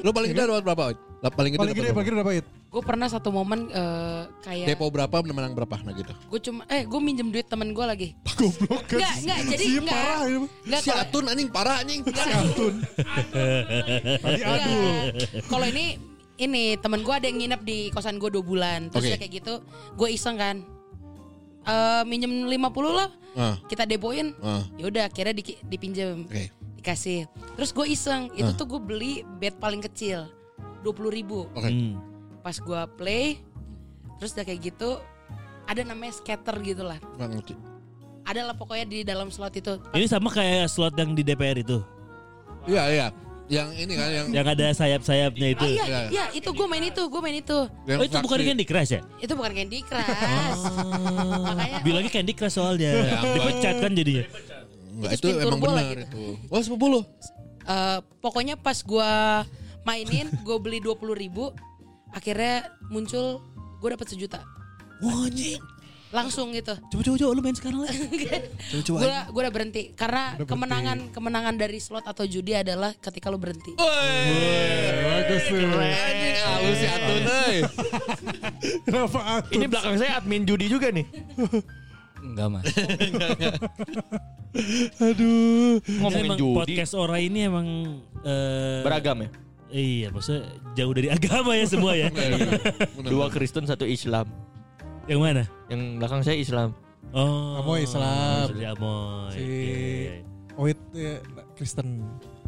Lo 0.00 0.10
paling 0.10 0.30
gede 0.30 0.42
dapat 0.42 0.64
berapa? 0.64 0.84
Paling 1.26 1.50
gede 1.50 1.58
Paling 1.58 1.72
gede 1.72 1.80
berapa? 1.82 1.94
paling 1.94 2.06
gede 2.06 2.16
berapa 2.18 2.32
it? 2.34 2.46
Gue 2.66 2.82
pernah 2.82 3.06
satu 3.06 3.28
momen 3.30 3.68
eh, 3.68 4.22
kayak 4.42 4.66
Depo 4.68 4.88
berapa 4.88 5.16
menang 5.22 5.52
berapa 5.52 5.80
nah 5.80 5.90
gitu. 5.90 6.12
gue 6.12 6.40
cuma 6.42 6.60
eh 6.66 6.84
gue 6.84 7.00
minjem 7.00 7.28
duit 7.28 7.44
temen 7.44 7.70
gue 7.70 7.82
lagi. 7.82 8.08
Goblok 8.36 8.84
kan. 8.84 8.98
Enggak, 9.00 9.14
enggak, 9.18 9.38
jadi 9.48 9.64
Si 9.64 9.72
enggak. 9.74 9.94
parah 9.94 10.20
ya. 10.22 10.38
Enggak 10.44 10.80
Si 10.82 10.90
Atun 10.90 11.24
anjing 11.26 11.48
parah 11.48 11.76
anjing. 11.80 12.00
Antun. 12.04 12.74
Tadi 14.18 14.40
aduh. 14.42 14.76
Enggak. 14.76 15.04
Kalau 15.46 15.66
ini 15.66 15.86
ini 16.36 16.62
temen 16.76 17.00
gue 17.00 17.14
ada 17.14 17.24
yang 17.24 17.38
nginep 17.38 17.60
di 17.62 17.78
kosan 17.90 18.20
gue 18.20 18.28
dua 18.28 18.44
bulan. 18.44 18.92
Terus 18.92 19.08
udah 19.08 19.18
kayak 19.18 19.32
gitu, 19.34 19.54
gue 19.96 20.08
iseng 20.10 20.36
kan. 20.36 20.56
Eh 21.64 22.02
minjem 22.04 22.46
50 22.46 22.52
lah, 22.92 23.08
Ah, 23.34 23.56
kita 23.66 23.84
depoin. 23.84 24.32
ah, 24.38 24.62
Ya 24.76 24.86
udah, 24.86 25.04
akhirnya 25.08 25.34
di, 25.34 25.42
dipinjem, 25.60 26.24
Oke. 26.24 26.48
Dikasih. 26.86 27.26
Terus 27.58 27.70
gue 27.74 27.86
iseng, 27.90 28.30
itu 28.38 28.54
tuh 28.54 28.62
gue 28.70 28.78
beli 28.78 29.12
bed 29.42 29.58
paling 29.58 29.82
kecil, 29.82 30.30
20 30.86 31.10
ribu. 31.10 31.50
Oke. 31.50 31.66
Hmm. 31.66 31.98
Pas 32.46 32.54
gue 32.54 32.80
play, 32.94 33.42
terus 34.22 34.30
udah 34.38 34.46
kayak 34.46 34.70
gitu, 34.70 35.02
ada 35.66 35.82
namanya 35.82 36.14
scatter 36.14 36.54
gitu 36.62 36.86
lah. 36.86 37.02
Ada 38.22 38.46
lah 38.46 38.54
pokoknya 38.54 38.86
di 38.86 39.02
dalam 39.02 39.34
slot 39.34 39.58
itu. 39.58 39.82
Ini 39.90 40.06
sama 40.06 40.30
kayak 40.30 40.70
slot 40.70 40.94
yang 40.94 41.10
di 41.18 41.26
DPR 41.26 41.58
itu. 41.58 41.82
Iya 42.70 42.82
iya. 42.86 43.06
Yang 43.46 43.68
ini 43.78 43.94
kan 43.94 44.10
yang 44.10 44.26
Yang 44.34 44.46
ada 44.58 44.66
sayap-sayapnya 44.74 45.48
itu. 45.54 45.62
Oh 45.62 45.70
iya, 45.70 45.84
Iya. 45.86 46.00
iya 46.10 46.24
itu 46.34 46.50
gue 46.50 46.66
main 46.66 46.82
itu, 46.82 47.02
gue 47.06 47.20
main 47.22 47.38
itu. 47.38 47.58
yang 47.86 47.98
Oh 48.02 48.04
itu 48.06 48.18
bukan. 48.18 48.38
Candy 48.42 48.66
Crush 48.66 48.90
ya? 48.94 49.00
Itu 49.22 49.38
bukan 49.38 49.54
Candy 49.54 49.86
Crush. 49.86 50.10
Makanya 51.46 51.78
Bilangnya 51.86 52.10
Candy 52.10 52.34
Crush 52.34 52.58
soalnya. 52.58 52.90
Ya, 53.06 53.22
Dipecat 53.22 53.74
kan 53.78 53.90
jadinya. 53.94 54.24
Enggak 54.96 55.12
itu 55.14 55.26
Spin 55.28 55.36
emang 55.38 55.60
turbo 55.60 55.66
benar 55.68 55.76
lagi. 55.76 55.94
itu. 56.02 56.24
Wah, 56.48 56.62
10. 56.62 57.04
eh, 57.66 57.98
pokoknya 58.18 58.54
pas 58.56 58.78
gua 58.80 59.10
mainin, 59.82 60.26
gue 60.40 60.56
beli 60.56 60.80
20 60.80 60.98
ribu, 61.12 61.54
akhirnya 62.10 62.64
muncul 62.86 63.38
gue 63.78 63.88
dapat 63.88 64.08
sejuta. 64.08 64.40
Wah 64.98 65.28
anjing. 65.28 65.60
Langsung 66.06 66.50
gitu. 66.50 66.70
Coba 66.88 67.02
coba 67.02 67.16
coba 67.18 67.30
lu 67.34 67.42
main 67.42 67.52
sekarang 67.52 67.82
lah. 67.82 67.90
Coba 68.70 68.82
coba. 68.84 68.98
Gue 68.98 69.10
gue 69.28 69.40
udah 69.42 69.52
berhenti 69.52 69.82
karena 69.92 70.38
kemenangan 70.38 71.10
kemenangan 71.10 71.54
dari 71.54 71.76
slot 71.76 72.02
atau 72.02 72.22
judi 72.24 72.54
adalah 72.54 72.94
ketika 72.96 73.26
lu 73.26 73.36
berhenti. 73.36 73.74
Bagus 73.76 75.42
tuh. 75.44 75.60
Ya 75.66 76.88
Atun 76.88 77.22
euy. 77.42 77.58
Kenapa 78.82 79.18
Atun? 79.38 79.52
Ini 79.52 79.66
belakang 79.66 79.96
saya 79.98 80.12
admin 80.16 80.42
judi 80.42 80.66
juga 80.66 80.88
nih. 80.88 81.04
Enggak 82.26 82.48
mas. 82.50 82.64
Aduh. 84.98 85.78
Ngomongin 86.02 86.26
emang 86.26 86.38
judi. 86.38 86.56
podcast 86.58 86.92
Ora 86.96 87.16
ini 87.20 87.46
emang 87.46 87.66
eh, 88.24 88.82
Beragam 88.82 89.22
ya. 89.22 89.28
Iya, 89.66 90.08
maksudnya 90.14 90.46
jauh 90.74 90.94
dari 90.94 91.08
agama 91.16 91.54
ya 91.54 91.66
semua 91.66 91.92
ya. 91.94 92.08
Dua 93.02 93.30
Kristen 93.30 93.66
satu 93.66 93.86
Islam. 93.86 94.26
Yang 95.06 95.20
mana? 95.22 95.42
Yang 95.70 95.80
belakang 96.02 96.20
saya 96.22 96.36
Islam. 96.38 96.70
Oh, 97.14 97.62
Amoy 97.62 97.86
Islam. 97.86 98.46
Si 98.50 98.64
Amoy. 98.66 99.30
Si- 99.32 99.44
Iya, 100.56 100.74
iya, 100.94 101.16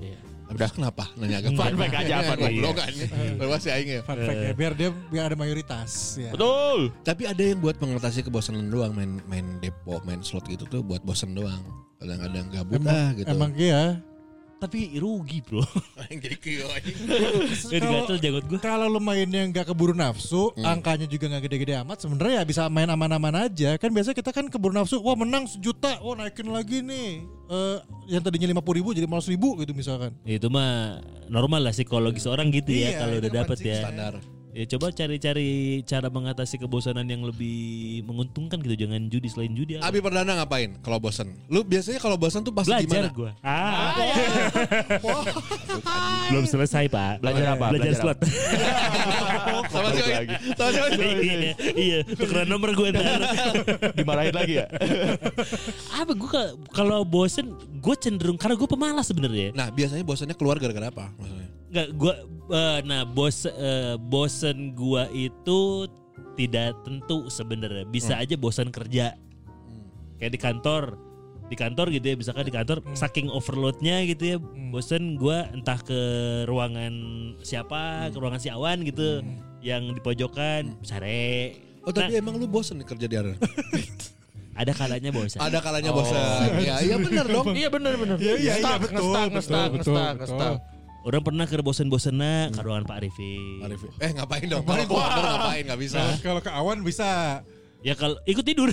iya. 0.00 0.18
Udah 0.48 0.68
kenapa 0.72 1.04
nanya 1.20 1.44
agak 1.44 1.52
Fun 1.60 1.74
fact 1.76 1.94
aja, 2.00 2.16
fun 2.24 2.38
fact. 2.40 2.54
Goblok 2.56 2.74
kan. 2.80 2.92
Bawa 3.36 3.56
si 3.60 3.68
aing 3.68 3.88
ya. 3.88 4.00
Fun 4.00 4.18
fact 4.18 4.40
ya, 4.40 4.52
biar 4.56 4.72
dia 4.72 4.88
biar 5.12 5.24
ada 5.28 5.36
mayoritas 5.36 6.16
ya. 6.16 6.32
Betul. 6.32 6.88
Tapi 7.04 7.22
ada 7.28 7.42
yang 7.44 7.60
buat 7.60 7.76
mengatasi 7.76 8.24
kebosanan 8.24 8.72
doang 8.72 8.96
main 8.96 9.20
main 9.28 9.60
depo, 9.60 10.00
main 10.08 10.24
slot 10.24 10.48
gitu 10.48 10.64
tuh 10.64 10.80
buat 10.80 11.04
bosen 11.04 11.36
doang. 11.36 11.60
Kadang-kadang 11.98 12.46
gabut 12.54 12.78
Emang, 12.78 12.94
ah 12.94 13.08
gitu. 13.12 13.26
emang 13.28 13.50
iya. 13.58 13.98
Tapi 14.58 14.98
rugi, 14.98 15.38
Bro. 15.38 15.62
Aing 16.02 16.18
jadi 16.18 17.86
gatel 17.86 18.18
jagot 18.18 18.44
gua. 18.50 18.58
Kalau 18.58 18.90
lu 18.90 18.98
mainnya 18.98 19.46
nggak 19.46 19.70
keburu 19.70 19.94
nafsu, 19.94 20.50
angkanya 20.58 21.06
juga 21.06 21.30
nggak 21.30 21.46
gede-gede 21.46 21.78
amat, 21.86 22.02
sebenarnya 22.02 22.42
ya 22.42 22.44
bisa 22.44 22.62
main 22.66 22.90
aman-aman 22.90 23.46
aja. 23.46 23.78
Kan 23.78 23.94
biasa 23.94 24.10
kita 24.18 24.34
kan 24.34 24.50
keburu 24.50 24.74
nafsu, 24.74 24.98
wah 24.98 25.14
menang 25.14 25.46
sejuta, 25.46 26.02
wah 26.02 26.18
naikin 26.18 26.50
lagi 26.50 26.82
nih. 26.82 27.22
Eh 27.48 27.78
yang 28.10 28.22
tadinya 28.26 28.50
lima 28.50 28.62
ribu 28.66 28.90
jadi 28.90 29.06
malah 29.06 29.22
ribu 29.30 29.54
gitu 29.62 29.70
misalkan. 29.78 30.10
Itu 30.26 30.50
mah 30.50 30.98
normal 31.30 31.70
lah 31.70 31.72
psikologis 31.72 32.26
orang 32.26 32.50
gitu 32.50 32.74
ya 32.74 32.92
Iya, 32.92 32.98
kalau 32.98 33.14
itu 33.14 33.20
udah 33.22 33.32
dapet 33.32 33.58
ya. 33.62 33.78
Standar. 33.86 34.37
Ya 34.58 34.66
coba 34.74 34.90
cari-cari 34.90 35.86
cara 35.86 36.10
mengatasi 36.10 36.58
kebosanan 36.58 37.06
yang 37.06 37.22
lebih 37.22 38.02
menguntungkan 38.02 38.58
gitu 38.58 38.74
jangan 38.74 39.06
judi 39.06 39.30
selain 39.30 39.54
judi. 39.54 39.78
apa? 39.78 39.86
Abi 39.86 40.02
Perdana 40.02 40.34
ngapain 40.42 40.82
kalau 40.82 40.98
bosen? 40.98 41.30
Lu 41.46 41.62
biasanya 41.62 42.02
kalau 42.02 42.18
bosen 42.18 42.42
tuh 42.42 42.50
pas 42.50 42.66
belajar 42.66 42.82
gimana? 42.82 43.06
gua. 43.14 43.38
Ah. 43.38 43.94
Belum 46.34 46.42
selesai, 46.42 46.90
Pak. 46.90 47.22
Belajar 47.22 47.54
apa? 47.54 47.70
Belajar 47.70 47.86
Belajar 47.86 48.02
slot. 48.02 48.18
Sama 49.70 49.88
siapa? 49.94 50.10
Lagi. 50.10 50.36
Sama 50.58 50.70
siapa? 50.74 50.90
iya, 51.22 51.54
iya, 51.78 51.98
tukeran 52.02 52.50
nomor 52.50 52.74
gue 52.74 52.90
ntar. 52.90 53.22
Dimarahin 54.02 54.34
lagi 54.34 54.58
ya. 54.58 54.66
Apa 56.02 56.18
gue 56.18 56.42
kalau 56.74 57.06
bosen, 57.06 57.54
gue 57.78 57.94
cenderung 57.94 58.34
karena 58.34 58.58
gue 58.58 58.66
pemalas 58.66 59.06
sebenarnya. 59.06 59.54
Nah, 59.54 59.70
biasanya 59.70 60.02
bosannya 60.02 60.34
keluar 60.34 60.58
gara-gara 60.58 60.90
apa? 60.90 61.14
Maksudnya? 61.14 61.46
Nggak, 61.68 61.88
gue, 62.00 62.14
nah 62.88 63.04
bos, 63.04 63.44
eh, 63.44 63.94
bosen 64.00 64.72
gue 64.72 65.04
itu 65.12 65.84
tidak 66.38 66.72
tentu 66.86 67.28
sebenarnya. 67.28 67.84
Bisa 67.84 68.16
aja 68.16 68.34
bosan 68.40 68.72
kerja. 68.72 69.12
Kayak 70.18 70.32
di 70.32 70.40
kantor, 70.40 70.82
di 71.48 71.56
kantor 71.56 71.86
gitu 71.94 72.06
ya, 72.12 72.16
misalkan 72.18 72.44
di 72.48 72.54
kantor 72.54 72.78
saking 72.92 73.28
overloadnya 73.30 74.02
gitu 74.08 74.22
ya, 74.34 74.36
bosen 74.72 75.14
gue 75.20 75.38
entah 75.54 75.78
ke 75.80 76.00
ruangan 76.48 76.94
siapa, 77.40 78.10
ke 78.10 78.16
ruangan 78.18 78.40
si 78.40 78.48
Awan 78.50 78.82
gitu, 78.82 79.22
yang 79.62 79.92
di 79.92 80.00
pojokan, 80.02 80.76
sare. 80.82 81.54
Oh, 81.86 81.92
tapi 81.94 82.20
emang 82.20 82.36
lu 82.36 82.44
bosen 82.50 82.76
nih 82.82 82.86
kerja 82.86 83.06
di 83.08 83.16
Arena? 83.16 83.38
Ada 84.58 84.74
kalanya 84.74 85.14
bosan. 85.14 85.38
Ada 85.38 85.58
kalanya 85.62 85.90
bosan. 85.94 86.50
Ya, 86.58 86.82
iya 86.82 86.96
benar 86.98 87.26
dong. 87.30 87.54
Iya 87.54 87.68
benar 87.70 87.94
benar. 87.94 88.16
Iya, 88.18 88.34
iya, 88.42 88.52
Ngestak, 88.58 88.78
betul, 88.82 89.06
betul, 89.06 89.30
betul, 89.30 89.94
ngestak, 89.94 90.14
betul. 90.18 90.54
Orang 91.00 91.22
pernah 91.22 91.44
ke 91.44 91.56
bosen-bosennya 91.58 92.50
ke 92.50 92.60
ruangan 92.60 92.84
Pak 92.84 92.96
Arifin. 92.98 93.62
Arif. 93.62 93.80
Eh 93.96 94.10
ngapain 94.12 94.44
dong? 94.44 94.62
Kalau 94.62 94.84
keluar 94.84 95.10
ngapain? 95.14 95.62
Gak 95.64 95.80
bisa. 95.80 95.98
Nah, 95.98 96.16
kalau 96.20 96.40
ke 96.40 96.50
awan 96.50 96.82
bisa. 96.82 97.40
Ya 97.78 97.94
kalau 97.94 98.18
ikut 98.26 98.42
tidur. 98.42 98.68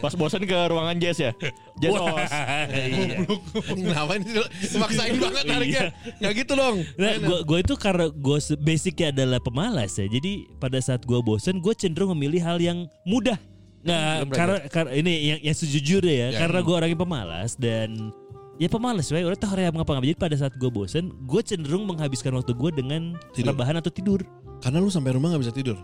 Pas 0.00 0.12
bosan 0.12 0.44
ke 0.44 0.56
ruangan 0.68 0.96
jazz 0.96 1.16
ya. 1.18 1.32
Jazz 1.80 1.96
os. 1.96 2.32
Iya. 2.68 3.16
Ngapain 3.72 4.20
sih? 4.20 4.34
Maksain 4.76 5.16
banget 5.16 5.44
nariknya. 5.48 5.82
Gak 6.20 6.32
gitu 6.36 6.52
dong. 6.52 6.84
Nah, 6.96 7.12
gua, 7.20 7.38
gua 7.40 7.58
itu 7.60 7.74
karena 7.76 8.06
gua 8.12 8.38
se- 8.38 8.56
basicnya 8.56 9.12
adalah 9.12 9.40
pemalas 9.40 9.96
ya. 9.96 10.06
Jadi 10.06 10.48
pada 10.56 10.76
saat 10.78 11.04
gua 11.04 11.20
bosen, 11.20 11.58
gua 11.58 11.72
cenderung 11.72 12.12
memilih 12.12 12.44
hal 12.44 12.60
yang 12.60 12.84
mudah. 13.04 13.40
Nah, 13.80 14.20
Belum 14.28 14.36
karena, 14.36 14.56
karena 14.68 14.92
ini 14.92 15.12
yang 15.24 15.40
yang 15.40 15.56
sejujurnya 15.56 16.12
ya, 16.12 16.28
Ya. 16.36 16.38
karena 16.44 16.60
gua 16.60 16.84
orangnya 16.84 17.00
pemalas 17.00 17.56
dan 17.56 18.12
ya 18.60 18.68
pemalas, 18.68 19.08
we. 19.08 19.24
Orang 19.24 19.40
tahu 19.40 19.56
yang 19.56 19.72
ngapa 19.72 19.98
Jadi 19.98 20.14
pada 20.14 20.36
saat 20.36 20.52
gua 20.54 20.68
bosen, 20.68 21.10
gua 21.24 21.40
cenderung 21.40 21.88
menghabiskan 21.88 22.36
waktu 22.36 22.52
gua 22.52 22.68
dengan 22.70 23.16
Tidur. 23.32 23.56
rebahan 23.56 23.80
atau 23.80 23.88
tidur. 23.88 24.20
Karena 24.60 24.78
lu 24.78 24.92
sampai 24.92 25.16
rumah 25.16 25.32
gak 25.32 25.40
bisa 25.40 25.54
tidur. 25.56 25.80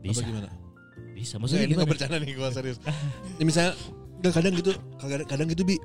Bisa, 0.00 0.24
Apa 0.24 0.28
gimana? 0.32 0.48
bisa. 1.12 1.36
Maksudnya 1.36 1.38
Maksudnya 1.38 1.60
ini 1.60 1.68
gimana? 1.68 1.82
gak 1.84 1.90
bercanda 1.92 2.16
nih 2.16 2.32
gue 2.32 2.48
serius. 2.50 2.78
Ini 3.36 3.44
misalnya 3.44 3.72
udah 4.18 4.32
kadang 4.32 4.52
gitu, 4.56 4.72
kadang, 4.96 5.28
kadang 5.28 5.46
gitu 5.48 5.62
bi. 5.62 5.76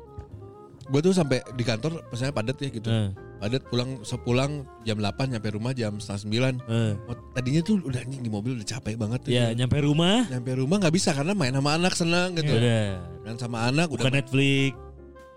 Gue 0.89 1.02
tuh 1.04 1.14
sampai 1.14 1.43
di 1.54 1.62
kantor, 1.62 2.02
misalnya 2.10 2.34
padat 2.34 2.58
ya 2.58 2.70
gitu. 2.72 2.89
Eh, 2.89 3.12
Padat 3.39 3.64
pulang 3.72 4.04
sepulang 4.04 4.68
jam 4.84 5.00
8 5.00 5.32
nyampe 5.32 5.47
rumah 5.56 5.72
jam 5.72 5.95
setengah 5.95 6.60
9 6.60 6.60
eh. 6.68 6.91
Oh, 7.08 7.16
Tadinya 7.32 7.62
tuh 7.64 7.80
udah 7.80 8.00
anjing 8.04 8.20
di 8.20 8.28
mobil 8.28 8.52
udah 8.60 8.68
capek 8.68 9.00
banget 9.00 9.20
tuh. 9.24 9.32
Ya, 9.32 9.56
nyampe 9.56 9.80
rumah. 9.80 10.28
Nyampe 10.28 10.60
rumah 10.60 10.76
nggak 10.76 10.91
bisa 10.91 11.16
karena 11.16 11.32
main 11.32 11.52
sama 11.52 11.76
anak 11.76 11.93
senang 11.95 12.36
gitu. 12.36 12.52
Udah. 12.52 13.00
Dan 13.24 13.36
sama 13.36 13.64
anak 13.64 13.88
udah 13.91 14.02
Buka 14.02 14.12
Netflix, 14.12 14.76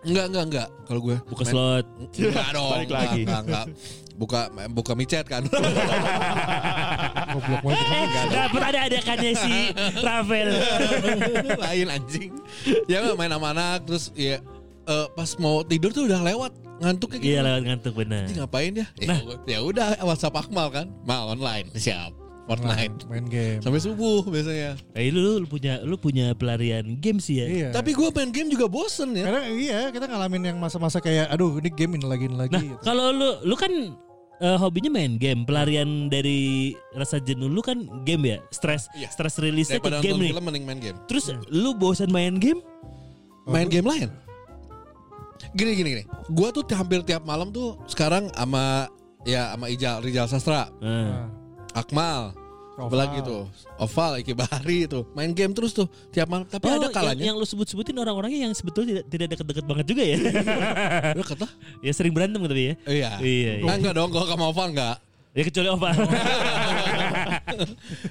enggak 0.02 0.26
enggak 0.28 0.44
enggak 0.46 0.68
kalau 0.84 1.00
gue 1.00 1.16
buka 1.26 1.42
main- 1.42 1.52
slot. 1.52 1.84
Enggak 2.12 2.48
dong. 2.56 2.70
Balik 2.70 2.86
enggak, 2.86 3.00
lagi. 3.00 3.20
Enggak, 3.22 3.42
enggak. 3.44 3.66
Buka 4.12 4.40
buka 4.70 4.92
micet 4.92 5.24
kan. 5.24 5.42
Goblok 7.32 7.60
banget. 7.64 8.28
Dapat 8.28 8.62
ada 8.62 8.80
adakannya 8.86 9.32
si 9.34 9.54
Rafael. 9.98 10.48
Lain 11.64 11.86
anjing. 11.88 12.30
Ya 12.86 13.00
enggak 13.00 13.16
main 13.16 13.32
sama 13.32 13.48
anak 13.50 13.78
terus 13.84 14.12
ya 14.12 14.38
eh, 14.84 15.06
pas 15.12 15.30
mau 15.38 15.64
tidur 15.64 15.90
tuh 15.90 16.04
udah 16.06 16.20
lewat 16.22 16.52
ngantuknya 16.78 17.18
gitu. 17.18 17.30
Iya 17.32 17.40
lewat 17.42 17.62
ngantuk 17.64 17.94
benar. 17.96 18.22
Anjing 18.26 18.38
ngapain 18.38 18.72
ya? 18.74 18.86
Ya, 19.00 19.16
ya 19.48 19.58
udah 19.62 19.86
WhatsApp 20.02 20.36
Akmal 20.36 20.68
kan. 20.70 20.86
Mal 21.02 21.32
online. 21.32 21.72
Siap. 21.72 22.21
Fortnite. 22.42 23.06
Main 23.06 23.26
game. 23.30 23.60
Sampai 23.62 23.78
subuh 23.78 24.26
biasanya. 24.26 24.74
Eh 24.92 25.08
lu, 25.08 25.38
lu 25.38 25.46
punya 25.46 25.78
lu 25.86 25.94
punya 25.94 26.34
pelarian 26.34 26.98
game 26.98 27.22
sih 27.22 27.38
ya. 27.38 27.46
Iya. 27.46 27.68
Tapi 27.70 27.94
gue 27.94 28.08
main 28.10 28.34
game 28.34 28.50
juga 28.50 28.66
bosen 28.66 29.14
ya. 29.14 29.30
Kadang 29.30 29.44
iya 29.54 29.80
kita 29.88 30.10
ngalamin 30.10 30.42
yang 30.50 30.58
masa-masa 30.58 30.98
kayak 30.98 31.30
aduh 31.30 31.54
ini 31.62 31.70
game 31.70 31.94
ini 31.96 32.06
lagi 32.06 32.26
ini 32.26 32.36
lagi. 32.36 32.52
Nah, 32.52 32.62
gitu. 32.66 32.82
kalau 32.82 33.14
lu 33.14 33.30
lu 33.46 33.54
kan 33.54 33.70
eh, 34.42 34.56
hobinya 34.58 34.90
main 34.90 35.22
game, 35.22 35.46
pelarian 35.46 36.10
dari 36.10 36.74
rasa 36.92 37.22
jenuh 37.22 37.46
lu 37.46 37.62
kan 37.62 37.78
game 38.02 38.26
ya, 38.26 38.38
stres 38.50 38.90
Iya. 38.98 39.06
stres 39.14 39.38
rilisnya 39.38 39.78
ke 39.78 40.02
game 40.02 40.18
nih. 40.18 40.30
film 40.34 40.42
mending 40.42 40.64
main 40.66 40.80
game. 40.82 40.98
Terus 41.06 41.30
lu 41.46 41.78
bosan 41.78 42.10
main 42.10 42.42
game? 42.42 42.58
Main 43.46 43.70
game 43.70 43.86
lain. 43.86 44.10
Gini 45.54 45.74
gini 45.74 45.88
gini. 45.94 46.04
Gua 46.30 46.50
tuh 46.50 46.66
hampir 46.74 47.02
tiap 47.06 47.22
malam 47.22 47.50
tuh 47.50 47.78
sekarang 47.86 48.30
sama 48.34 48.90
ya 49.22 49.54
sama 49.54 49.70
Ijal 49.70 50.02
Rijal 50.02 50.26
Sastra, 50.26 50.70
Nah, 50.82 51.30
Akmal, 51.72 52.36
Oval. 52.74 52.86
apalagi 52.86 53.18
tuh 53.20 53.42
Oval, 53.76 54.12
Iki 54.20 54.32
Bahari 54.32 54.84
itu 54.84 55.04
main 55.12 55.30
game 55.30 55.50
terus 55.50 55.72
tuh 55.72 55.84
tiap 56.08 56.26
malam. 56.26 56.44
Tapi 56.44 56.64
Oh, 56.64 56.74
ada 56.74 56.86
yang, 56.86 56.92
kalanya. 56.92 57.22
yang 57.24 57.36
lu 57.36 57.44
sebut-sebutin 57.44 57.92
orang-orangnya 57.94 58.46
yang 58.46 58.52
sebetulnya 58.52 59.00
tidak 59.00 59.04
tidak 59.08 59.26
deket-deket 59.32 59.64
banget 59.64 59.86
juga 59.86 60.02
ya. 60.02 60.16
Udah 61.16 61.26
kata? 61.26 61.46
ya 61.80 61.92
sering 61.92 62.12
berantem 62.12 62.38
tapi 62.38 62.62
ya. 62.62 62.74
Iya. 62.84 63.10
Iya, 63.18 63.52
iya. 63.58 63.64
Nah, 63.64 63.74
enggak 63.74 63.94
dong, 63.94 64.08
kalau 64.08 64.26
sama 64.26 64.44
Oval 64.46 64.68
enggak. 64.70 64.96
Ya 65.32 65.42
kecuali 65.42 65.68
Opa. 65.70 65.88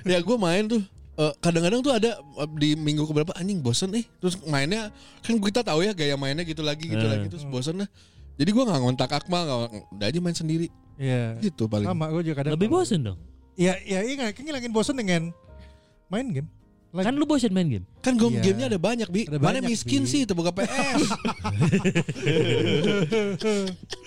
ya 0.07 0.17
gue 0.17 0.37
main 0.37 0.63
tuh 0.67 0.81
eh, 1.15 1.33
kadang-kadang 1.37 1.81
tuh 1.81 1.93
ada 1.93 2.11
eh, 2.17 2.49
di 2.57 2.69
minggu 2.73 3.05
keberapa 3.05 3.29
anjing 3.35 3.59
bosen 3.59 3.91
nih 3.91 4.05
terus 4.17 4.41
mainnya 4.43 4.89
kan 5.19 5.37
kita 5.37 5.61
tahu 5.61 5.83
ya 5.83 5.93
gaya 5.93 6.15
mainnya 6.15 6.41
gitu 6.41 6.61
lagi 6.61 6.87
gitu 6.87 6.97
Eh. 6.97 7.09
lagi 7.09 7.25
terus 7.27 7.45
bosen 7.45 7.77
lah 7.77 7.89
jadi 8.35 8.49
gue 8.49 8.63
nggak 8.63 8.79
ngontak 8.79 9.11
Akmal 9.11 9.41
nggak 9.43 9.59
udah 9.93 10.07
aja 10.07 10.17
main 10.17 10.33
sendiri 10.33 10.67
Iya. 10.97 11.37
gitu 11.41 11.65
paling 11.65 11.85
Sama 11.85 12.09
gue 12.09 12.21
juga 12.23 12.35
kadang. 12.37 12.53
Lebih 12.53 12.69
bosan 12.69 13.01
dong. 13.03 13.17
Iya, 13.59 13.73
iya, 13.83 13.99
iya, 14.03 14.31
kan 14.31 14.41
ngilangin 14.41 14.71
bosen 14.71 14.95
dengan 14.95 15.31
Main 16.11 16.27
game. 16.35 16.49
Lagi. 16.91 17.07
Kan 17.07 17.15
lu 17.15 17.23
bosan 17.23 17.55
main 17.55 17.71
game. 17.71 17.85
Kan 18.03 18.19
game 18.19 18.35
Iya. 18.35 18.51
gamenya 18.51 18.67
ada 18.67 18.75
banyak 18.75 19.07
bi. 19.07 19.23
Ada 19.23 19.39
Mana 19.39 19.63
banyak, 19.63 19.71
miskin 19.71 20.03
Bi. 20.03 20.11
sih 20.11 20.27
terbuka 20.27 20.51
PS. 20.51 21.07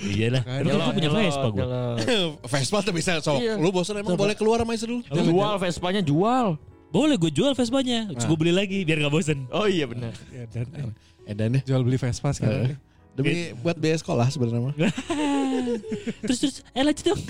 Iyalah. 0.04 0.42
Makanya. 0.44 0.68
Kan 0.68 0.76
gua 0.76 0.92
punya 0.92 1.10
Vespa 1.16 1.48
gua. 1.48 1.64
Vespa 2.52 2.78
tuh 2.84 2.92
bisa 2.92 3.12
sok. 3.24 3.40
Iya. 3.40 3.56
Lu 3.56 3.72
bosan 3.72 4.04
emang 4.04 4.20
boleh 4.20 4.36
keluar 4.36 4.60
sama 4.60 4.76
istri 4.76 4.92
lu. 4.92 5.00
Jual 5.08 5.56
Vespanya 5.56 6.04
jual. 6.04 6.60
Boleh 6.92 7.16
gue 7.16 7.32
jual 7.32 7.56
Vespanya. 7.56 8.06
Terus 8.12 8.28
gue 8.28 8.38
beli 8.38 8.52
lagi 8.52 8.84
biar 8.84 9.00
gak 9.00 9.12
bosen. 9.16 9.48
Oh 9.50 9.64
iya 9.66 9.88
benar. 9.88 10.12
Ya, 10.28 10.44
dan, 10.52 10.92
Edan 11.24 11.56
deh. 11.56 11.62
jual 11.64 11.80
beli 11.82 11.96
Vespa 11.96 12.36
sekarang. 12.36 12.76
Demi 13.14 13.54
buat 13.62 13.78
biaya 13.78 13.94
sekolah 13.94 14.26
sebenarnya 14.26 14.60
mah. 14.60 14.74
terus 16.26 16.38
terus 16.42 16.54
eh 16.74 16.82
lanjut 16.82 17.14
dong. 17.14 17.20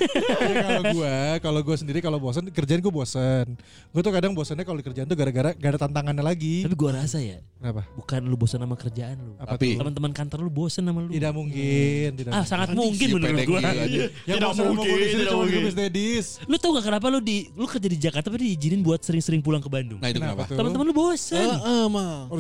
Kalau 0.65 0.83
gue, 0.97 1.17
kalau 1.45 1.61
gue 1.61 1.77
sendiri 1.77 1.99
kalau 2.01 2.17
bosan 2.17 2.49
kerjaan 2.49 2.81
gue 2.81 2.89
bosan. 2.89 3.47
Gue 3.93 4.01
tuh 4.01 4.09
kadang 4.09 4.33
bosannya 4.33 4.65
kalau 4.65 4.81
di 4.81 4.85
kerjaan 4.89 5.05
tuh 5.05 5.13
gara-gara 5.13 5.53
gak 5.53 5.71
ada 5.77 5.81
tantangannya 5.85 6.25
lagi. 6.25 6.65
Tapi 6.65 6.73
gue 6.73 6.91
rasa 6.91 7.21
ya, 7.21 7.45
Kenapa? 7.61 7.85
bukan 8.01 8.21
lu 8.25 8.37
bosan 8.41 8.65
sama 8.65 8.81
kerjaan 8.81 9.17
lu. 9.21 9.33
Apa 9.37 9.61
Tapi-? 9.61 9.77
Teman-teman 9.77 10.13
kantor 10.17 10.39
lu 10.41 10.51
bosan 10.51 10.89
sama 10.89 11.05
lu. 11.05 11.13
Tidak 11.13 11.33
mungkin, 11.37 12.09
tidak 12.17 12.33
Ah 12.33 12.41
mungkin. 12.41 12.49
sangat 12.49 12.69
mungkin 12.73 13.07
si 13.09 13.13
menurut 13.13 13.39
gue. 13.45 13.61
Yang 14.25 14.39
Tidak 14.41 14.49
mungkin, 14.57 14.97
tidak 15.13 15.29
cuma 15.29 15.45
mungkin. 15.45 15.61
Lu 16.49 16.57
tau 16.57 16.71
gak 16.81 16.85
kenapa 16.89 17.07
lu 17.13 17.21
di 17.21 17.53
lu 17.53 17.69
kerja 17.69 17.89
di 17.93 17.99
Jakarta 18.01 18.33
tapi 18.33 18.41
diizinin 18.41 18.81
buat 18.81 19.05
sering-sering 19.05 19.45
pulang 19.45 19.61
ke 19.61 19.69
Bandung? 19.69 20.01
Nah 20.01 20.09
itu 20.09 20.17
Kenapa? 20.17 20.49
Teman-teman 20.49 20.85
lu 20.89 20.95
bosan. 20.97 21.45
Heeh, 21.45 21.85
mah. 21.93 22.33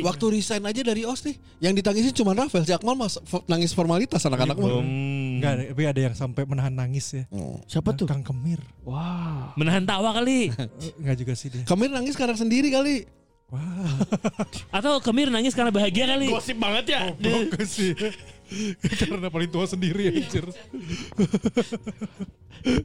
Waktu 0.00 0.24
resign 0.32 0.62
aja 0.64 0.80
dari 0.80 1.02
OS 1.04 1.20
nih, 1.28 1.36
yang 1.58 1.74
ditangisin 1.74 2.14
cuma 2.14 2.30
Rafael. 2.30 2.62
Si 2.62 2.70
Akmal 2.70 2.94
mas, 2.94 3.18
nangis 3.44 3.74
formalitas 3.74 4.22
anak-anak 4.22 4.54
mah. 4.54 4.80
Hmm. 4.80 5.42
Enggak, 5.42 5.52
ada- 5.56 5.66
tapi 5.72 5.82
ada 5.84 6.00
yang 6.06 6.14
sampai 6.14 6.42
menahan 6.44 6.70
nangis 6.70 7.10
ya. 7.10 7.24
Oh. 7.28 7.58
Siapa 7.66 7.90
tuh? 7.92 8.06
Kang 8.06 8.22
Kemir. 8.22 8.60
Wah. 8.86 9.50
Menahan 9.56 9.82
tawa 9.82 10.14
kali. 10.14 10.52
Eh, 10.84 10.92
Enggak 11.00 11.16
juga 11.18 11.32
sih 11.34 11.48
dia. 11.50 11.64
Kamir 11.66 11.90
nangis 11.90 12.14
karena 12.14 12.36
sendiri 12.36 12.70
kali. 12.70 13.04
Wah, 13.50 13.98
Atau 14.70 15.02
Kemir 15.02 15.26
nangis 15.26 15.58
karena 15.58 15.74
bahagia 15.74 16.06
kali. 16.06 16.30
Gosip 16.30 16.54
banget 16.54 16.94
ya. 16.94 17.00
bagus 17.18 17.66
sih. 17.68 17.92
Karena 19.00 19.28
paling 19.30 19.50
tua 19.50 19.66
sendiri 19.66 20.10
anjir. 20.10 20.44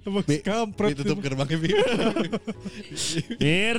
Emang 0.07 0.23
Bi, 0.23 0.39
kampret. 0.39 0.95
Ditutup 0.95 1.19
gerbangnya 1.19 1.59
Bi. 1.59 1.69
Mir. 3.43 3.77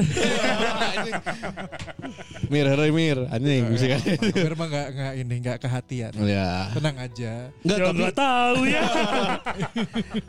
Mir, 2.52 2.66
hari 2.68 2.92
Mir. 2.92 3.18
Anjing 3.32 3.64
bisa 3.72 3.86
kan. 3.96 4.00
Kemir 4.04 4.52
mah 4.60 4.66
enggak 4.68 4.86
enggak 4.92 5.12
ini 5.16 5.34
enggak 5.40 5.58
kehatian. 5.62 6.12
Ya. 6.20 6.68
Tenang 6.76 6.96
aja. 7.00 7.32
Enggak, 7.64 7.78
Ya 7.80 7.86
tapi 7.88 7.96
nggak 7.96 8.16
tahu 8.16 8.60
ya. 8.68 8.84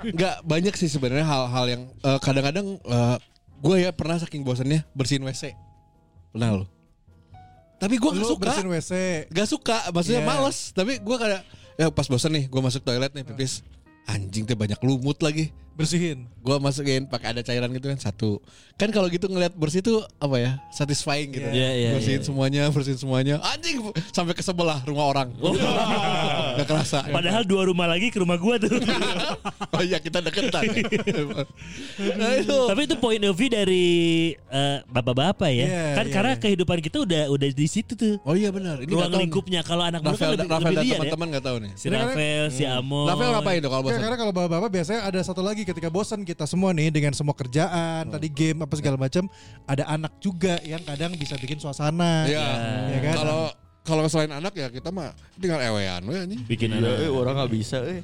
enggak 0.08 0.36
banyak 0.48 0.74
sih 0.80 0.88
sebenarnya 0.88 1.28
hal-hal 1.28 1.66
yang 1.68 1.84
eh, 1.92 2.20
kadang-kadang 2.24 2.80
gue 3.58 3.76
ya 3.82 3.92
pernah 3.92 4.16
saking 4.22 4.48
bosannya 4.48 4.88
bersihin 4.96 5.28
WC. 5.28 5.52
Pernah 6.32 6.64
lo? 6.64 6.77
Tapi 7.78 7.96
gue 7.96 8.10
gak 8.10 8.26
suka. 8.26 8.42
bersihin 8.42 8.70
WC. 8.70 8.92
Gak 9.30 9.48
suka, 9.48 9.78
maksudnya 9.94 10.22
Iya. 10.22 10.30
males. 10.30 10.58
Tapi 10.74 10.98
gue 10.98 11.16
kayak 11.16 11.42
ya 11.78 11.86
pas 11.94 12.10
bosan 12.10 12.34
nih, 12.34 12.50
gue 12.50 12.62
masuk 12.62 12.82
toilet 12.82 13.14
nih 13.14 13.22
pipis. 13.24 13.62
Anjing 14.06 14.44
teh 14.44 14.58
banyak 14.58 14.80
lumut 14.82 15.22
lagi. 15.22 15.54
Bersihin. 15.78 16.26
Gue 16.42 16.58
masukin 16.58 17.06
pakai 17.06 17.38
ada 17.38 17.46
cairan 17.46 17.70
gitu 17.70 17.86
kan 17.86 18.02
satu. 18.02 18.42
Kan 18.82 18.90
kalau 18.90 19.06
gitu 19.14 19.30
ngeliat 19.30 19.54
bersih 19.54 19.86
tuh 19.86 20.02
apa 20.18 20.42
ya? 20.42 20.52
Satisfying 20.74 21.30
gitu. 21.30 21.46
Iya, 21.54 21.70
iya, 21.78 21.90
bersihin 21.94 22.22
iya. 22.22 22.26
semuanya, 22.26 22.64
bersihin 22.74 22.98
semuanya. 22.98 23.36
Anjing 23.46 23.94
sampai 24.10 24.34
ke 24.34 24.42
sebelah 24.42 24.82
rumah 24.90 25.06
orang. 25.06 25.30
Gak 26.58 26.66
kerasa. 26.66 27.06
Padahal 27.06 27.46
dua 27.46 27.70
rumah 27.70 27.86
lagi 27.86 28.10
ke 28.10 28.18
rumah 28.18 28.42
gua 28.42 28.58
tuh. 28.58 28.74
oh 29.78 29.84
iya 29.86 30.02
kita 30.02 30.18
deketan. 30.18 30.66
nah, 32.18 32.32
itu. 32.34 32.58
Tapi 32.74 32.82
itu 32.90 32.96
point 32.98 33.22
of 33.22 33.38
view 33.38 33.50
dari 33.54 33.86
eh, 34.34 34.78
bapak-bapak 34.90 35.52
ya. 35.54 35.68
Iya, 35.70 35.86
kan 35.94 36.06
iya, 36.10 36.14
karena 36.18 36.34
iya. 36.34 36.42
kehidupan 36.42 36.78
kita 36.82 36.98
udah 37.06 37.24
udah 37.30 37.48
di 37.54 37.68
situ 37.70 37.94
tuh. 37.94 38.18
Oh 38.26 38.34
iya 38.34 38.50
benar. 38.50 38.82
Ini 38.82 38.90
Ruang 38.90 39.14
lingkupnya 39.14 39.62
kalau 39.62 39.86
anak 39.86 40.02
muda 40.02 40.18
kan 40.18 40.34
lebih, 40.34 40.50
Rafael 40.50 40.74
lebih 40.74 40.74
dan 40.74 40.90
ya. 40.90 40.98
teman-teman 40.98 41.28
nggak 41.38 41.46
tahu 41.46 41.58
nih. 41.62 41.72
Si 41.78 41.86
Rafael, 41.94 42.46
si 42.50 42.64
Amo. 42.66 43.06
Rafael 43.06 43.30
ngapain 43.38 43.60
tuh 43.62 43.70
kalau 43.70 43.84
karena 43.86 44.18
kalau 44.18 44.34
bapak-bapak 44.34 44.70
biasanya 44.74 45.02
ada 45.06 45.20
satu 45.22 45.46
lagi 45.46 45.67
ketika 45.68 45.92
bosan 45.92 46.24
kita 46.24 46.48
semua 46.48 46.72
nih 46.72 46.88
dengan 46.88 47.12
semua 47.12 47.36
kerjaan, 47.36 48.08
tadi 48.08 48.32
game 48.32 48.64
apa 48.64 48.74
segala 48.80 48.96
macam, 48.96 49.28
ada 49.68 49.84
anak 49.92 50.16
juga 50.24 50.56
yang 50.64 50.80
kadang 50.88 51.12
bisa 51.20 51.36
bikin 51.36 51.60
suasana. 51.60 52.24
Iya. 52.24 52.48
Ya 52.96 53.00
kan? 53.04 53.16
Kalau 53.20 53.42
kalau 53.84 54.04
selain 54.08 54.32
anak 54.32 54.56
ya 54.56 54.72
kita 54.72 54.88
mah 54.92 55.12
tinggal 55.36 55.60
ewean 55.60 56.02
we 56.08 56.16
anjing. 56.16 56.42
Bikin 56.48 56.72
Iya, 56.72 57.08
eh, 57.08 57.12
orang 57.12 57.36
nggak 57.44 57.52
bisa 57.52 57.84
eh. 57.84 58.00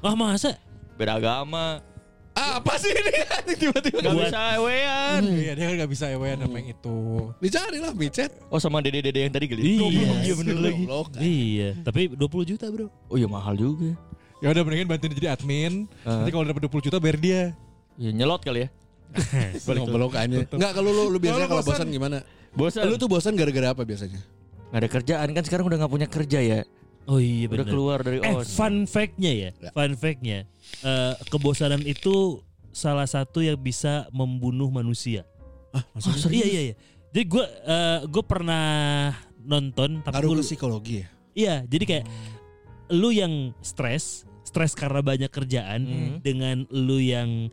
Ah 0.00 0.16
masa? 0.16 0.56
Beda 0.96 1.20
agama. 1.20 1.84
Ah, 2.32 2.64
apa 2.64 2.80
sih 2.80 2.88
ini? 2.88 3.12
Tiba-tiba 3.60 4.00
Gak 4.00 4.16
bisa 4.16 4.56
ewean. 4.56 5.20
Iya, 5.36 5.52
dia 5.52 5.64
kan 5.68 5.74
gak 5.84 5.92
bisa 5.92 6.08
ewean 6.08 6.40
sama 6.40 6.56
yang 6.64 6.72
itu. 6.72 7.28
dicari 7.44 7.76
lah 7.76 7.92
micet. 7.92 8.32
Oh 8.48 8.56
sama 8.56 8.80
dede-dede 8.80 9.28
yang 9.28 9.32
tadi 9.36 9.52
geli. 9.52 9.76
Iya. 9.76 10.08
Iya 10.24 10.34
bener 10.40 10.56
lagi. 10.56 10.84
Iya, 11.20 11.68
tapi 11.84 12.08
20 12.08 12.48
juta, 12.56 12.64
Bro. 12.72 12.88
Oh 13.12 13.20
iya 13.20 13.28
mahal 13.28 13.52
juga. 13.52 13.92
Ya 14.42 14.50
udah 14.50 14.62
mendingan 14.66 14.90
bantuin 14.90 15.14
jadi 15.14 15.28
admin. 15.32 15.86
Ah. 16.02 16.20
Nanti 16.20 16.30
kalau 16.34 16.44
dapat 16.44 16.66
20 16.66 16.86
juta 16.90 16.98
bayar 16.98 17.18
dia. 17.18 17.40
Ya 17.94 18.10
nyelot 18.10 18.42
kali 18.42 18.66
ya. 18.66 18.68
Ngobrol 19.78 20.10
aja. 20.10 20.26
Enggak 20.50 20.72
kalau 20.74 20.90
lu, 20.90 21.02
lu 21.12 21.18
biasanya 21.20 21.46
Kalau 21.46 21.62
bosan. 21.62 21.88
gimana? 21.88 22.18
Bosan. 22.52 22.82
Lu 22.90 22.96
tuh 22.98 23.06
bosan 23.06 23.38
gara-gara 23.38 23.70
apa 23.70 23.86
biasanya? 23.86 24.18
Gak 24.72 24.80
ada 24.82 24.88
kerjaan 24.88 25.28
kan 25.30 25.42
sekarang 25.44 25.64
udah 25.68 25.78
gak 25.78 25.92
punya 25.92 26.08
kerja 26.08 26.40
ya. 26.40 26.60
Oh 27.04 27.18
iya 27.18 27.46
Udah 27.46 27.62
benar. 27.62 27.70
keluar 27.70 27.98
dari 28.00 28.18
Eh, 28.18 28.30
OS. 28.30 28.54
fun 28.54 28.86
fact-nya 28.86 29.32
ya, 29.34 29.50
Ya. 29.52 29.70
fun 29.70 29.92
fact-nya. 29.94 30.46
eh, 30.80 31.14
kebosanan 31.28 31.82
itu 31.84 32.40
salah 32.72 33.04
satu 33.04 33.44
yang 33.44 33.58
bisa 33.58 34.08
membunuh 34.10 34.72
manusia. 34.72 35.28
Ah, 35.70 35.84
maksudnya 35.92 36.40
iya 36.40 36.46
iya 36.48 36.62
iya. 36.72 36.74
Jadi 37.12 37.24
gue 37.28 37.44
gue 38.08 38.24
pernah 38.24 38.64
nonton 39.42 40.00
tapi 40.00 40.22
ke 40.22 40.40
psikologi 40.40 40.94
ya? 41.02 41.06
iya 41.34 41.54
jadi 41.66 41.84
kayak 41.84 42.04
lu 42.88 43.10
yang 43.10 43.50
stres 43.60 44.22
stres 44.52 44.76
karena 44.76 45.00
banyak 45.00 45.28
kerjaan 45.28 45.80
Hmm. 45.82 46.14
dengan 46.20 46.68
lu 46.68 47.00
yang 47.00 47.48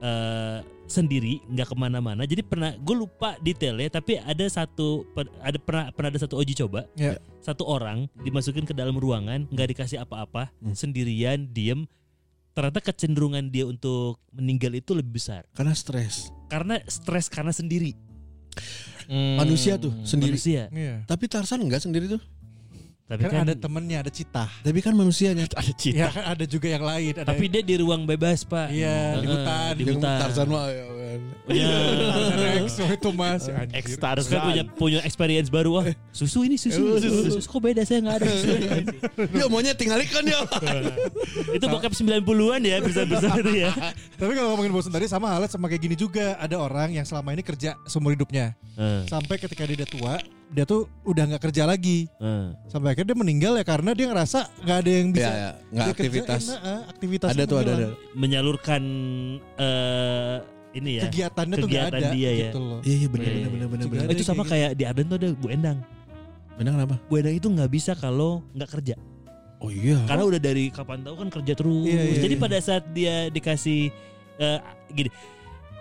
eh, 0.00 0.58
sendiri 0.84 1.40
nggak 1.46 1.64
ke 1.64 1.76
mana-mana 1.78 2.22
jadi 2.24 2.42
pernah 2.42 2.76
gue 2.76 2.92
lupa 2.92 3.40
detailnya 3.40 3.88
tapi 3.88 4.18
ada 4.18 4.44
satu 4.44 5.08
per- 5.08 5.32
ada 5.40 5.56
pernah 5.56 5.88
pernah 5.88 6.10
ada 6.10 6.20
satu 6.20 6.36
uji 6.36 6.52
coba 6.54 6.84
Ya. 6.92 7.16
satu 7.40 7.64
orang 7.64 8.04
dimasukin 8.18 8.62
ke 8.62 8.74
dalam 8.74 8.92
ruangan 8.94 9.48
nggak 9.48 9.68
dikasih 9.70 9.96
apa-apa 9.98 10.52
Hmm. 10.54 10.74
sendirian 10.74 11.48
diem 11.48 11.88
ternyata 12.52 12.82
kecenderungan 12.82 13.48
dia 13.48 13.64
untuk 13.64 14.20
meninggal 14.28 14.74
itu 14.74 14.92
lebih 14.92 15.16
besar 15.16 15.48
Karena 15.52 15.72
stres. 15.72 16.28
karena 16.46 16.76
stres 16.84 17.26
karena 17.26 17.50
sendiri 17.50 17.96
Hmm. 19.04 19.36
Manusia 19.36 19.76
tuh 19.76 19.92
sendiri. 20.02 20.32
manusia 20.32 20.68
Iya. 20.70 21.04
Tapi 21.04 21.24
Tarsan 21.26 21.60
enggak 21.60 21.80
sendiri 21.80 22.08
tuh. 22.08 22.20
Tapi 23.04 23.20
Kan, 23.28 23.30
kan, 23.36 23.40
ada 23.44 23.54
temennya, 23.54 24.00
ada 24.00 24.08
cita. 24.08 24.48
Tapi 24.64 24.78
kan 24.80 24.96
manusianya. 24.96 25.44
Ada 25.60 25.72
Iya 25.76 26.08
kan 26.08 26.24
ada 26.24 26.44
juga 26.48 26.72
yang 26.72 26.84
lain. 26.88 27.12
Ada 27.20 27.28
tapi 27.28 27.44
dia 27.52 27.60
di 27.60 27.76
ruang 27.76 28.08
bebas 28.08 28.48
pak 28.48 28.72
Iya, 28.72 29.20
di 29.20 29.26
hutan. 29.28 29.72
di 29.76 29.82
Yang 29.84 29.96
hutan 30.00 30.18
Tarzan 30.24 30.46
mah 30.48 30.64
ya, 30.72 30.84
kan. 31.14 31.20
Punya 31.46 31.68
ada 31.70 32.46
EXO 32.58 32.84
itu 32.90 33.10
mas. 33.10 33.42
Ya. 33.46 33.62
Ex 33.70 33.86
Terus 33.94 34.26
kan 34.26 34.40
punya 34.42 34.62
punya 34.66 34.98
experience 35.02 35.46
baru 35.46 35.78
wah 35.78 35.86
susu 36.10 36.42
ini 36.42 36.58
susu, 36.58 36.98
susu, 36.98 37.38
susu. 37.38 37.46
kok 37.46 37.60
beda 37.62 37.86
saya 37.86 38.02
nggak 38.02 38.16
ada 38.18 38.26
susu. 38.26 38.54
Dia 39.34 39.46
maunya 39.46 39.72
tinggal 39.72 40.02
ikan 40.02 40.26
ya. 40.26 40.42
itu 41.56 41.64
bokap 41.64 41.94
90-an 41.94 42.60
ya 42.60 42.76
besar-besar 42.78 43.38
itu 43.40 43.62
ya 43.62 43.70
Tapi 44.20 44.32
kalau 44.32 44.54
ngomongin 44.54 44.72
bosan 44.74 44.90
tadi 44.90 45.06
sama 45.06 45.30
halnya 45.30 45.46
sama 45.46 45.66
kayak 45.66 45.82
gini 45.82 45.94
juga. 45.94 46.34
Ada 46.36 46.58
orang 46.58 46.90
yang 46.90 47.06
selama 47.06 47.30
ini 47.30 47.40
kerja 47.40 47.78
seumur 47.86 48.12
hidupnya. 48.12 48.52
Sampai 49.06 49.38
ketika 49.38 49.62
dia 49.64 49.78
udah 49.78 49.88
tua, 49.88 50.14
dia 50.50 50.64
tuh 50.64 50.90
udah 51.02 51.30
nggak 51.30 51.42
kerja 51.42 51.62
lagi. 51.62 52.10
Sampai 52.66 52.92
akhirnya 52.92 53.14
dia 53.14 53.18
meninggal 53.18 53.52
ya 53.54 53.64
karena 53.64 53.90
dia 53.92 54.06
ngerasa 54.08 54.50
nggak 54.60 54.78
ada 54.80 54.90
yang 54.90 55.08
bisa 55.10 55.30
Ya, 55.30 55.48
ya. 55.70 55.84
Aktivitas. 55.88 56.42
nah, 56.48 56.58
eh, 56.58 56.80
aktivitas 56.88 57.28
Ada 57.30 57.44
tuh 57.44 57.58
ada 57.60 57.72
ada. 57.74 57.86
menyalurkan 58.14 58.82
eh 59.56 60.36
ini 60.74 60.90
ya 60.98 61.02
kegiatannya 61.06 61.54
tuh 61.54 61.64
nggak 61.64 61.84
Kegiatan 61.86 62.02
ada 62.02 62.10
dia 62.12 62.28
ya. 62.28 62.38
gitu 62.44 62.58
loh. 62.58 62.78
Iya 62.80 62.94
iya 62.96 63.08
benar 63.08 63.24
Iya, 63.24 63.32
benar 63.32 63.48
benar 63.48 63.86
benar 63.86 63.86
benar. 64.04 64.12
itu 64.12 64.22
sama 64.22 64.42
kayak 64.42 64.70
di 64.74 64.82
Arden 64.82 65.06
tuh 65.06 65.16
ada 65.16 65.28
Bu 65.32 65.46
Endang 65.48 65.78
Benar 66.54 66.70
kenapa? 66.72 66.94
Bu 67.00 67.14
Endang 67.16 67.34
itu 67.34 67.46
nggak 67.48 67.70
bisa 67.70 67.92
kalau 67.92 68.42
nggak 68.52 68.70
kerja 68.70 68.94
Oh 69.58 69.70
iya. 69.70 69.96
karena 70.04 70.24
udah 70.24 70.40
dari 70.42 70.68
kapan 70.68 71.00
tahu 71.00 71.14
kan 71.16 71.28
kerja 71.30 71.52
terus 71.54 71.84
Iya, 71.84 72.02
iya, 72.04 72.16
jadi 72.20 72.34
iya. 72.34 72.42
pada 72.42 72.58
saat 72.58 72.84
dia 72.90 73.14
dikasih 73.28 73.88
eh, 74.36 74.58
gini 74.90 75.08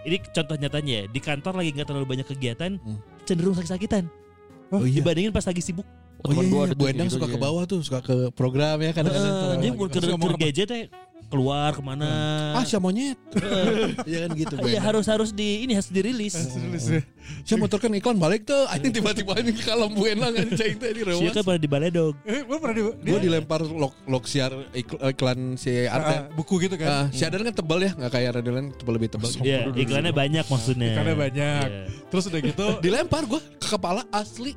ini 0.03 0.17
contoh 0.25 0.55
nyatanya 0.55 0.93
ya 0.93 1.03
di 1.05 1.19
kantor 1.19 1.53
lagi 1.55 1.69
nggak 1.71 1.87
terlalu 1.87 2.07
banyak 2.07 2.27
kegiatan 2.27 2.71
Hmm. 2.77 2.99
cenderung 3.23 3.53
sakit-sakitan 3.53 4.07
Oh 4.69 4.81
iya. 4.81 4.99
dibandingin 4.99 5.29
pas 5.29 5.43
lagi 5.43 5.59
sibuk 5.59 5.83
Oh 6.21 6.31
Temen 6.31 6.45
iya, 6.45 6.55
iya. 6.63 6.71
Bu 6.71 6.79
tuh 6.79 6.87
Endang 6.87 7.07
gitu 7.07 7.15
suka 7.17 7.27
aja. 7.27 7.33
ke 7.33 7.39
bawah 7.41 7.63
tuh, 7.65 7.79
suka 7.81 7.99
ke 7.99 8.15
program 8.31 8.79
ya 8.79 8.91
kadang-kadang. 8.91 9.27
Eh, 9.27 9.55
dia 9.59 9.69
mau 9.73 9.85
Terus 9.85 10.05
ke 10.05 10.09
ngomong 10.09 10.29
ke 10.29 10.35
apa? 10.37 10.43
gadget 10.45 10.69
ya 10.69 10.81
keluar 11.34 11.73
ke 11.73 11.81
mana. 11.81 12.05
Ah, 12.53 12.61
si 12.61 12.77
monyet. 12.77 13.17
Iya 14.05 14.17
kan 14.23 14.29
gitu. 14.38 14.53
Iya 14.61 14.77
Ben. 14.77 14.86
harus 14.86 15.05
harus 15.05 15.29
di 15.34 15.65
ini 15.65 15.73
harus 15.73 15.89
dirilis. 15.89 16.38
Si 17.41 17.53
motor 17.55 17.81
kan 17.81 17.89
iklan 17.89 18.15
balik 18.15 18.45
tuh. 18.45 18.67
Aing 18.71 18.93
tiba-tiba 18.93 19.34
ini 19.41 19.57
kalau 19.57 19.89
buena 19.89 20.29
kan 20.29 20.45
cai 20.53 20.77
teh 20.77 20.91
di 20.93 21.01
Sia 21.01 21.09
rewas. 21.09 21.34
kan 21.34 21.41
pada 21.41 21.57
di 21.57 21.65
baledog. 21.65 22.13
Eh, 22.21 22.45
gue 22.45 22.57
pernah 22.57 22.75
di, 22.75 22.84
Gue 23.01 23.19
dilempar 23.19 23.65
lok 23.65 23.97
lok 24.05 24.23
siar 24.23 24.53
ikl- 24.71 25.01
iklan 25.01 25.57
si 25.57 25.73
Ah, 25.84 25.97
Arte. 25.97 26.15
buku 26.36 26.61
gitu 26.61 26.77
kan. 26.77 26.88
Ah, 26.88 27.05
si 27.09 27.25
Adan 27.25 27.41
kan 27.41 27.55
tebal 27.55 27.81
ya, 27.81 27.91
nggak 27.97 28.11
kayak 28.11 28.29
Radelan 28.38 28.69
tebal 28.71 28.93
lebih 28.93 29.09
tebal. 29.09 29.29
Iya, 29.41 29.73
iklannya 29.73 30.13
banyak 30.13 30.45
maksudnya. 30.45 30.93
Ikannya 30.93 31.15
banyak. 31.17 31.65
Iya. 31.65 31.84
Terus 32.07 32.23
udah 32.29 32.41
gitu, 32.43 32.65
Dilempar 32.86 33.25
gue 33.25 33.41
ke 33.57 33.67
kepala 33.67 34.05
asli. 34.09 34.53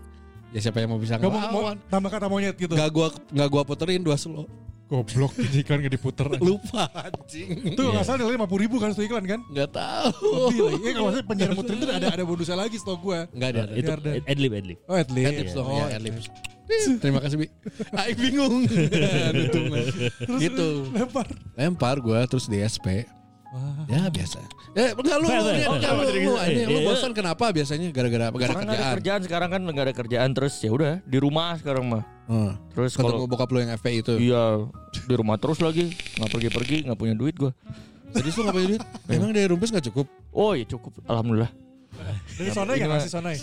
Ya 0.52 0.60
siapa 0.60 0.78
yang 0.78 0.92
mau 0.92 1.00
bisa 1.00 1.16
ngelawan? 1.16 1.76
tambah 1.88 2.08
kata 2.08 2.26
monyet 2.28 2.54
gitu. 2.54 2.72
Gak 2.72 2.88
gua 2.88 3.08
nggak 3.28 3.48
gua 3.48 3.62
puterin 3.64 4.00
dua 4.00 4.14
slow. 4.14 4.46
Goblok 4.86 5.34
ini 5.42 5.66
iklan 5.66 5.82
gak 5.82 5.94
diputer. 5.94 6.26
Lupa 6.38 6.86
anjing. 6.94 7.74
Itu 7.74 7.90
nggak 7.90 8.06
salah 8.06 8.22
nilai 8.22 8.38
50 8.38 8.62
ribu 8.62 8.76
kan 8.78 8.94
itu 8.94 9.02
iklan 9.02 9.26
kan? 9.26 9.40
Nggak 9.50 9.70
tahu. 9.74 10.30
Lebih 10.46 10.60
lagi. 10.62 10.78
Eh 10.86 10.92
kalau 10.94 11.10
saya 11.10 11.24
penyiar 11.26 11.50
muterin 11.58 11.78
itu 11.82 11.86
ada 11.90 12.06
ada 12.06 12.22
bonusnya 12.22 12.54
lagi 12.54 12.76
setahu 12.78 13.10
gue. 13.10 13.18
Nggak 13.34 13.48
ada. 13.50 13.60
ada. 13.66 13.72
Itu 13.74 13.90
deh. 13.98 14.14
adlib 14.24 14.52
adlib. 14.54 14.78
Oh 14.86 14.94
least. 14.94 15.10
Adlibs 15.10 15.52
dong, 15.52 15.66
Oh, 15.66 15.74
ya 15.74 15.86
adlibs. 15.98 16.24
Terima 17.02 17.18
kasih 17.18 17.36
Bi. 17.38 17.46
Aing 17.98 18.18
bingung. 18.18 18.54
gitu. 20.38 20.68
Lempar. 20.94 21.26
Lempar 21.54 21.96
gua 21.98 22.26
terus 22.26 22.46
di 22.46 22.62
SP. 22.62 23.06
Ya 23.88 24.06
biasa. 24.06 24.38
Eh 24.76 24.92
enggak 24.92 25.16
lu, 25.16 25.26
lu, 25.26 25.38
lu, 25.40 25.50
lu, 26.12 26.34
ini, 26.44 26.62
lu 26.68 26.78
Iya, 26.78 26.86
bosan 26.86 27.10
kenapa 27.10 27.48
biasanya 27.50 27.88
gara-gara 27.88 28.28
gara 28.28 28.52
ada 28.52 28.60
kerjaan. 28.60 28.92
kerjaan 29.00 29.20
sekarang 29.24 29.48
kan 29.48 29.60
nggak 29.64 29.84
ada 29.88 29.94
kerjaan 29.96 30.30
terus 30.30 30.54
ya 30.60 30.70
udah 30.70 30.94
di 31.02 31.18
rumah 31.18 31.56
sekarang 31.56 31.88
mah. 31.88 32.04
Hmm. 32.26 32.58
Terus 32.74 32.92
kalau 32.94 33.22
bokap 33.24 33.46
lu 33.50 33.62
yang 33.62 33.70
FPI 33.74 34.02
itu. 34.02 34.14
iya 34.18 34.66
di 35.06 35.14
rumah 35.14 35.38
terus 35.38 35.62
lagi 35.62 35.94
nggak 36.18 36.30
pergi-pergi 36.30 36.76
nggak 36.90 36.98
punya 36.98 37.14
duit 37.14 37.38
gua. 37.38 37.54
Jadi 38.10 38.28
lu 38.28 38.40
ngapain 38.44 38.66
duit? 38.66 38.82
Emang 39.14 39.30
dari 39.30 39.46
rumpis 39.46 39.70
nggak 39.70 39.86
cukup? 39.90 40.06
Oh 40.30 40.52
ya 40.52 40.66
cukup 40.66 40.90
alhamdulillah. 41.06 41.50
Dari 42.34 42.50
Sonai 42.50 42.74
nggak 42.76 42.90
ngasih 42.92 43.12
Sonai? 43.12 43.36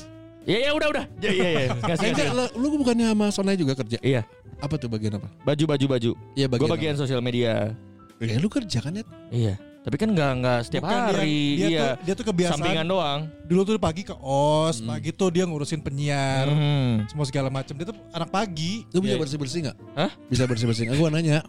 Ya 0.43 0.57
ya 0.59 0.71
udah 0.75 0.87
udah. 0.91 1.05
Ya 1.23 1.31
iya 1.31 1.49
iya. 1.49 1.67
Kasih 1.79 2.11
Enggak, 2.11 2.27
kasih. 2.27 2.51
lu, 2.59 2.67
lu 2.71 2.77
bukannya 2.83 3.05
sama 3.07 3.25
Sonai 3.31 3.55
juga 3.55 3.73
kerja? 3.73 3.95
Iya 4.03 4.27
Apa 4.59 4.75
tuh 4.75 4.91
bagian 4.91 5.15
apa? 5.15 5.31
baju 5.43 5.63
baju 5.63 5.85
baju. 5.87 6.11
Iya 6.35 6.45
Gua 6.51 6.67
bagian 6.67 6.95
sosial 6.99 7.23
media. 7.23 7.71
apa? 7.71 8.27
Ya 8.27 8.35
lu 8.39 8.47
kerja 8.47 8.79
kan 8.79 8.91
ya? 8.93 9.03
Iya. 9.31 9.55
Tapi 9.83 9.95
kan 9.99 10.09
nggak 10.09 10.31
nggak 10.39 10.59
setiap 10.63 10.83
Bukan, 10.87 10.95
dia- 10.95 11.07
hari. 11.11 11.39
Dia, 11.53 11.67
iya. 11.67 11.81
tuh, 11.83 11.95
dia 12.01 12.13
tuh 12.15 12.25
kebiasaan. 12.25 12.55
Sampingan 12.55 12.87
doang. 12.87 13.19
Dulu 13.43 13.61
tuh 13.61 13.73
pagi 13.75 14.01
ke 14.01 14.15
OS, 14.15 14.79
Hmm. 14.79 14.95
pagi 14.95 15.11
tuh 15.11 15.27
dia 15.27 15.43
ngurusin 15.43 15.83
penyiar, 15.83 16.47
Hmm. 16.47 17.03
semua 17.05 17.27
segala 17.27 17.51
macam. 17.51 17.75
Dia 17.75 17.91
tuh 17.91 17.97
anak 18.09 18.31
pagi. 18.31 18.87
Lu 18.89 19.03
bisa 19.03 19.15
Iya. 19.15 19.21
bersih-bersih 19.21 19.59
nggak? 19.67 19.77
Hah? 19.93 20.11
Bisa 20.31 20.43
bersih-bersih 20.47 20.83
nggak? 20.87 20.97
Gua 20.97 21.11
nanya. 21.11 21.43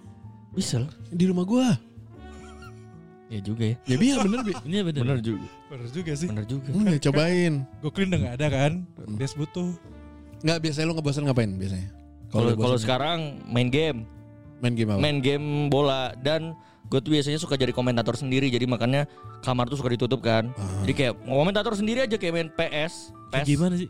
Bisa 0.51 0.83
lah. 0.83 0.91
Di 1.09 1.25
rumah 1.25 1.47
gua. 1.47 1.79
Ya 3.27 3.41
juga 3.41 3.65
ya. 3.65 3.77
Ya 3.87 3.97
iya 3.97 4.15
bener 4.21 4.41
Bi. 4.43 4.53
Ini 4.69 4.77
bener. 4.83 5.03
Bener 5.03 5.19
juga. 5.23 5.47
Bener 5.71 5.89
juga 5.91 6.13
sih. 6.15 6.29
Bener 6.29 6.45
juga. 6.45 6.69
Hmm, 6.71 6.87
ya, 6.87 6.99
cobain. 7.01 7.53
Go 7.83 7.89
clean 7.91 8.09
udah 8.11 8.21
gak 8.21 8.35
ada 8.37 8.47
kan? 8.51 8.73
Hmm. 8.99 9.17
Dia 9.17 9.27
butuh. 9.33 9.69
Nggak 10.45 10.59
biasanya 10.61 10.87
lu 10.91 10.95
ngebosan 10.99 11.23
ngapain 11.25 11.51
biasanya? 11.55 11.89
Kalau 12.29 12.77
sekarang 12.77 13.19
main 13.47 13.71
game, 13.71 14.05
main 14.59 14.75
game 14.75 14.91
apa? 14.91 14.99
main 14.99 15.19
game 15.23 15.71
bola 15.71 16.11
dan 16.19 16.53
gue 16.85 16.99
tuh 17.01 17.11
biasanya 17.17 17.41
suka 17.41 17.57
jadi 17.57 17.73
komentator 17.73 18.15
sendiri 18.15 18.53
jadi 18.53 18.69
makanya 18.69 19.09
kamar 19.41 19.67
tuh 19.67 19.81
suka 19.81 19.93
ditutup 19.93 20.21
kan. 20.21 20.53
Ah. 20.55 20.85
Jadi 20.85 20.93
kayak 20.93 21.13
komentator 21.25 21.73
sendiri 21.75 22.05
aja 22.05 22.17
kayak 22.21 22.33
main 22.33 22.49
PS, 22.53 23.11
PES. 23.33 23.47
Gimana 23.49 23.75
sih? 23.81 23.89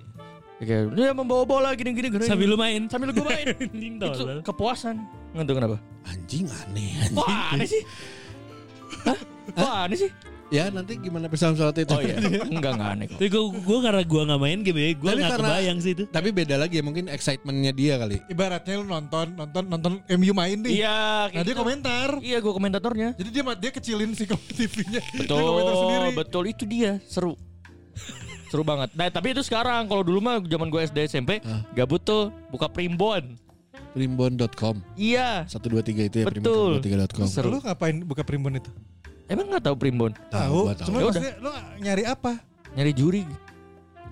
Ya 0.63 0.65
kayak 0.71 0.85
dia 0.95 1.11
membawa 1.11 1.43
bola 1.43 1.71
gini-gini 1.75 2.09
gini. 2.09 2.25
Sambil 2.25 2.55
lu 2.55 2.59
main. 2.59 2.87
sambil 2.87 3.11
gue 3.11 3.27
main. 3.27 3.47
Itu 3.99 4.43
kepuasan. 4.47 5.03
Tahu 5.35 5.55
kenapa. 5.59 5.77
Anjing 6.07 6.47
aneh. 6.47 6.91
anjing. 7.03 7.17
Wah 7.19 7.43
aneh 7.51 7.67
sih. 7.67 7.83
Hah? 9.03 9.19
Wah 9.59 9.75
aneh 9.91 9.99
sih. 9.99 10.11
Ya 10.55 10.71
nanti 10.71 10.95
gimana 10.97 11.27
pesan 11.27 11.59
soal 11.59 11.75
itu? 11.75 11.91
Oh 11.91 11.99
iya. 11.99 12.15
Enggak 12.55 12.79
enggak 12.79 12.91
aneh 12.95 13.07
kok. 13.11 13.19
Tapi 13.19 13.27
gue 13.27 13.43
gue 13.59 13.79
karena 13.83 14.03
gue 14.07 14.23
nggak 14.23 14.39
main 14.41 14.59
game 14.63 14.79
ya, 14.79 14.87
gue 14.95 15.11
nggak 15.19 15.33
kebayang 15.35 15.79
sih 15.83 15.93
itu. 15.93 16.05
Tapi 16.07 16.29
beda 16.31 16.55
lagi 16.55 16.79
ya 16.79 16.85
mungkin 16.87 17.11
excitementnya 17.11 17.73
dia 17.75 17.95
kali. 17.99 18.23
Ibaratnya 18.31 18.75
lu 18.79 18.87
nonton, 18.87 19.35
nonton, 19.35 19.65
nonton 19.67 19.93
MU 20.15 20.31
main 20.31 20.55
nih. 20.55 20.79
Iya. 20.79 20.99
Nah 21.35 21.43
dia 21.43 21.51
gitu. 21.51 21.59
komentar. 21.59 22.09
Iya 22.23 22.39
gue 22.39 22.53
komentatornya. 22.55 23.09
Jadi 23.19 23.29
dia 23.29 23.43
dia 23.59 23.71
kecilin 23.75 24.11
si 24.15 24.25
TV-nya. 24.59 25.03
Dia 25.03 25.27
komentar 25.27 25.75
sendiri. 25.75 26.09
Betul, 26.15 26.21
betul 26.23 26.43
itu 26.47 26.65
dia 26.65 27.03
seru. 27.05 27.35
seru 28.47 28.63
banget. 28.63 28.95
Nah 28.95 29.11
tapi 29.11 29.35
itu 29.35 29.43
sekarang 29.43 29.91
kalau 29.91 30.07
dulu 30.07 30.23
mah 30.23 30.39
zaman 30.39 30.71
gue 30.71 30.79
SD 30.87 31.11
SMP 31.11 31.43
Ah. 31.43 31.67
gabut 31.75 31.99
tuh 31.99 32.31
buka 32.49 32.71
primbon. 32.71 33.35
Primbon.com 33.91 34.79
Iya. 34.95 35.47
123 35.47 36.07
itu 36.07 36.17
ya 36.23 36.27
Betul. 36.27 36.79
primbon123.com. 36.79 37.27
Seru. 37.27 37.51
Lu 37.51 37.59
ngapain 37.59 37.99
buka 38.01 38.23
primbon 38.23 38.55
itu? 38.55 38.71
Emang 39.25 39.47
nggak 39.49 39.65
tahu 39.65 39.77
primbon? 39.77 40.13
Tahu. 40.29 40.73
Cuma 40.85 40.97
Ya 40.99 41.05
maksudnya 41.07 41.33
lu 41.39 41.51
nyari 41.79 42.05
apa? 42.05 42.33
Nyari 42.75 42.93
juri. 42.93 43.23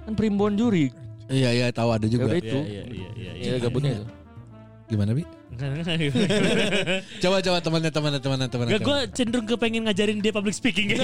Kan 0.02 0.14
primbon 0.14 0.56
juri. 0.56 0.88
Iya 1.28 1.50
iya 1.52 1.66
tahu 1.68 1.90
ada 1.90 2.04
Ya 2.04 2.10
juga. 2.10 2.24
udah 2.28 2.38
itu. 2.38 2.58
Iya 2.58 2.82
iya 2.84 3.08
iya. 3.14 3.30
Iya 3.34 3.54
gabutnya 3.58 3.92
itu. 3.94 4.06
Gimana 4.88 5.12
Bi? 5.12 5.24
Coba 7.22 7.36
coba 7.38 7.58
temannya 7.60 7.90
temannya 7.90 8.20
temannya 8.20 8.48
temannya. 8.48 8.72
Gak 8.72 8.82
gue 8.82 8.98
cenderung 9.12 9.44
ke 9.44 9.54
pengen 9.54 9.84
ngajarin 9.84 10.18
dia 10.18 10.32
public 10.32 10.52
speaking. 10.52 10.96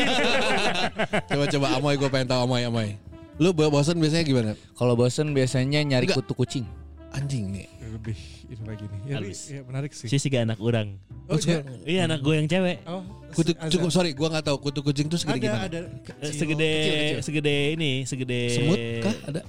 Coba 1.30 1.44
coba 1.46 1.66
Amoy 1.76 1.94
gue 1.94 2.08
pengen 2.08 2.28
tahu 2.28 2.40
Amoy 2.42 2.64
Amoy. 2.64 2.96
Lu 3.36 3.52
bo- 3.52 3.70
bosan 3.70 3.96
biasanya 3.96 4.24
gimana? 4.24 4.50
Kalau 4.74 4.92
bosen 4.92 5.30
biasanya 5.30 5.80
nyari 5.80 6.08
Enggak. 6.08 6.24
kutu 6.24 6.32
kucing. 6.34 6.64
Anjing 7.12 7.48
nih. 7.50 7.68
Lebih 7.98 8.18
ini 8.46 8.62
lagi 8.62 8.84
nih. 8.86 9.00
Ya, 9.04 9.16
ya 9.26 9.62
menarik 9.66 9.90
sih. 9.90 10.06
Sih 10.06 10.30
gak 10.30 10.46
anak 10.46 10.58
orang. 10.62 10.94
Oh, 11.26 11.34
iya. 11.34 11.60
Iya 11.82 12.00
anak 12.06 12.22
gue 12.22 12.34
yang 12.38 12.46
cewek. 12.46 12.78
Oh, 12.86 13.02
Kutu 13.34 13.52
cukup 13.68 13.90
sorry 13.90 14.14
gua 14.14 14.32
nggak 14.32 14.46
tahu 14.46 14.56
kutu 14.62 14.80
kucing 14.80 15.10
tuh 15.10 15.20
segede 15.20 15.44
ada 15.44 15.44
gimana? 15.44 15.66
ada 15.66 15.80
Eh, 15.84 15.90
kecil, 16.24 16.32
segede 16.32 16.70
kecil, 16.72 16.94
kecil. 16.96 17.18
segede 17.20 17.54
ini 17.76 17.90
segede 18.06 18.38
Semut 18.48 18.78
kah 19.02 19.14
ada? 19.28 19.40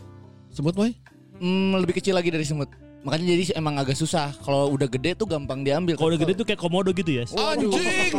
Semut 0.51 0.75
Moy? 0.75 0.91
Hmm, 1.39 1.77
lebih 1.79 1.95
kecil 1.95 2.17
lagi 2.17 2.27
dari 2.27 2.43
semut. 2.43 2.67
Makanya 2.99 3.31
jadi 3.31 3.55
emang 3.55 3.79
agak 3.79 3.95
susah. 3.95 4.35
Kalau 4.43 4.75
udah 4.75 4.91
gede 4.91 5.15
tuh 5.15 5.23
gampang 5.23 5.63
diambil. 5.63 5.95
Kalau 5.95 6.11
udah 6.11 6.19
gede 6.19 6.33
tuh 6.35 6.43
kayak 6.43 6.59
komodo 6.59 6.91
gitu 6.91 7.21
ya. 7.21 7.23
Anjing, 7.31 7.71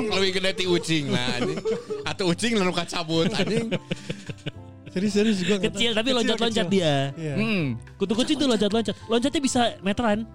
lebih 0.08 0.40
gede 0.40 0.50
ti 0.56 0.64
ucing 0.64 1.12
nah 1.12 1.36
anjing. 1.36 1.60
Atau 2.08 2.32
ucing 2.32 2.56
lalu 2.56 2.72
kacabut 2.72 3.28
anjing. 3.34 3.68
Serius 4.90 5.12
serius 5.14 5.38
gua 5.40 5.56
tahu. 5.56 5.66
Kecil 5.70 5.90
tapi 5.94 6.08
loncat-loncat 6.10 6.66
dia. 6.66 7.14
Iya. 7.14 7.34
Hmm. 7.38 7.66
Kutu 7.94 8.12
kucing 8.12 8.36
tuh 8.36 8.46
loncat-loncat. 8.46 8.94
Loncatnya 9.06 9.40
bisa 9.40 9.60
meteran. 9.80 10.26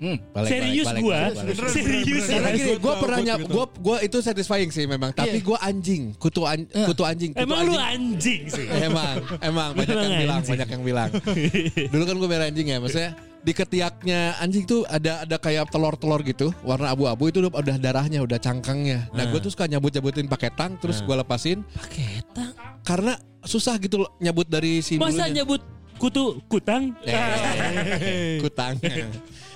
Hmm. 0.00 0.16
Balik, 0.32 0.48
Serius 0.48 0.86
balik, 0.88 1.02
gua. 1.04 1.20
balik, 1.28 1.56
Serius. 1.68 2.24
Karena 2.24 2.40
beneran. 2.40 2.56
gini, 2.56 2.72
gue 2.72 2.80
Gua 2.80 2.94
pernah 2.96 3.18
nyap, 3.20 3.40
gua 3.44 3.64
gue 3.68 3.82
gua 3.84 3.96
itu 4.00 4.16
satisfying 4.18 4.72
sih 4.72 4.88
memang. 4.88 5.12
Tapi 5.12 5.38
Iya. 5.38 5.44
gue 5.44 5.58
anjing, 5.60 6.02
kutu 6.16 6.42
an, 6.42 6.64
kutu 6.64 7.04
anjing. 7.04 7.30
Kutu 7.36 7.44
Emang 7.44 7.68
lu 7.68 7.76
anjing. 7.76 7.84
anjing 8.16 8.40
sih. 8.48 8.64
emang, 8.80 9.14
emang 9.38 9.68
banyak 9.76 9.92
yang 9.92 10.14
bilang, 10.24 10.38
anjing. 10.40 10.52
banyak 10.56 10.68
yang 10.72 10.82
bilang. 10.82 11.10
Dulu 11.92 12.02
kan 12.02 12.14
gue 12.16 12.28
merah 12.32 12.46
anjing 12.48 12.66
ya, 12.66 12.80
maksudnya 12.80 13.12
di 13.40 13.52
ketiaknya 13.52 14.20
anjing 14.36 14.62
tuh 14.62 14.84
ada 14.84 15.22
ada 15.22 15.36
kayak 15.36 15.68
telur-telur 15.68 16.20
gitu, 16.22 16.52
warna 16.60 16.88
abu-abu 16.88 17.26
itu 17.26 17.40
udah, 17.40 17.52
udah 17.54 17.76
darahnya, 17.76 18.20
udah 18.20 18.36
cangkangnya. 18.36 19.08
Nah, 19.10 19.24
gue 19.24 19.38
tuh 19.38 19.48
suka 19.48 19.64
nyabut-nyabutin 19.64 20.26
pakai 20.26 20.50
tang, 20.50 20.76
terus 20.76 21.00
gue 21.00 21.14
lepasin 21.14 21.64
Pakai 21.70 22.20
tang. 22.30 22.52
karena 22.82 23.16
susah 23.40 23.76
gitu 23.76 23.96
loh 23.98 24.12
nyabut 24.16 24.44
dari 24.44 24.80
si 24.80 24.94
Masa 24.94 25.24
bulunya. 25.24 25.32
nyebut 25.34 25.62
kutu 25.96 26.24
kutang? 26.46 26.92
Eh, 27.02 28.40
kutang. 28.44 28.76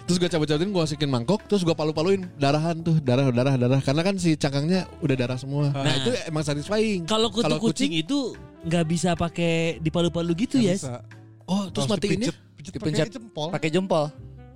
terus 0.04 0.16
gue 0.16 0.28
cabut-cabutin, 0.28 0.68
gue 0.68 0.82
masukin 0.82 1.08
mangkok, 1.08 1.40
terus 1.44 1.60
gue 1.60 1.72
palu-paluin 1.72 2.28
darahan 2.34 2.76
tuh, 2.78 3.00
darah, 3.00 3.28
darah, 3.28 3.54
darah. 3.54 3.80
Karena 3.80 4.00
kan 4.00 4.16
si 4.16 4.32
cangkangnya 4.34 4.84
udah 5.00 5.16
darah 5.18 5.36
semua. 5.36 5.68
Nah, 5.70 5.80
Nah. 5.82 5.94
itu 5.94 6.10
emang 6.24 6.40
satisfying. 6.42 7.04
Kalau 7.04 7.28
kutu 7.28 7.40
Kalau 7.42 7.56
kucing, 7.58 7.88
itu 7.90 8.32
nggak 8.62 8.84
bisa 8.86 9.12
pakai 9.12 9.76
dipalu-palu 9.78 10.32
gitu 10.38 10.56
ya. 10.56 10.72
bisa. 10.72 11.00
Oh, 11.44 11.68
terus 11.68 11.86
dipijet- 12.00 12.32
pijet 12.56 12.72
Dipencet. 12.72 13.06
pakai 13.08 13.12
jempol. 13.12 13.48
Pakai 13.52 13.70
jempol. 13.70 14.04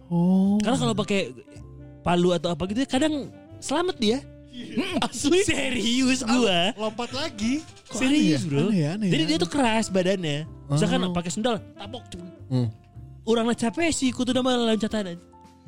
Oh. 0.08 0.56
Karena 0.64 0.76
kalau 0.80 0.94
pakai 0.96 1.20
palu 2.00 2.32
atau 2.32 2.48
apa 2.56 2.62
gitu 2.72 2.80
ya 2.84 2.88
kadang 2.88 3.28
selamat 3.60 3.96
dia. 4.00 4.18
Asli 5.04 5.44
serius 5.44 6.24
gua. 6.24 6.72
Lompat 6.74 7.12
lagi. 7.14 7.62
Serius 7.92 8.42
aneh 8.42 8.48
ya? 8.48 8.48
bro. 8.48 8.64
Aneh 8.68 8.78
ya, 8.80 8.88
aneh 8.96 9.08
Jadi 9.12 9.22
ya. 9.22 9.28
dia 9.28 9.38
tuh 9.38 9.50
keras 9.52 9.86
badannya. 9.92 10.38
Misalkan 10.68 10.98
Oh. 11.04 11.14
pakai 11.14 11.30
sendal, 11.32 11.56
tapok. 11.76 12.02
Hmm. 12.48 12.68
Capek 13.54 13.92
sih 13.92 14.08
kutu 14.12 14.32
nama 14.32 14.56
loncatan. 14.56 15.16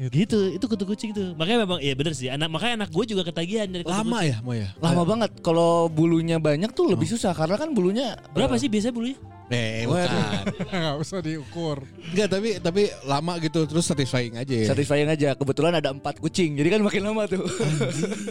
Gitu, 0.00 0.56
itu 0.56 0.64
kutu 0.64 0.88
kucing 0.88 1.12
tuh. 1.12 1.36
Makanya 1.36 1.68
memang 1.68 1.78
iya 1.84 1.92
bener 1.92 2.16
sih. 2.16 2.32
Anak 2.32 2.48
makanya 2.48 2.84
anak 2.84 2.88
gue 2.88 3.04
juga 3.04 3.20
ketagihan 3.20 3.68
dari 3.68 3.84
kutu 3.84 3.92
Lama 3.92 4.24
kucing. 4.24 4.32
ya, 4.32 4.36
mau 4.40 4.54
ya? 4.56 4.68
Lama 4.80 5.02
banget. 5.04 5.30
Kalau 5.44 5.92
bulunya 5.92 6.40
banyak 6.40 6.72
tuh 6.72 6.88
lebih 6.88 7.04
susah 7.04 7.36
karena 7.36 7.60
kan 7.60 7.76
bulunya 7.76 8.16
Berapa 8.32 8.56
eh, 8.56 8.60
sih 8.64 8.72
biasanya 8.72 8.96
bulunya? 8.96 9.20
Eh, 9.50 9.82
bukan. 9.82 10.08
Enggak 10.70 10.94
usah 10.96 11.18
diukur. 11.18 11.82
Enggak, 12.08 12.28
tapi 12.30 12.48
tapi 12.56 12.82
lama 13.02 13.34
gitu 13.38 13.66
terus 13.66 13.82
satisfying 13.84 14.34
aja. 14.34 14.54
ya. 14.54 14.66
Satisfying 14.70 15.06
aja. 15.06 15.34
Kebetulan 15.34 15.74
ada 15.74 15.90
empat 15.90 16.18
kucing, 16.18 16.54
jadi 16.54 16.78
kan 16.78 16.80
makin 16.80 17.02
lama 17.02 17.26
tuh. 17.26 17.42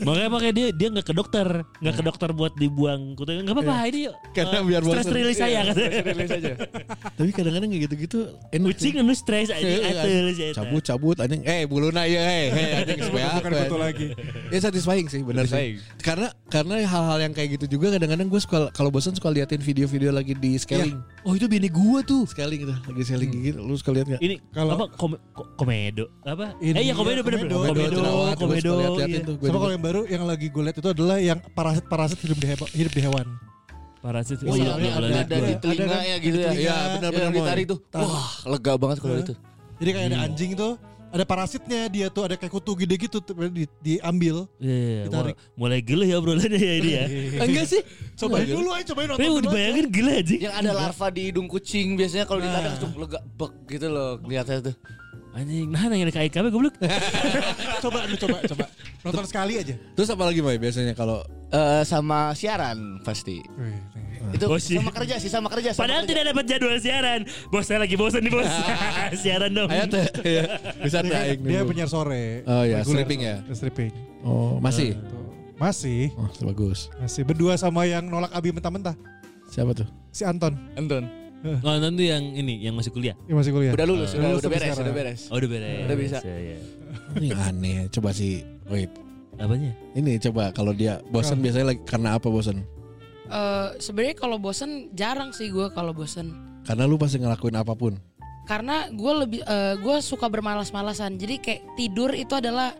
Makanya 0.02 0.30
makanya 0.30 0.54
dia 0.56 0.68
dia 0.72 0.88
nggak 0.90 1.06
ke 1.06 1.14
dokter, 1.14 1.48
nggak 1.78 1.96
ke 1.96 2.04
dokter 2.04 2.30
buat 2.32 2.56
dibuang 2.56 3.14
kutu. 3.14 3.36
Nggak 3.36 3.52
apa-apa 3.52 3.76
ini 3.88 4.00
yuk. 4.08 4.16
Karena 4.32 4.58
eh, 4.58 4.64
biar 4.64 4.82
stress 4.82 5.08
release 5.10 5.40
saya 5.40 5.60
kan. 5.62 5.76
Rilis 5.76 6.32
aja. 6.32 6.54
Tapi 7.14 7.30
kadang-kadang 7.32 7.70
kayak 7.70 7.84
gitu-gitu. 7.86 8.20
Kucing 8.50 8.96
anu 8.98 9.12
stres 9.12 9.50
aja 9.50 9.60
Iya, 9.60 9.78
iya. 9.82 9.92
atul 10.00 10.28
sih. 10.32 10.52
cabut 10.56 10.82
cabut 10.82 11.18
anjing 11.20 11.42
eh 11.44 11.66
buluna 11.66 12.06
ya 12.06 12.22
eh 12.22 12.48
eh, 12.48 12.70
anjing 12.80 13.00
supaya 13.04 13.28
Bukan 13.40 13.52
betul 13.52 13.80
lagi. 13.80 14.08
ya 14.48 14.60
satisfying 14.62 15.08
sih 15.08 15.20
benar 15.20 15.44
sih 15.44 15.82
karena 16.00 16.30
karena 16.48 16.80
hal-hal 16.82 17.18
yang 17.20 17.34
kayak 17.34 17.58
gitu 17.58 17.76
juga 17.76 17.92
kadang-kadang 17.92 18.28
gue 18.28 18.40
suka 18.40 18.70
kalau 18.72 18.88
bosan 18.88 19.12
suka 19.12 19.28
liatin 19.28 19.60
video-video 19.60 20.10
lagi 20.10 20.32
di 20.34 20.56
scaling 20.56 21.02
oh 21.28 21.34
itu 21.36 21.46
bini 21.52 21.68
gua 21.68 22.00
tuh 22.00 22.24
scaling 22.24 22.64
itu 22.64 22.72
lagi 22.72 23.04
scaling 23.04 23.30
gitu 23.34 23.60
lu 23.60 23.76
suka 23.76 23.92
lihat 23.92 24.08
nggak 24.08 24.22
Ini 24.24 24.36
Kalau- 24.56 24.76
apa 24.80 24.86
kom- 24.96 25.20
ko- 25.36 25.48
komedo 25.60 26.08
apa? 26.24 26.56
Ini 26.64 26.76
eh 26.80 26.84
iya 26.88 26.94
komedo 26.96 27.20
ya, 27.20 27.26
bener 27.28 27.38
bener. 27.44 27.58
komedo. 27.60 27.98
Komedo, 28.00 28.36
komedo. 28.40 28.72
liat-liatin 28.80 29.12
iya. 29.12 29.28
tuh, 29.28 29.36
gua 29.36 29.48
Sama 29.52 29.58
kalau 29.60 29.74
yang 29.76 29.84
baru 29.84 30.02
yang 30.08 30.24
lagi 30.24 30.48
gue 30.48 30.64
lihat 30.64 30.78
itu 30.80 30.90
adalah 30.90 31.18
yang 31.20 31.40
parasit-parasit 31.54 32.20
hidup 32.24 32.38
di 32.40 32.48
hewan, 32.48 32.70
hidup 32.72 32.94
di 32.96 33.02
hewan. 33.04 33.28
Parasit. 34.00 34.40
Oh 34.48 34.56
iya, 34.56 34.80
belum 34.80 34.96
ada, 34.96 35.08
lihat 35.12 35.28
ada 35.28 35.36
gua. 35.36 35.44
di 35.44 35.54
telinga 35.60 35.92
kan? 35.92 36.02
ya 36.08 36.16
gitu 36.24 36.38
ya. 36.40 36.52
Iya, 36.56 36.76
benar-benar, 36.96 37.26
Yang 37.28 37.36
ditarik 37.36 37.66
tuh. 37.68 37.80
Wah, 37.92 38.30
lega 38.48 38.74
banget 38.80 38.98
kalau 39.04 39.16
itu. 39.20 39.34
Jadi 39.80 39.90
kayak 39.92 40.08
ada 40.08 40.18
anjing 40.24 40.52
tuh, 40.56 40.72
ada 41.10 41.24
parasitnya 41.24 41.90
dia 41.90 42.08
tuh 42.08 42.24
ada 42.24 42.36
kayak 42.36 42.54
kutu 42.54 42.78
gede 42.78 42.96
gitu 43.00 43.18
di, 43.50 43.66
diambil. 43.80 44.46
Iya, 44.58 44.78
iya, 44.78 45.02
Ditarik. 45.10 45.36
mulai- 45.58 45.82
gila 45.82 46.06
ya 46.06 46.16
obrolannya 46.18 46.54
ya 46.56 46.74
ini 46.78 46.92
ya. 46.94 47.04
enggak 47.42 47.66
sih 47.66 47.82
Cobain 48.14 48.46
dulu 48.46 48.70
aja, 48.72 48.86
cobain 48.94 49.08
nonton 49.10 49.26
dulu 49.26 49.36
aja. 49.36 49.46
dibayangin 49.50 49.86
gila 49.90 50.12
aja. 50.16 50.36
Yang 50.38 50.54
ada 50.56 50.72
larva 50.72 51.08
di 51.10 51.22
hidung 51.26 51.48
kucing 51.48 51.98
biasanya 51.98 52.26
kalau 52.26 52.40
ditarik 52.40 52.70
langsung 52.70 52.92
lega 52.94 53.20
bek 53.26 53.54
gitu 53.68 53.88
loh 53.88 54.10
kelihatannya 54.20 54.62
tuh. 54.70 54.76
Anjing, 55.30 55.70
nah 55.70 55.86
nanya 55.86 56.10
kayak 56.10 56.34
kami 56.34 56.50
goblok. 56.50 56.74
Coba 57.86 58.02
lu 58.06 58.18
coba, 58.18 58.42
coba. 58.44 58.66
Nonton 59.00 59.26
sekali 59.26 59.58
aja. 59.58 59.78
terus 59.94 60.10
apa 60.10 60.26
lagi 60.26 60.42
Mai 60.42 60.58
biasanya 60.58 60.94
kalau 60.94 61.22
Eh 61.50 61.82
sama 61.82 62.34
siaran 62.34 63.02
pasti. 63.02 63.42
Itu 64.30 64.46
sih. 64.58 64.78
sama 64.78 64.92
kerja 64.92 65.16
sih, 65.18 65.30
sama 65.30 65.48
kerja. 65.48 65.70
Sama 65.72 65.82
Padahal 65.86 66.04
kerja. 66.04 66.12
tidak 66.12 66.24
dapat 66.30 66.44
jadwal 66.46 66.78
siaran. 66.78 67.22
Bos 67.48 67.64
saya 67.64 67.80
lagi 67.82 67.96
bosan 67.96 68.22
nih 68.22 68.32
bos. 68.32 68.48
siaran 69.22 69.52
dong. 69.52 69.70
ayo 69.70 69.86
teh 69.86 70.06
ya. 70.22 70.44
bisa 70.80 71.02
teh 71.02 71.10
Dia, 71.10 71.22
aing 71.26 71.42
dia 71.42 71.60
penyiar 71.64 71.90
sore. 71.90 72.44
Oh 72.44 72.64
iya, 72.64 72.82
stripping 72.82 73.22
ya? 73.22 73.36
Stripping. 73.50 73.92
oh 74.22 74.58
masih 74.60 74.94
Tuh. 74.96 75.18
Masih, 75.56 76.16
oh 76.16 76.32
bagus 76.46 76.88
masih 76.96 77.28
berdua 77.28 77.60
sama 77.60 77.84
yang 77.84 78.08
nolak 78.08 78.32
Abi 78.32 78.50
mentah-mentah. 78.50 78.96
siapa 79.46 79.76
tuh 79.76 79.84
Si 80.10 80.24
Anton. 80.24 80.56
Anton. 80.74 81.04
Oh 81.64 81.76
nanti 81.76 82.08
yang 82.08 82.24
ini 82.32 82.60
yang 82.60 82.76
masih 82.76 82.92
kuliah. 82.92 83.16
Yang 83.28 83.38
masih 83.44 83.52
kuliah. 83.52 83.72
Udah 83.72 83.84
lulus, 83.84 84.12
Udah 84.12 84.20
udah, 84.20 84.30
lulus 84.30 84.42
udah 84.42 84.50
beres, 84.50 84.64
sekarang. 84.66 84.84
udah 84.84 84.94
beres. 84.96 85.22
Oh 85.28 85.36
udah 85.36 85.50
beres. 85.50 85.80
Udah 85.84 85.98
bisa. 85.98 86.18
Ya, 86.24 86.38
ya. 86.38 86.58
ini 87.16 87.28
aneh 87.34 87.78
coba 87.90 88.10
sih 88.12 88.44
wait 88.68 88.92
Apanya? 89.36 89.72
ini 89.96 90.20
coba 90.20 90.52
kalau 90.52 90.72
dia 90.72 91.00
bosan 91.08 91.40
biasanya 91.40 91.72
lagi 91.72 91.82
karena 91.84 92.16
apa 92.16 92.28
bosan 92.28 92.64
Eh, 93.30 93.70
sebenarnya 93.78 94.18
kalau 94.18 94.42
bosen 94.42 94.90
jarang 94.98 95.30
sih 95.30 95.54
gue 95.54 95.70
kalau 95.70 95.94
bosen. 95.94 96.34
karena 96.66 96.86
lu 96.86 96.98
pasti 96.98 97.18
ngelakuin 97.18 97.58
apa 97.58 97.74
pun 97.74 97.98
Karena 98.46 98.90
gue 98.90 99.14
lebih 99.26 99.42
gue 99.86 99.96
suka 100.02 100.26
bermalas-malasan. 100.26 101.22
Jadi 101.22 101.38
kayak 101.38 101.62
tidur 101.78 102.10
itu 102.18 102.34
adalah 102.34 102.74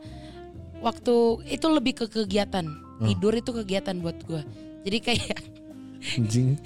waktu 0.82 1.46
itu 1.46 1.66
lebih 1.70 1.94
ke 1.94 2.06
kegiatan. 2.10 2.66
Tidur 3.06 3.38
itu 3.38 3.54
kegiatan 3.54 3.94
buat 4.02 4.18
gue. 4.26 4.42
Jadi 4.90 4.98
kayak 4.98 5.38
anjing 6.18 6.58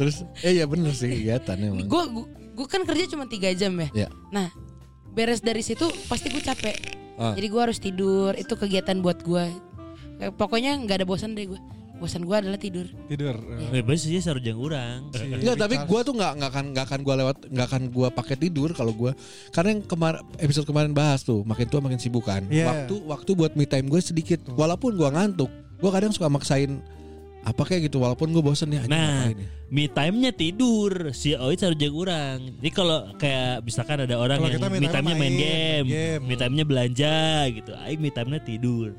terus 0.00 0.24
eh 0.40 0.56
ya 0.56 0.64
bener 0.64 0.94
sih 0.94 1.10
kegiatan 1.10 1.58
emang 1.58 1.84
gue 1.90 2.02
gue 2.54 2.66
kan 2.70 2.86
kerja 2.88 3.12
cuma 3.12 3.28
tiga 3.28 3.52
jam 3.52 3.76
ya. 3.76 3.88
Ya. 4.06 4.08
Nah 4.32 4.48
beres 5.12 5.44
dari 5.44 5.60
situ 5.60 5.90
pasti 6.08 6.32
gue 6.32 6.40
capek. 6.40 6.76
Ah. 7.20 7.36
Jadi 7.36 7.46
gue 7.52 7.60
harus 7.60 7.76
tidur. 7.76 8.32
Itu 8.40 8.56
kegiatan 8.56 8.96
buat 9.04 9.20
gue. 9.20 9.44
Pokoknya 10.40 10.80
nggak 10.80 11.04
ada 11.04 11.06
bosan 11.08 11.36
deh 11.36 11.44
gue. 11.44 11.60
Bosan 12.00 12.24
gue 12.24 12.32
adalah 12.32 12.56
tidur. 12.56 12.88
Tidur. 13.06 13.36
Eh, 13.76 13.84
bos 13.84 14.00
sih 14.00 14.16
sarujang 14.24 14.56
orang. 14.56 15.12
Enggak, 15.12 15.56
tapi 15.60 15.76
gua 15.84 16.00
tuh 16.00 16.16
nggak 16.16 16.32
nggak 16.40 16.50
akan 16.50 16.64
nggak 16.72 16.84
akan 16.88 17.00
gua 17.04 17.14
lewat 17.20 17.36
nggak 17.52 17.66
akan 17.68 17.82
gua 17.92 18.08
pakai 18.08 18.36
tidur 18.40 18.72
kalau 18.72 18.96
gua 18.96 19.12
karena 19.52 19.76
yang 19.76 19.82
kemarin 19.84 20.24
episode 20.40 20.64
kemarin 20.64 20.96
bahas 20.96 21.20
tuh 21.20 21.44
makin 21.44 21.68
tua 21.68 21.84
makin 21.84 22.00
sibuk 22.00 22.24
kan. 22.24 22.48
Iya. 22.48 22.66
Waktu 22.72 22.94
waktu 23.04 23.30
buat 23.36 23.52
me 23.52 23.68
time 23.68 23.92
gue 23.92 24.00
sedikit. 24.00 24.40
Walaupun 24.48 24.96
gua 24.96 25.12
ngantuk, 25.12 25.52
gua 25.76 25.90
kadang 25.92 26.10
suka 26.10 26.32
maksain 26.32 26.80
apa 27.40 27.62
kayak 27.64 27.88
gitu 27.88 28.04
walaupun 28.04 28.36
gue 28.36 28.42
bosen 28.44 28.68
ya. 28.68 28.84
anjing 28.84 28.92
Nah, 28.92 29.32
ya. 29.32 29.48
me 29.72 29.88
time-nya 29.88 30.32
tidur. 30.36 31.08
Si 31.16 31.32
Oit 31.32 31.56
sarujang 31.56 31.96
orang. 31.96 32.36
Jadi 32.60 32.70
kalau 32.72 33.16
kayak 33.16 33.64
misalkan 33.64 34.04
ada 34.04 34.16
orang 34.20 34.44
Kalau 34.44 34.52
yang 34.52 34.60
me 34.60 34.76
me 34.76 34.88
time 34.88 34.92
time-nya 34.92 35.16
main 35.16 35.20
main 35.24 35.36
game, 35.40 35.86
game. 35.88 36.20
me 36.28 36.34
time-nya 36.36 36.64
belanja 36.68 37.16
gitu. 37.48 37.72
Aing 37.80 38.00
me 38.00 38.12
time-nya 38.12 38.40
tidur. 38.44 38.92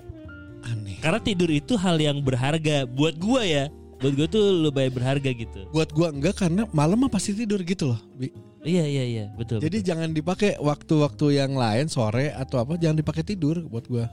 Aneh. 0.66 0.98
Karena 1.00 1.20
tidur 1.22 1.50
itu 1.50 1.74
hal 1.78 1.98
yang 1.98 2.22
berharga 2.22 2.86
buat 2.86 3.18
gua 3.18 3.42
ya. 3.44 3.66
Buat 4.02 4.14
gua 4.18 4.28
tuh 4.30 4.46
lumayan 4.66 4.92
berharga 4.94 5.30
gitu. 5.30 5.60
Buat 5.70 5.94
gua 5.94 6.10
enggak 6.10 6.42
karena 6.42 6.66
malam 6.74 7.06
mah 7.06 7.12
pasti 7.12 7.38
tidur 7.38 7.62
gitu 7.62 7.94
loh. 7.94 8.00
Bi. 8.18 8.34
Iya 8.62 8.86
iya 8.86 9.04
iya 9.06 9.26
betul. 9.34 9.58
Jadi 9.58 9.82
betul. 9.82 9.88
jangan 9.90 10.10
dipakai 10.14 10.52
waktu-waktu 10.62 11.26
yang 11.42 11.58
lain 11.58 11.90
sore 11.90 12.30
atau 12.30 12.62
apa 12.62 12.78
jangan 12.78 12.98
dipakai 13.02 13.26
tidur 13.26 13.62
buat 13.66 13.86
gua. 13.90 14.06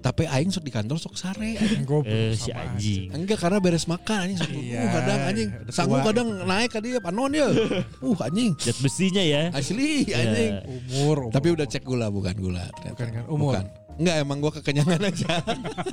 Tapi 0.00 0.24
aing 0.24 0.48
sok 0.48 0.64
di 0.64 0.72
kantor 0.72 0.96
sok 0.96 1.12
sare. 1.12 1.60
anjing. 1.60 1.84
Goblok 1.88 2.08
eh, 2.08 2.32
si 2.32 2.48
anjing. 2.48 3.12
Enggak 3.12 3.36
karena 3.44 3.60
beres 3.60 3.84
makan 3.84 4.24
anjing 4.24 4.38
sok. 4.40 4.48
Iya, 4.56 4.80
Uh 4.80 4.88
kadang 4.96 5.20
anjing 5.28 5.48
sanggup 5.68 6.00
kadang 6.00 6.28
naik 6.48 6.72
ka 6.72 6.80
dia 6.80 6.96
panon 7.04 7.28
ya. 7.36 7.48
Uh 8.08 8.16
anjing. 8.24 8.56
Zat 8.56 8.80
besinya 8.80 9.20
ya. 9.20 9.52
Asli 9.52 10.08
Ya. 10.08 10.24
anjing. 10.24 10.52
Umur, 10.64 11.28
umur. 11.28 11.32
Tapi 11.36 11.48
udah 11.52 11.66
cek 11.68 11.84
gula 11.84 12.08
bukan 12.08 12.32
gula. 12.40 12.64
ternyata. 12.80 12.96
Bukan 12.96 13.08
kan, 13.12 13.24
umur. 13.28 13.52
Bukan. 13.52 13.64
Enggak 14.00 14.16
emang 14.16 14.40
gua 14.40 14.52
kekenyangan 14.56 15.00
aja. 15.04 15.44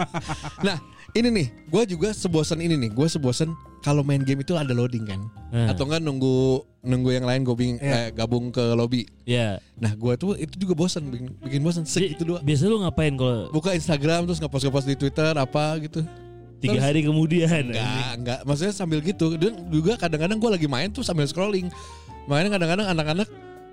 nah 0.66 0.80
ini 1.12 1.28
nih, 1.28 1.48
gua 1.68 1.84
juga 1.84 2.10
sebosan 2.10 2.60
ini 2.60 2.80
nih. 2.80 2.90
Gua 2.90 3.06
sebosan 3.06 3.52
kalau 3.84 4.00
main 4.00 4.24
game 4.24 4.42
itu 4.42 4.56
ada 4.56 4.72
loading 4.72 5.04
kan. 5.04 5.22
Nah, 5.52 5.76
Atau 5.76 5.84
enggak 5.86 6.00
nunggu 6.00 6.64
nunggu 6.82 7.10
yang 7.12 7.28
lain 7.28 7.44
gabung 7.44 7.76
Iya. 7.78 7.92
eh, 8.00 8.08
gabung 8.12 8.46
ke 8.48 8.64
lobby. 8.72 9.04
ya. 9.24 9.60
Nah 9.76 9.92
gua 9.94 10.16
tuh 10.16 10.34
itu 10.34 10.56
juga 10.56 10.72
bosan 10.74 11.12
bikin, 11.12 11.36
bikin 11.38 11.62
bosan 11.62 11.84
segitu 11.84 12.24
doang. 12.24 12.40
biasa 12.40 12.64
lu 12.66 12.80
ngapain 12.80 13.12
kalau 13.14 13.52
Buka 13.52 13.76
Instagram 13.76 14.24
terus 14.24 14.40
ngepost-ngepost 14.40 14.88
di 14.88 14.96
Twitter 14.96 15.36
apa 15.36 15.76
gitu. 15.78 16.00
tiga 16.58 16.74
Terus- 16.74 16.86
hari 16.88 17.00
kemudian? 17.04 17.70
Enggak, 17.70 18.10
enggak. 18.18 18.40
Maksudnya 18.42 18.74
sambil 18.74 18.98
gitu. 19.00 19.36
Dan 19.36 19.68
juga 19.68 19.94
kadang-kadang 19.94 20.40
gue 20.40 20.50
lagi 20.50 20.66
main 20.66 20.90
tuh 20.90 21.04
sambil 21.04 21.28
scrolling. 21.28 21.68
Makanya 22.26 22.58
kadang-kadang 22.58 22.88
anak-anak, 22.92 23.28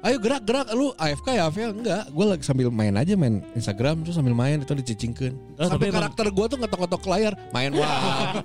ayo 0.05 0.17
gerak 0.21 0.45
gerak 0.45 0.69
lu 0.73 0.93
AFK 0.95 1.27
ya 1.33 1.49
AFK 1.49 1.73
enggak. 1.73 2.05
Gue 2.13 2.25
lagi 2.29 2.45
sambil 2.45 2.69
main 2.69 2.93
aja 2.93 3.17
main 3.17 3.41
Instagram 3.53 4.05
terus 4.05 4.15
sambil 4.15 4.37
main 4.37 4.61
itu 4.61 4.73
dicicingkan. 4.73 5.33
Oh, 5.57 5.65
Sampai 5.65 5.89
karakter 5.89 6.29
gue 6.29 6.47
tuh 6.47 6.59
ngetok-ngetok 6.61 7.01
ke 7.01 7.09
layar, 7.09 7.33
main 7.51 7.73
wah. 7.81 8.45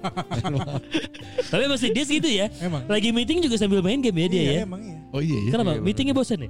Tapi 1.52 1.64
masih 1.68 1.90
dia 1.92 2.04
segitu 2.08 2.30
ya. 2.30 2.48
Emang. 2.60 2.88
Lagi 2.88 3.12
meeting 3.12 3.44
juga 3.44 3.60
sambil 3.60 3.84
main 3.84 4.00
game 4.00 4.16
ya 4.16 4.28
dia 4.28 4.40
Iya, 4.40 4.52
ya. 4.52 4.62
emang 4.64 4.82
iya. 4.82 4.98
Oh 5.12 5.22
iya 5.22 5.38
iya. 5.42 5.52
Kenapa? 5.52 5.72
Iya, 5.76 5.82
Meetingnya 5.84 6.16
bosan 6.16 6.40
ya? 6.46 6.50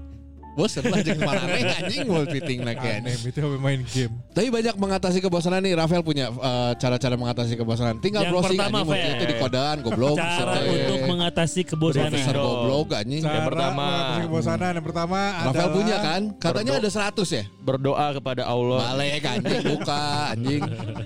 Bosen 0.58 0.82
lah 0.88 1.00
jeung 1.06 1.22
mana 1.22 1.46
aneh 1.46 1.62
anjing 1.72 2.06
mau 2.10 2.26
tweeting 2.26 2.60
lagi 2.66 2.88
Aneh, 3.00 3.16
itu 3.16 3.40
main 3.62 3.80
game. 3.86 4.14
Tapi 4.34 4.48
banyak 4.50 4.76
mengatasi 4.76 5.18
kebosanan 5.24 5.62
nih 5.64 5.74
Rafael 5.78 6.04
punya 6.04 6.30
eh, 6.32 6.72
cara-cara 6.76 7.16
mengatasi 7.16 7.54
kebosanan. 7.56 8.02
Tinggal 8.02 8.28
Yang 8.28 8.32
browsing 8.34 8.60
pertama, 8.60 8.80
anjing 8.84 9.14
itu 9.16 9.26
di 9.30 9.36
kodan 9.38 9.76
goblok. 9.86 10.18
Cara 10.18 10.54
untuk 10.66 11.00
mengatasi 11.06 11.62
kebosanan. 11.64 12.12
Profesor 12.12 12.36
goblok 12.36 12.88
anjing. 12.98 13.22
Yang 13.24 13.48
pertama. 13.48 13.84
mengatasi 13.86 14.20
kebosanan 14.28 14.72
yang 14.76 14.86
pertama 14.86 15.20
Rafael 15.48 15.70
punya 15.72 15.96
kan? 16.02 16.22
Katanya 16.42 16.72
ada 16.82 16.90
100 16.90 17.38
ya? 17.38 17.44
Berdoa 17.70 18.08
kepada 18.18 18.44
Allah. 18.50 18.82
Balik 18.82 19.22
anjing 19.30 19.62
buka 19.62 20.02
anjing. 20.34 20.62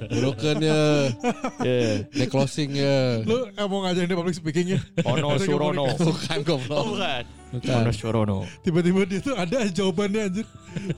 Burukeun 0.08 0.58
ya. 0.64 0.82
Ya. 1.60 1.84
Di 2.08 2.26
closing 2.32 2.72
ya. 2.72 3.20
Lu 3.28 3.52
eh, 3.52 3.66
mau 3.68 3.84
ngajarin 3.84 4.08
dia 4.08 4.16
public 4.16 4.36
speaking 4.40 4.68
ya? 4.78 4.80
Ono 5.04 5.36
Surono. 5.36 5.92
Bukan 6.00 6.40
goblok. 6.48 6.78
Oh 6.80 6.86
bukan. 6.96 7.24
Bukan. 7.54 7.76
Ono 7.84 7.92
Surono. 7.92 8.38
Tiba-tiba 8.64 9.04
dia 9.04 9.20
tuh 9.20 9.36
ada 9.36 9.68
jawabannya 9.68 10.22
anjir. 10.32 10.48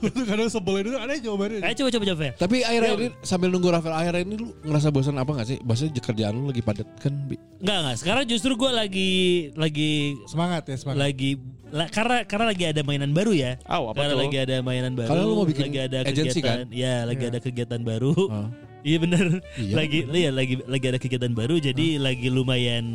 Lu 0.00 0.08
tuh 0.08 0.24
kadang 0.24 0.48
sebel 0.48 0.86
itu 0.86 0.94
ada 0.94 1.12
jawabannya. 1.18 1.60
Ayo 1.66 1.74
coba 1.82 1.90
coba 1.90 2.04
coba. 2.14 2.18
Fer. 2.22 2.32
Tapi 2.38 2.56
akhir-akhir 2.62 2.98
ini 3.02 3.08
sambil 3.26 3.48
nunggu 3.50 3.68
Rafael 3.68 3.96
akhir 3.98 4.14
ini 4.22 4.34
lu 4.38 4.46
ngerasa 4.64 4.88
bosan 4.94 5.18
apa 5.18 5.30
gak 5.42 5.48
sih? 5.50 5.58
Maksudnya 5.60 6.00
kerjaan 6.00 6.32
lu 6.38 6.48
lagi 6.48 6.62
padat 6.62 6.88
kan? 7.02 7.12
Bi? 7.26 7.36
Enggak 7.60 7.76
enggak. 7.82 7.96
Sekarang 7.98 8.24
justru 8.24 8.52
gue 8.54 8.70
lagi 8.70 9.10
lagi 9.58 10.14
Semangat 10.30 10.62
ya, 10.70 10.76
semangat. 10.78 11.02
lagi 11.02 11.30
la- 11.70 11.90
karena 11.90 12.16
karena 12.22 12.46
lagi 12.50 12.64
ada 12.64 12.80
mainan 12.82 13.10
baru 13.10 13.32
ya. 13.32 13.58
Aw, 13.64 13.90
apa 13.90 13.96
karena 13.96 14.12
tuh? 14.12 14.20
lagi 14.22 14.36
ada 14.38 14.56
mainan 14.60 14.92
baru. 14.92 15.08
Karena 15.08 15.22
lu 15.22 15.34
mau 15.34 15.46
bikin 15.46 15.64
lagi 15.66 15.80
ada 15.82 15.98
agency, 16.02 16.38
kegiatan. 16.38 16.58
kan? 16.62 16.66
Ya, 16.70 16.94
lagi 17.02 17.22
Iya. 17.22 17.30
ada 17.30 17.38
kegiatan 17.40 17.80
baru. 17.80 18.12
Oh. 18.16 18.48
Iya 18.86 19.02
bener. 19.02 19.42
Iya, 19.58 19.74
lagi 19.74 19.98
iya 20.14 20.30
lagi 20.30 20.54
lagi 20.62 20.86
ada 20.86 20.98
kegiatan 21.02 21.34
baru 21.34 21.58
jadi 21.58 21.98
lagi 21.98 22.30
lumayan 22.30 22.86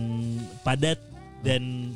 padat 0.63 0.95
dan 1.43 1.91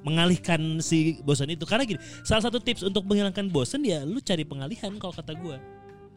mengalihkan 0.00 0.78
si 0.78 1.16
bosan 1.20 1.48
itu 1.48 1.64
karena 1.64 1.84
gini 1.84 1.96
salah 2.22 2.44
satu 2.44 2.60
tips 2.60 2.84
untuk 2.84 3.02
menghilangkan 3.02 3.48
bosan 3.48 3.80
ya 3.82 4.04
lu 4.04 4.20
cari 4.20 4.44
pengalihan 4.44 4.92
kalau 4.96 5.10
kata 5.10 5.32
gua 5.32 5.56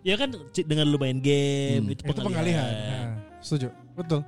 ya 0.04 0.16
kan 0.16 0.28
dengan 0.54 0.86
lu 0.86 0.98
main 0.98 1.18
game 1.18 1.88
Hmm. 1.88 1.94
itu 1.94 2.04
itu 2.04 2.12
pengalihan, 2.14 2.28
pengalihan. 2.28 2.72
Nah, 2.86 3.10
setuju. 3.40 3.68
Betul. 3.94 4.22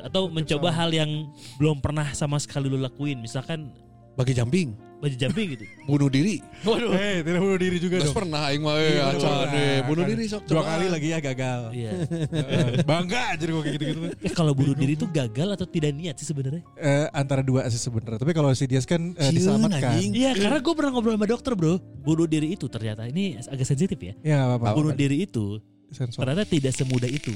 atau 0.00 0.22
mencoba 0.26 0.72
hal 0.72 0.88
yang 0.88 1.28
belum 1.54 1.76
pernah 1.76 2.08
sama 2.12 2.40
sekali 2.40 2.66
lu 2.66 2.80
lakuin 2.80 3.20
misalkan 3.20 3.68
Bagi 4.14 4.32
jumping, 4.32 4.72
baju 5.04 5.16
jumping 5.16 5.46
gitu. 5.52 5.64
bunuh 5.84 6.08
diri. 6.08 6.40
Eh, 6.64 7.20
tidak 7.20 7.40
bunuh 7.40 7.58
diri 7.60 7.76
juga 7.76 7.96
dong. 8.00 8.14
pernah 8.16 8.40
aing 8.48 8.62
mah 8.64 8.74
eh 8.80 8.96
acan 8.98 9.28
Nah, 9.28 9.44
deh. 9.52 9.76
Bunuh 9.84 10.02
kan. 10.02 10.10
diri 10.10 10.24
sok 10.24 10.42
Dua 10.44 10.62
kali 10.64 10.86
lagi 10.88 11.08
ya 11.12 11.18
gagal. 11.20 11.60
Iya. 11.70 11.90
Eh, 12.32 12.64
Bangga 12.82 13.36
aja 13.36 13.44
gue 13.44 13.60
kayak 13.60 13.74
gitu-gitu. 13.76 14.00
Eh, 14.18 14.32
kalau 14.32 14.56
bunuh 14.56 14.72
diri 14.72 14.96
itu 14.96 15.04
gagal 15.04 15.48
atau 15.52 15.66
tidak 15.68 15.92
niat 15.92 16.16
sih 16.16 16.24
sebenarnya? 16.24 16.64
Eh, 16.74 17.06
antara 17.12 17.44
dua 17.44 17.68
sih 17.68 17.76
sebenarnya. 17.76 18.16
Tapi 18.16 18.32
kalau 18.32 18.48
si 18.56 18.64
Dias 18.64 18.88
kan 18.88 19.12
eh, 19.12 19.30
diselamatkan. 19.30 20.00
Iya, 20.00 20.32
karena 20.34 20.58
gue 20.58 20.74
pernah 20.74 20.90
ngobrol 20.96 21.14
sama 21.14 21.28
dokter 21.28 21.52
bro. 21.52 21.76
Bunuh 22.00 22.24
diri 22.24 22.56
itu 22.56 22.64
ternyata 22.66 23.04
ini 23.04 23.36
agak 23.36 23.68
sensitif 23.68 24.00
ya. 24.00 24.16
Ya 24.24 24.40
nggak 24.40 24.58
apa-apa. 24.64 24.76
Bunuh 24.80 24.94
diri 24.96 25.22
itu 25.22 25.60
Sensor. 25.92 26.24
ternyata 26.24 26.48
tidak 26.48 26.72
semudah 26.72 27.10
itu. 27.10 27.30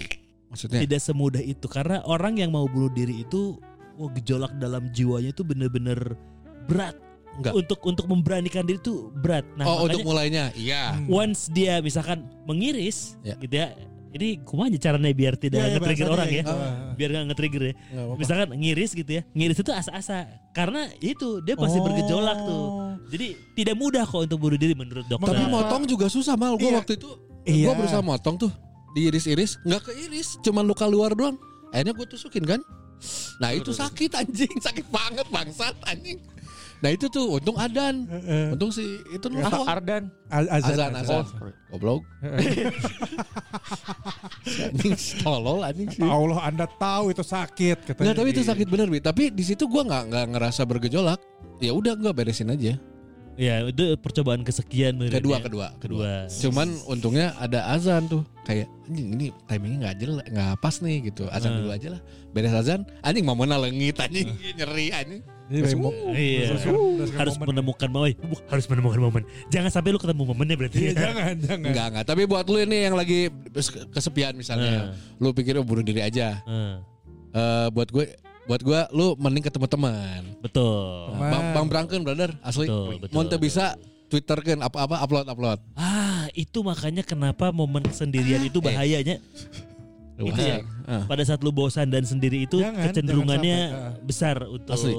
Maksudnya 0.48 0.80
Tidak 0.80 0.96
semudah 0.96 1.44
itu 1.44 1.68
karena 1.68 2.00
orang 2.08 2.40
yang 2.40 2.48
mau 2.48 2.64
bunuh 2.64 2.88
diri 2.88 3.20
itu, 3.20 3.60
wah 4.00 4.08
gejolak 4.16 4.56
dalam 4.56 4.88
jiwanya 4.90 5.28
itu 5.28 5.44
bener-bener 5.44 6.16
berat. 6.64 6.96
Enggak. 7.38 7.52
Untuk 7.54 7.78
untuk 7.80 8.04
memberanikan 8.04 8.62
diri 8.62 8.76
itu 8.76 9.14
berat. 9.14 9.46
Nah, 9.54 9.64
Oh 9.64 9.74
makanya 9.78 9.86
untuk 9.86 10.00
mulainya 10.04 10.44
Iya 10.52 10.82
Hmm. 10.92 11.06
once 11.08 11.46
dia 11.48 11.78
misalkan 11.78 12.26
mengiris, 12.44 13.14
Ya. 13.22 13.38
gitu 13.38 13.54
ya. 13.54 13.70
Ini 14.08 14.40
kumaha 14.40 14.72
aja 14.72 14.88
caranya 14.88 15.12
biar 15.12 15.36
tidak 15.36 15.60
Ya, 15.60 15.64
ya, 15.64 15.72
nge-trigger 15.76 16.08
orang 16.08 16.28
ya. 16.28 16.40
gitu. 16.40 16.54
Biar 16.96 17.08
gak 17.12 17.24
nge-trigger 17.28 17.62
ya. 17.62 17.74
Nggak 17.76 18.02
apa-apa. 18.02 18.18
Misalkan 18.18 18.48
ngiris 18.56 18.90
gitu 18.92 19.10
ya. 19.12 19.22
Ngiris 19.30 19.58
itu 19.58 19.70
asa-asa. 19.70 20.18
Karena 20.50 20.80
itu 20.98 21.28
dia 21.40 21.54
pasti 21.54 21.76
Oh. 21.76 21.84
bergejolak 21.84 22.38
tuh. 22.40 22.64
Jadi 23.08 23.26
tidak 23.54 23.76
mudah 23.76 24.02
kok 24.02 24.24
untuk 24.24 24.38
bunuh 24.38 24.56
diri 24.56 24.72
menurut 24.72 25.04
dokter. 25.06 25.28
Tapi 25.30 25.44
motong 25.46 25.84
juga 25.84 26.08
susah 26.08 26.34
mal. 26.34 26.56
Gue 26.56 26.72
Iya. 26.72 26.80
waktu 26.80 26.96
itu 26.96 27.08
Iya. 27.44 27.68
gue 27.68 27.74
berusaha 27.76 28.00
motong 28.00 28.36
tuh 28.38 28.50
diiris-iris, 28.90 29.60
nggak 29.62 29.82
keiris, 29.84 30.40
cuman 30.40 30.64
luka 30.64 30.88
luar 30.88 31.12
doang. 31.12 31.36
Akhirnya 31.68 31.92
gue 31.92 32.06
tusukin 32.08 32.42
kan. 32.42 32.60
Nah 33.38 33.52
itu 33.52 33.70
sakit 33.70 34.10
anjing, 34.10 34.56
sakit 34.66 34.88
banget 34.88 35.28
bangsat 35.28 35.76
anjing. 35.84 36.16
Nah 36.78 36.90
itu 36.90 37.06
tuh 37.06 37.26
untung 37.34 37.58
adan, 37.58 38.06
untung 38.50 38.70
si 38.70 38.82
itu 39.10 39.26
Ah, 39.28 39.50
nelfon. 39.50 39.66
Ardan. 39.66 40.02
Az- 40.30 40.50
azan, 40.52 40.72
Azan, 40.72 40.92
azan. 40.94 41.24
Goblok. 41.68 42.02
anjing 44.48 44.94
tolol 45.20 45.60
anjing 45.62 45.88
sih. 45.90 46.02
Allah 46.02 46.40
Anda 46.44 46.66
tahu 46.68 47.10
itu 47.10 47.22
sakit 47.22 47.76
katanya. 47.84 48.02
Enggak, 48.04 48.16
tapi 48.16 48.28
itu 48.30 48.42
sakit 48.42 48.66
bener, 48.66 48.86
Bi. 48.86 49.00
Tapi 49.00 49.30
di 49.30 49.44
situ 49.44 49.66
gua 49.66 49.82
nggak 49.84 50.02
nggak 50.08 50.24
ngerasa 50.36 50.62
bergejolak. 50.64 51.20
Ya 51.58 51.74
udah 51.74 51.94
gua 51.94 52.12
beresin 52.14 52.50
aja. 52.50 52.78
Ya 53.38 53.62
itu 53.62 53.94
percobaan 54.02 54.42
kesekian 54.42 54.98
Kedua, 54.98 55.38
dia. 55.38 55.46
kedua, 55.46 55.66
kedua. 55.78 56.26
Cuman 56.26 56.74
untungnya 56.86 57.38
ada 57.38 57.70
azan 57.70 58.10
tuh. 58.10 58.26
Kayak 58.42 58.66
anjing 58.86 59.08
ini 59.14 59.26
timingnya 59.46 59.78
nggak 59.86 59.96
jelas, 59.98 60.24
nggak 60.26 60.52
pas 60.58 60.74
nih 60.78 60.96
gitu. 61.06 61.30
Azan 61.30 61.54
Hmm. 61.54 61.58
dulu 61.62 61.70
aja 61.70 61.88
lah. 61.94 62.00
Beres 62.34 62.50
azan, 62.50 62.82
anjing 62.98 63.22
mau 63.22 63.38
mana 63.38 63.54
lengit 63.54 63.94
anjing 63.96 64.26
nyeri 64.58 64.90
anjing. 64.90 65.22
Jadi 65.48 65.74
mo- 65.74 65.96
Iya. 66.10 66.52
berdasarkan- 66.52 66.76
berdasarkan 66.76 67.18
Harus 67.18 67.34
momen. 67.34 67.48
menemukan 67.50 67.88
momen. 67.88 68.14
Harus 68.46 68.66
menemukan 68.66 69.00
momen. 69.00 69.22
Jangan 69.48 69.70
sampai 69.70 69.90
lu 69.90 69.98
ketemu 69.98 70.22
momennya 70.26 70.56
berarti. 70.56 70.78
Iya, 70.78 70.92
jangan, 70.94 71.34
jangan. 71.40 71.68
Enggak, 71.72 71.86
enggak. 71.88 72.04
Tapi 72.04 72.22
buat 72.24 72.44
lu 72.44 72.58
ini 72.58 72.78
yang 72.82 72.94
lagi 72.94 73.32
kesepian 73.88 74.32
misalnya, 74.32 74.92
lu 75.16 75.32
pikir 75.32 75.56
oh, 75.56 75.64
bunuh 75.64 75.80
diri 75.80 76.00
aja. 76.00 76.44
Eh, 76.44 76.76
Eh 77.28 77.68
buat 77.70 77.88
gue 77.88 78.04
buat 78.44 78.60
gue 78.60 78.80
lu 78.90 79.12
mending 79.14 79.44
ketemu 79.44 79.66
teman. 79.66 80.22
betul. 80.40 81.12
Teman. 81.12 81.28
Bang, 81.28 81.44
Bang 81.52 81.66
Brangken 81.66 82.00
brother 82.00 82.32
asli. 82.40 82.64
Betul, 82.64 82.96
betul. 82.98 83.12
Mau 83.12 83.24
teu 83.24 83.36
bisa 83.36 83.76
Twitter 84.06 84.40
kan 84.42 84.58
apa-apa 84.62 84.96
upload 84.98 85.28
upload. 85.28 85.60
Ah, 85.74 86.24
itu 86.32 86.60
makanya 86.60 87.00
kenapa 87.02 87.48
momen 87.50 87.84
sendirian 87.88 88.40
itu 88.40 88.56
bahayanya. 88.58 89.20
Itu 90.16 90.34
ya. 90.34 90.64
Ah. 90.82 91.04
Pada 91.04 91.20
saat 91.22 91.38
lu 91.38 91.52
bosan 91.52 91.86
dan 91.86 92.02
sendiri 92.02 92.42
itu 92.42 92.58
Jangan, 92.58 92.88
kecenderungannya 92.88 93.58
jangan 93.60 93.70
sampai, 93.70 93.92
ah. 93.92 94.02
besar 94.02 94.36
untuk 94.42 94.72
Asli. 94.72 94.92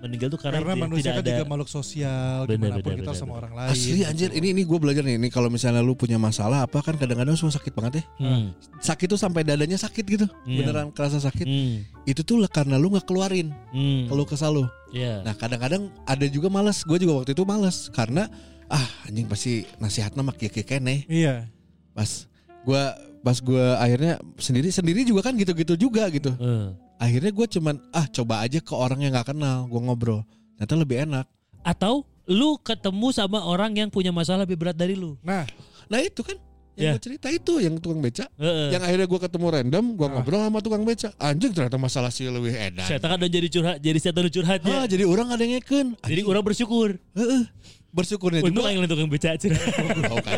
Meninggal 0.00 0.28
tuh 0.32 0.40
karena, 0.40 0.58
Karena 0.64 0.72
dia 0.74 0.82
manusia 0.82 1.02
tidak 1.04 1.14
kan 1.14 1.22
ada 1.22 1.30
juga 1.30 1.46
makhluk 1.48 1.70
sosial, 1.70 2.38
Bener, 2.44 2.56
gimana 2.56 2.76
pun 2.80 2.84
bener, 2.90 2.98
kita 2.98 3.10
bener, 3.12 3.20
sama 3.20 3.30
bener. 3.30 3.40
orang 3.44 3.52
lain. 3.56 3.70
Asli 3.76 4.00
anjir, 4.04 4.30
ini 4.32 4.48
ini 4.56 4.62
gue 4.64 4.78
belajar 4.80 5.02
nih. 5.04 5.16
Ini 5.20 5.28
kalau 5.28 5.48
misalnya 5.52 5.80
lu 5.84 5.92
punya 5.92 6.16
masalah 6.16 6.64
apa 6.64 6.78
kan 6.80 6.96
kadang-kadang 6.96 7.36
semua 7.36 7.52
sakit 7.52 7.72
banget 7.76 7.92
ya. 8.00 8.04
Hmm, 8.18 8.44
Sakit 8.80 9.06
tuh 9.12 9.20
sampai 9.20 9.44
dadanya 9.44 9.76
sakit 9.76 10.04
gitu. 10.08 10.26
Iya. 10.48 10.58
Beneran 10.64 10.88
kerasa 10.90 11.20
sakit. 11.20 11.46
hmm, 11.46 12.08
Itu 12.08 12.24
tuh 12.24 12.40
karena 12.48 12.80
lu 12.80 12.90
nggak 12.90 13.04
keluarin 13.04 13.52
hmm, 13.70 14.08
kalau 14.08 14.24
kesal 14.24 14.50
lu. 14.56 14.64
Iya. 14.90 15.20
Nah 15.22 15.36
kadang-kadang 15.36 15.92
ada 16.08 16.26
juga 16.26 16.48
males. 16.48 16.80
Gue 16.82 16.96
juga 16.96 17.20
waktu 17.22 17.36
itu 17.36 17.44
males 17.44 17.92
karena 17.92 18.26
ah 18.70 18.86
anjing 19.06 19.26
pasti 19.28 19.68
nasihatnya 19.78 20.24
mah 20.24 20.34
kieu 20.34 20.50
kene. 20.50 21.04
Iya. 21.06 21.46
Pas 21.92 22.26
gue 22.64 22.82
pas 23.20 23.36
gue 23.36 23.64
akhirnya 23.76 24.16
sendiri 24.40 24.72
sendiri 24.72 25.04
juga 25.04 25.28
kan 25.28 25.36
gitu-gitu 25.36 25.76
juga 25.76 26.08
gitu. 26.08 26.32
Eh. 26.40 26.68
Akhirnya 27.00 27.32
gue 27.32 27.46
cuman 27.48 27.80
ah 27.90 28.04
coba 28.06 28.44
aja 28.44 28.60
ke 28.60 28.74
orang 28.76 29.00
yang 29.00 29.16
nggak 29.16 29.32
kenal. 29.32 29.64
Gue 29.66 29.80
ngobrol. 29.80 30.20
Ternyata 30.54 30.74
lebih 30.76 30.96
enak. 31.08 31.24
Atau 31.64 32.04
lu 32.28 32.60
ketemu 32.60 33.08
sama 33.10 33.40
orang 33.42 33.72
yang 33.74 33.88
punya 33.88 34.12
masalah 34.12 34.44
lebih 34.44 34.60
berat 34.60 34.76
dari 34.76 34.94
lu. 34.94 35.16
Nah, 35.24 35.48
Nah 35.90 35.98
itu 35.98 36.22
kan 36.22 36.38
yang 36.78 36.86
Ya. 36.86 36.92
gue 36.94 37.02
cerita 37.02 37.26
itu 37.26 37.58
yang 37.58 37.74
tukang 37.82 37.98
beca. 37.98 38.30
Heeh. 38.38 38.70
Yang 38.70 38.82
akhirnya 38.86 39.06
gue 39.10 39.20
ketemu 39.20 39.46
random, 39.50 39.84
gue 39.98 40.06
Ah. 40.06 40.12
ngobrol 40.14 40.40
sama 40.46 40.58
tukang 40.62 40.84
beca. 40.86 41.08
Anjing 41.18 41.50
ternyata 41.50 41.76
masalah 41.76 42.14
si 42.14 42.30
lebih 42.30 42.54
edan. 42.54 42.86
Saya 42.86 43.02
kan 43.02 43.18
udah 43.18 43.26
jadi 43.26 43.48
curhat, 43.50 43.76
jadi 43.82 43.98
setan 43.98 44.30
curhatnya. 44.30 44.76
Ah, 44.78 44.86
jadi 44.86 45.02
orang 45.02 45.34
ada 45.34 45.42
yang 45.42 45.58
ngeken. 45.58 45.98
Jadi 45.98 46.20
orang 46.22 46.44
bersyukur. 46.46 46.94
Heeh. 47.16 47.42
Bersyukurnya 47.90 48.40
Untung 48.40 48.62
juga. 48.62 48.70
yang 48.70 48.86
tukang 48.86 49.10
beca 49.10 49.30
curhat. 49.34 49.62
Oh, 50.10 50.18
kan. 50.18 50.36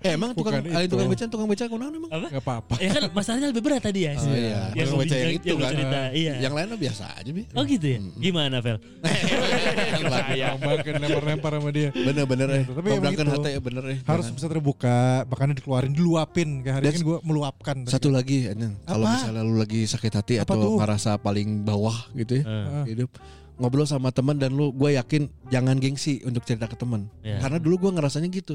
Eh, 0.00 0.12
emang 0.14 0.30
tukang 0.32 0.60
Bukan 0.60 0.80
itu. 0.80 0.88
tukang 0.88 1.08
beca, 1.08 1.24
tukang 1.26 1.48
beca 1.48 1.64
kunaon 1.66 1.92
emang? 1.92 2.10
Apa? 2.12 2.28
nggak 2.30 2.44
apa-apa. 2.44 2.74
ya 2.78 2.88
kan 2.92 3.02
masalahnya 3.12 3.48
lebih 3.52 3.62
berat 3.64 3.82
tadi 3.82 4.00
ya. 4.04 4.12
Oh 4.16 4.32
iya, 4.32 4.60
Yang 4.72 4.86
tukang 4.86 5.00
beca 5.00 5.16
yang 5.16 5.32
itu 5.32 5.46
yang 5.46 5.58
kan. 5.58 5.72
cerita. 5.72 6.00
Iya. 6.12 6.34
Yang 6.40 6.52
lainnya 6.56 6.78
biasa 6.78 7.04
aja, 7.16 7.30
Bi. 7.32 7.42
Oh 7.52 7.62
gitu 7.64 7.86
ya? 7.88 7.98
Gimana, 8.16 8.56
Vel? 8.60 8.78
Bang 10.58 10.78
lempar-lempar 10.84 11.52
sama 11.58 11.70
dia. 11.70 11.88
Bener-bener 11.92 12.48
eh. 12.52 12.64
Tapi 12.64 12.88
Bang 12.88 12.98
emang 13.00 13.12
gitu. 13.14 13.32
hati 13.32 13.50
ya 13.50 13.60
bener 13.60 13.84
eh. 13.88 13.98
Harus 14.04 14.26
bisa 14.30 14.46
terbuka, 14.46 15.24
makanya 15.26 15.54
dikeluarin, 15.58 15.92
diluapin. 15.92 16.48
Kayak 16.62 16.74
hari 16.80 16.84
Dan 16.84 16.92
ini 16.94 17.04
gue 17.04 17.18
meluapkan. 17.24 17.76
Satu 17.86 18.08
lagi. 18.08 18.48
Kalau 18.84 19.04
Apa? 19.04 19.14
misalnya 19.14 19.42
lu 19.44 19.54
lagi 19.56 19.80
sakit 19.84 20.12
hati 20.12 20.34
atau 20.38 20.54
tuh? 20.56 20.76
ngerasa 20.80 21.16
paling 21.18 21.62
bawah 21.64 21.94
gitu 22.14 22.40
ya 22.40 22.44
Eh, 22.44 22.84
hidup, 22.90 23.10
ngobrol 23.58 23.84
sama 23.84 24.08
teman 24.08 24.34
dan 24.34 24.50
lu 24.50 24.70
gue 24.70 24.94
yakin 24.94 25.22
jangan 25.48 25.76
gengsi 25.76 26.22
untuk 26.22 26.42
cerita 26.42 26.64
ke 26.64 26.74
teman. 26.74 27.10
ya. 27.20 27.38
Karena 27.38 27.58
dulu 27.58 27.76
gue 27.80 27.90
ngerasanya 27.92 28.26
gitu. 28.28 28.54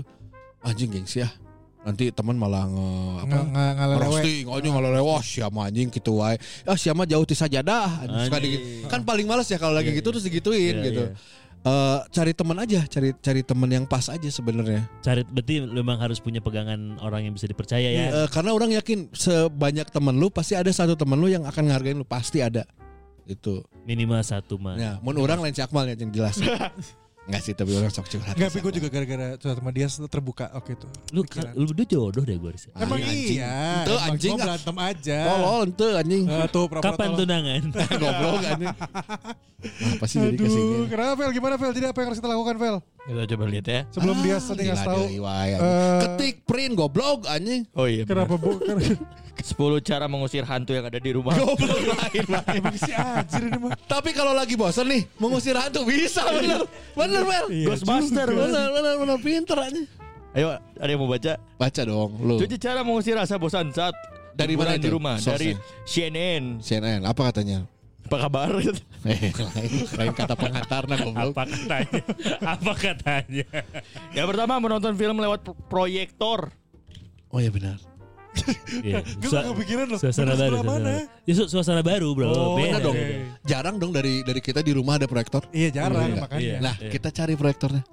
Anjing 0.60 0.90
gengsi 0.90 1.20
ah. 1.20 1.32
Nanti 1.84 2.08
teman 2.10 2.34
malah 2.34 2.64
nge 2.64 2.88
apa? 3.20 3.36
Nggak- 3.44 3.48
nggak 3.52 3.88
lelewe. 3.90 4.04
roasting 4.08 4.44
anjing 4.48 4.72
ngalelewe 4.72 5.04
wah 5.04 5.20
siapa 5.22 5.60
anjing 5.62 5.88
gitu 5.90 6.12
wae 6.16 6.40
ah 6.64 6.80
siapa 6.80 7.04
jauh 7.04 7.28
ti 7.28 7.36
sajadah 7.36 8.08
suka 8.24 8.40
digit- 8.40 8.88
kan 8.88 9.04
paling 9.04 9.28
males 9.28 9.44
ya 9.46 9.60
kalau 9.60 9.76
lagi 9.76 9.92
Iya, 9.92 10.00
gitu 10.00 10.08
iya. 10.08 10.14
terus 10.16 10.24
digituin 10.24 10.76
Iya, 10.80 10.86
gitu 10.88 11.04
iya. 11.06 11.42
Eh, 11.64 12.00
cari 12.10 12.32
teman 12.32 12.56
aja 12.58 12.84
cari 12.86 13.16
cari 13.18 13.40
teman 13.40 13.68
yang 13.68 13.84
pas 13.84 14.08
aja 14.08 14.28
sebenarnya 14.28 14.84
Cari 15.00 15.24
berarti 15.24 15.64
memang 15.64 15.96
harus 15.96 16.20
punya 16.20 16.40
pegangan 16.40 17.00
orang 17.00 17.24
yang 17.24 17.34
bisa 17.34 17.48
dipercaya 17.48 17.88
ya. 17.88 18.08
Eh, 18.14 18.28
karena 18.28 18.52
orang 18.52 18.72
yakin 18.74 19.08
sebanyak 19.10 19.88
teman 19.88 20.16
lu 20.16 20.28
pasti 20.28 20.56
ada 20.56 20.68
satu 20.70 20.96
teman 20.96 21.16
lu 21.16 21.28
yang 21.28 21.44
akan 21.44 21.68
ngehargain 21.68 21.96
lu 21.96 22.04
pasti 22.04 22.40
ada 22.40 22.64
itu 23.26 23.64
Minimal 23.84 24.22
satu 24.22 24.56
mah. 24.56 24.76
ya 24.76 24.92
mau 25.00 25.12
orang 25.16 25.40
lain 25.40 25.54
si 25.54 25.60
Akmal 25.60 25.88
ya 25.88 25.96
yang 25.96 26.12
jelas 26.12 26.40
Enggak 27.24 27.40
sih 27.40 27.56
tapi 27.56 27.72
orang 27.72 27.88
sok 27.88 28.12
curhat 28.12 28.36
Enggak, 28.36 28.52
tapi 28.52 28.60
gue 28.60 28.74
juga 28.84 28.88
gara-gara 28.92 29.28
curhat 29.40 29.56
sama 29.56 29.72
dia 29.72 29.88
terbuka. 29.88 30.52
Oke 30.60 30.76
tuh. 30.76 30.92
Lu 31.16 31.24
Pikiran. 31.24 31.56
lu 31.56 31.72
udah 31.72 31.88
jodoh 31.88 32.20
deh 32.20 32.36
gue. 32.36 32.52
Ah, 32.76 32.84
Emang 32.84 33.00
anjing. 33.00 33.40
iya. 33.40 33.56
Emang 33.88 34.04
anjing, 34.12 34.32
gua 34.36 34.36
ah. 34.36 34.44
berantem 34.44 34.76
aja. 34.84 35.20
tolol 35.24 35.62
ente 35.64 35.88
anjing 35.96 36.24
Eh, 36.28 36.48
tuh 36.52 36.64
pura-pura 36.68 36.84
Kapan 36.84 37.08
tolol. 37.08 37.20
tunangan? 37.24 37.64
goblok 38.04 38.44
anjing 38.44 38.76
apa 39.96 40.06
sih 40.12 40.18
jadi 40.20 40.36
Aduh, 40.36 40.44
ke 40.44 40.50
sini 40.52 40.76
kenapa 40.92 41.12
Vel? 41.16 41.32
Gimana 41.32 41.56
Vel? 41.56 41.72
Jadi 41.72 41.86
apa 41.88 41.96
yang 41.96 42.08
harus 42.12 42.20
kita 42.20 42.28
lakukan 42.28 42.56
Vel? 42.60 42.76
Kita 43.04 43.24
coba 43.36 43.44
lihat 43.52 43.66
ya. 43.68 43.80
Sebelum 43.92 44.16
dia 44.24 44.40
tadi 44.40 44.64
Gila, 44.64 44.72
ngasih 44.72 44.88
tahu. 44.88 45.04
anjing. 45.04 45.62
ketik 46.00 46.36
print 46.48 46.74
goblok 46.80 47.20
anjing 47.28 47.68
Oh 47.76 47.84
iya. 47.84 48.08
Kenapa 48.08 48.40
bu? 48.40 48.64
Kenapa 48.64 48.96
10 49.44 49.60
cara 49.84 50.06
mengusir 50.08 50.48
hantu 50.48 50.72
yang 50.72 50.88
ada 50.88 51.04
di 51.04 51.12
rumah. 51.12 51.36
goblok 51.36 51.84
lain 51.84 52.26
lain 52.32 52.64
si 52.80 52.92
anjir 52.96 53.44
ini 53.44 53.60
mah. 53.60 53.76
Tapi 53.92 54.16
kalau 54.16 54.32
lagi 54.32 54.56
bosan 54.56 54.88
nih 54.88 55.04
mengusir 55.20 55.52
hantu 55.52 55.84
bisa 55.84 56.24
bener. 56.32 56.64
Bener 56.96 57.22
Mel. 57.28 57.46
Iya 57.52 57.68
Ghostbuster. 57.76 58.28
Bener 58.32 58.68
bener 58.72 58.94
bener 59.04 59.18
pinter 59.20 59.58
aja. 59.60 59.82
Ayo, 60.34 60.48
ada 60.58 60.90
yang 60.90 60.98
mau 61.04 61.12
baca? 61.12 61.38
Baca 61.60 61.82
dong 61.86 62.12
lu. 62.24 62.40
Tujuh 62.42 62.58
cara 62.58 62.82
mengusir 62.82 63.14
rasa 63.20 63.36
bosan 63.38 63.70
saat 63.70 63.94
Dari 64.34 64.58
mana 64.58 64.82
di 64.82 64.90
rumah? 64.90 65.22
Source-nya? 65.22 65.54
Dari 65.54 65.86
CNN. 65.86 66.58
CNN 66.58 67.06
apa 67.06 67.30
katanya? 67.30 67.70
Apa 68.14 68.30
kabar? 68.30 68.50
Eh, 69.04 69.36
lain, 70.00 70.14
kata 70.16 70.32
pengantarna 70.32 70.96
goblok. 70.96 71.36
Apa 71.36 71.44
katanya? 71.44 72.02
Apa 72.40 72.72
katanya? 72.72 73.48
yang 74.16 74.28
pertama 74.32 74.54
menonton 74.62 74.94
film 74.96 75.20
lewat 75.20 75.44
pro- 75.44 75.58
proyektor. 75.68 76.54
Oh 77.28 77.42
iya 77.42 77.52
benar. 77.52 77.82
Iya. 78.80 79.04
Gue 79.20 79.28
gak 79.28 79.44
kepikiran 79.52 79.86
loh. 79.92 80.00
Suasana 80.00 80.40
baru. 80.40 80.64
mana? 80.64 81.04
Ya, 81.28 81.34
su- 81.36 81.50
suasana 81.52 81.82
baru, 81.84 82.16
Bro. 82.16 82.30
Oh, 82.30 82.56
Beda 82.56 82.78
Benar 82.78 82.82
dong. 82.86 82.96
Jarang 83.44 83.76
dong 83.76 83.92
dari 83.92 84.24
dari 84.24 84.40
kita 84.40 84.64
di 84.64 84.72
rumah 84.72 84.96
ada 84.96 85.10
proyektor. 85.10 85.44
Iya 85.52 85.84
jarang 85.84 86.14
Iya, 86.14 86.22
makanya. 86.24 86.56
Nah, 86.64 86.74
kita 86.80 87.10
cari 87.12 87.34
proyektornya. 87.36 87.84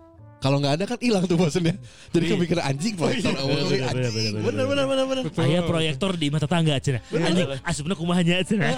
Kalau 0.41 0.57
nggak 0.57 0.72
ada 0.80 0.84
kan 0.88 0.99
hilang 0.99 1.28
tuh 1.28 1.36
bosennya. 1.36 1.76
Jadi 2.11 2.24
kepikiran 2.26 2.64
anjing 2.64 2.97
proyektor 2.97 3.28
bener, 3.30 3.45
bener, 3.45 3.88
anjing. 3.93 4.32
bener, 4.41 4.64
Bener 4.64 4.84
bener 4.88 5.05
bener. 5.05 5.24
Ayah 5.36 5.62
proyektor 5.62 6.16
di 6.16 6.26
mata 6.32 6.49
tangga 6.49 6.80
cina. 6.80 7.05
Anjing 7.12 7.45
asupna 7.61 7.93
kumahanya 7.93 8.41
cina. 8.41 8.72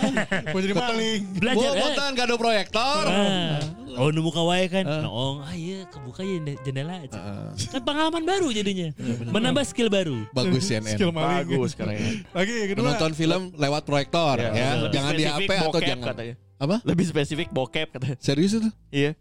Mau 0.50 0.58
jadi 0.58 0.74
maling. 0.74 1.20
Belajar. 1.38 1.70
Eh. 1.70 1.78
botan 1.78 2.10
kado 2.18 2.34
proyektor. 2.34 3.04
Ah. 3.06 3.62
Oh 3.92 4.08
nemu 4.08 4.32
kawaii 4.32 4.66
kan. 4.66 4.84
Noong, 5.04 5.44
ah 5.44 5.54
iya 5.54 5.86
kebuka 5.86 6.26
ya 6.26 6.42
jendela. 6.60 6.98
Cina. 7.06 7.54
Kan 7.54 7.82
pengalaman 7.86 8.24
baru 8.26 8.50
jadinya. 8.50 8.90
Menambah 9.30 9.62
skill 9.62 9.86
baru. 9.86 10.26
Bagus 10.34 10.66
CNN. 10.68 10.98
Skill 10.98 11.14
maling. 11.14 11.46
Bagus 11.46 11.78
sekarang 11.78 11.94
ya. 11.94 12.10
Lagi 12.34 12.52
kedua. 12.68 12.82
Menonton 12.82 13.12
film 13.14 13.42
lewat 13.54 13.82
proyektor 13.86 14.34
Ya, 14.42 14.82
Jangan 14.90 15.12
di 15.14 15.24
HP 15.24 15.50
atau 15.52 15.78
jangan. 15.78 16.06
katanya. 16.10 16.34
Apa? 16.58 16.76
Lebih 16.82 17.04
spesifik 17.06 17.48
bokep 17.54 17.94
katanya. 17.94 18.16
Serius 18.18 18.58
itu? 18.58 18.70
Iya. 18.90 19.14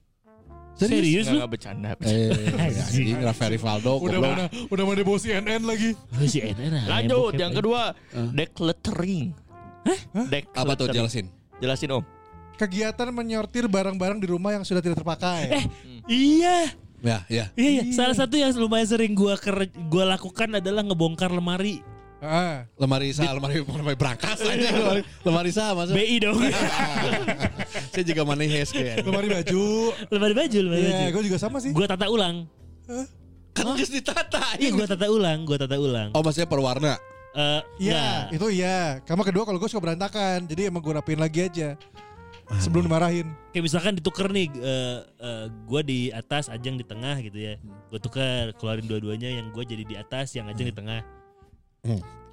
Serius 0.76 1.28
Nggak, 1.28 1.34
lu? 1.34 1.40
nggak 1.40 1.52
bercanda. 1.52 1.90
Eh, 2.02 2.32
anjing 2.58 3.20
Rafael 3.22 3.52
Rivaldo 3.54 4.02
Udah 4.02 4.18
goblok. 4.18 4.32
mana 4.34 4.46
udah 4.72 4.84
mana 4.88 5.02
bawa 5.06 5.20
CNN 5.22 5.62
lagi. 5.62 5.90
Oh, 5.94 6.18
ah, 6.18 6.86
Lanjut 6.98 7.34
yang 7.38 7.54
kedua, 7.54 7.82
decluttering. 8.34 9.36
Hah? 9.86 10.00
Apa 10.58 10.74
tuh 10.78 10.90
jelasin? 10.90 11.30
Jelasin 11.62 11.90
Om. 11.94 12.04
Kegiatan 12.58 13.10
menyortir 13.10 13.66
barang-barang 13.66 14.22
di 14.22 14.28
rumah 14.30 14.54
yang 14.54 14.62
sudah 14.62 14.82
tidak 14.86 15.02
terpakai. 15.02 15.50
Eh, 15.50 15.66
iya. 16.10 16.70
Ya, 17.02 17.26
ya. 17.26 17.46
Iya, 17.58 17.70
iya. 17.82 17.84
Salah 17.98 18.14
satu 18.14 18.38
yang 18.38 18.54
lumayan 18.54 18.86
sering 18.86 19.18
gua 19.18 19.34
ker 19.34 19.66
gua 19.90 20.06
lakukan 20.06 20.62
adalah 20.62 20.86
ngebongkar 20.86 21.34
lemari 21.34 21.82
Ah. 22.22 22.70
Lemari 22.78 23.10
sah, 23.10 23.34
lemari 23.34 23.66
lemari 23.66 23.98
berangkas 23.98 24.38
aja 24.46 24.70
lemari, 24.78 25.02
lemari 25.26 25.50
sah 25.50 25.74
masuk. 25.74 25.98
BI 25.98 26.22
dong. 26.22 26.38
Saya 27.92 28.04
juga 28.06 28.22
money 28.22 28.46
heist 28.46 28.78
kayak. 28.78 29.02
Lemari 29.02 29.28
baju. 29.28 29.64
lemari 30.14 30.34
baju, 30.38 30.58
lemari 30.70 30.82
Iya, 30.86 30.94
baju. 30.94 31.06
gue 31.18 31.24
juga 31.34 31.40
sama 31.42 31.58
sih. 31.58 31.74
Gua 31.74 31.90
tata 31.90 32.06
ulang. 32.14 32.46
Kan 33.52 33.74
geus 33.74 33.90
ditata. 33.90 34.56
Iya, 34.62 34.70
gua 34.70 34.86
tata 34.86 35.10
ulang, 35.10 35.44
gua 35.44 35.58
tata 35.58 35.76
ulang. 35.82 36.14
Oh, 36.14 36.22
maksudnya 36.22 36.46
per 36.46 36.62
warna. 36.62 36.94
Eh, 37.34 37.90
Iya, 37.90 38.30
itu 38.30 38.48
iya. 38.54 39.02
Kamu 39.02 39.26
kedua 39.26 39.42
kalau 39.42 39.58
gue 39.58 39.66
suka 39.66 39.82
berantakan, 39.82 40.46
jadi 40.46 40.70
emang 40.70 40.84
gue 40.86 40.94
rapiin 40.94 41.18
lagi 41.18 41.50
aja. 41.50 41.74
Sebelum 42.60 42.86
dimarahin. 42.86 43.32
Kayak 43.56 43.64
misalkan 43.64 43.94
ditukar 43.96 44.28
nih, 44.28 44.52
eh 44.52 44.98
eh, 45.24 45.46
gua 45.64 45.80
di 45.80 46.12
atas, 46.12 46.52
Ajeng 46.52 46.76
di 46.76 46.84
tengah 46.84 47.16
gitu 47.24 47.40
ya. 47.40 47.56
Gua 47.88 47.98
tukar, 47.98 48.52
keluarin 48.60 48.84
dua-duanya 48.86 49.42
yang 49.42 49.50
gua 49.50 49.64
jadi 49.64 49.88
di 49.88 49.96
atas, 49.96 50.36
yang 50.36 50.52
Ajeng 50.52 50.68
di 50.68 50.76
tengah. 50.76 51.00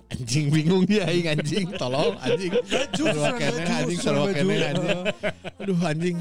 Anjing 0.09 0.49
bingung 0.53 0.85
dia 0.85 1.09
aing 1.09 1.25
anjing. 1.25 1.69
Tolong 1.77 2.17
anjing. 2.21 2.53
Kene 2.97 3.65
anjing 3.65 4.01
sarua 4.01 4.29
kene 4.33 4.57
anjing. 4.61 5.01
Aduh 5.61 5.77
anjing. 5.85 6.17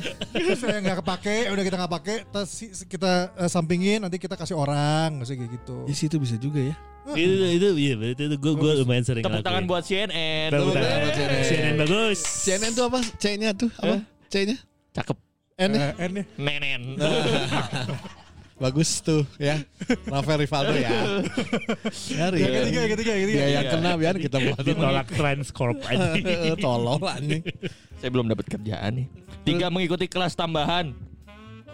Saya 0.55 0.79
nggak 0.83 1.03
kepake, 1.03 1.51
udah 1.51 1.63
kita 1.63 1.75
nggak 1.75 1.93
pakai, 1.95 2.17
terus 2.27 2.51
kita 2.87 3.31
eh, 3.35 3.49
sampingin, 3.51 4.03
nanti 4.03 4.19
kita 4.19 4.35
kasih 4.39 4.55
orang, 4.59 5.23
kayak 5.23 5.47
gitu. 5.59 5.87
Di 5.87 5.95
situ 5.95 6.15
bisa 6.19 6.35
juga 6.39 6.59
ya. 6.63 6.75
itu 7.15 7.39
itu 7.55 7.67
iya 7.79 7.95
berarti 7.95 8.27
itu 8.27 8.35
gua 8.35 8.53
gua 8.59 8.71
lumayan 8.83 8.99
sering 8.99 9.23
Tepuk 9.23 9.39
tangan 9.39 9.63
buat 9.63 9.83
CNN. 9.87 10.51
Tepuk 10.51 10.75
tangan 10.75 10.99
buat 11.07 11.15
CNN. 11.15 11.43
CNN 11.47 11.73
bagus. 11.79 12.19
CNN 12.43 12.71
tuh 12.75 12.83
apa? 12.91 12.99
C-nya 13.15 13.49
tuh 13.55 13.69
apa? 13.79 13.95
C-nya? 14.27 14.57
Cakep. 14.91 15.17
N 15.55 15.71
Eh, 15.71 15.91
N 16.03 16.11
ya. 16.19 16.23
Nenen. 16.35 16.81
Bagus 18.57 19.05
tuh 19.05 19.21
ya. 19.37 19.61
Rafael 20.09 20.41
Rivaldo 20.41 20.73
ya. 20.73 20.89
Nyari. 22.17 22.37
Yang 22.41 22.53
ketiga, 22.57 22.79
yang 22.81 22.91
ketiga, 22.97 23.11
yang 23.13 23.23
ketiga. 23.23 23.37
Dia 23.37 23.47
yang 23.53 23.65
kena 23.69 23.91
biar 23.93 24.15
kita 24.17 24.37
buat. 24.41 24.57
Ditolak 24.65 25.07
Transcorp 25.13 25.77
aja. 25.89 26.09
Tolong 26.57 27.01
anjing. 27.05 27.43
Saya 28.01 28.09
belum 28.09 28.25
dapat 28.25 28.45
kerjaan 28.49 28.91
nih. 28.97 29.07
Tiga 29.45 29.69
mengikuti 29.69 30.09
kelas 30.09 30.33
tambahan. 30.33 30.97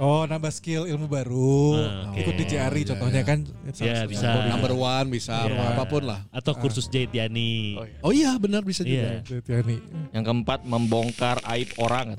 Oh, 0.01 0.25
nambah 0.25 0.49
skill 0.49 0.89
ilmu 0.89 1.05
baru. 1.05 1.77
Ah, 1.77 2.09
oke. 2.09 2.17
Ikut 2.25 2.33
di 2.33 2.45
JRI 2.49 2.81
iya, 2.81 2.87
contohnya 2.89 3.21
iya. 3.21 3.29
kan. 3.29 3.39
Ya, 3.77 3.97
bisa. 4.09 4.25
Number 4.49 4.73
one 4.73 5.07
bisa 5.13 5.45
Iya. 5.45 5.77
apa 5.77 5.85
pun 5.85 6.09
lah. 6.09 6.25
Atau 6.33 6.57
kursus 6.57 6.89
jahit 6.89 7.13
Yani. 7.13 7.77
Oh, 7.77 7.85
iya. 7.85 7.97
Oh 8.01 8.11
iya 8.11 8.31
benar 8.41 8.65
bisa 8.65 8.81
Iya. 8.81 9.21
juga. 9.21 9.53
Ya 9.53 9.61
nih. 9.61 9.79
Yang 10.09 10.23
keempat 10.25 10.65
membongkar 10.65 11.37
aib 11.45 11.69
orang. 11.77 12.17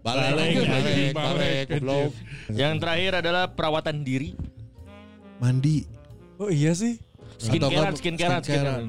Balik, 0.00 0.32
Balik, 0.32 0.54
balik, 0.64 1.12
balik, 1.12 1.64
goblok. 1.68 2.12
Yang 2.48 2.74
terakhir 2.80 3.12
adalah 3.20 3.44
perawatan 3.52 4.00
diri. 4.00 4.32
Mandi. 5.36 5.84
Oh 6.36 6.48
iya 6.48 6.72
sih. 6.72 6.96
Skincarean, 7.36 7.96
skincarean, 7.96 8.40
skincarean. 8.44 8.84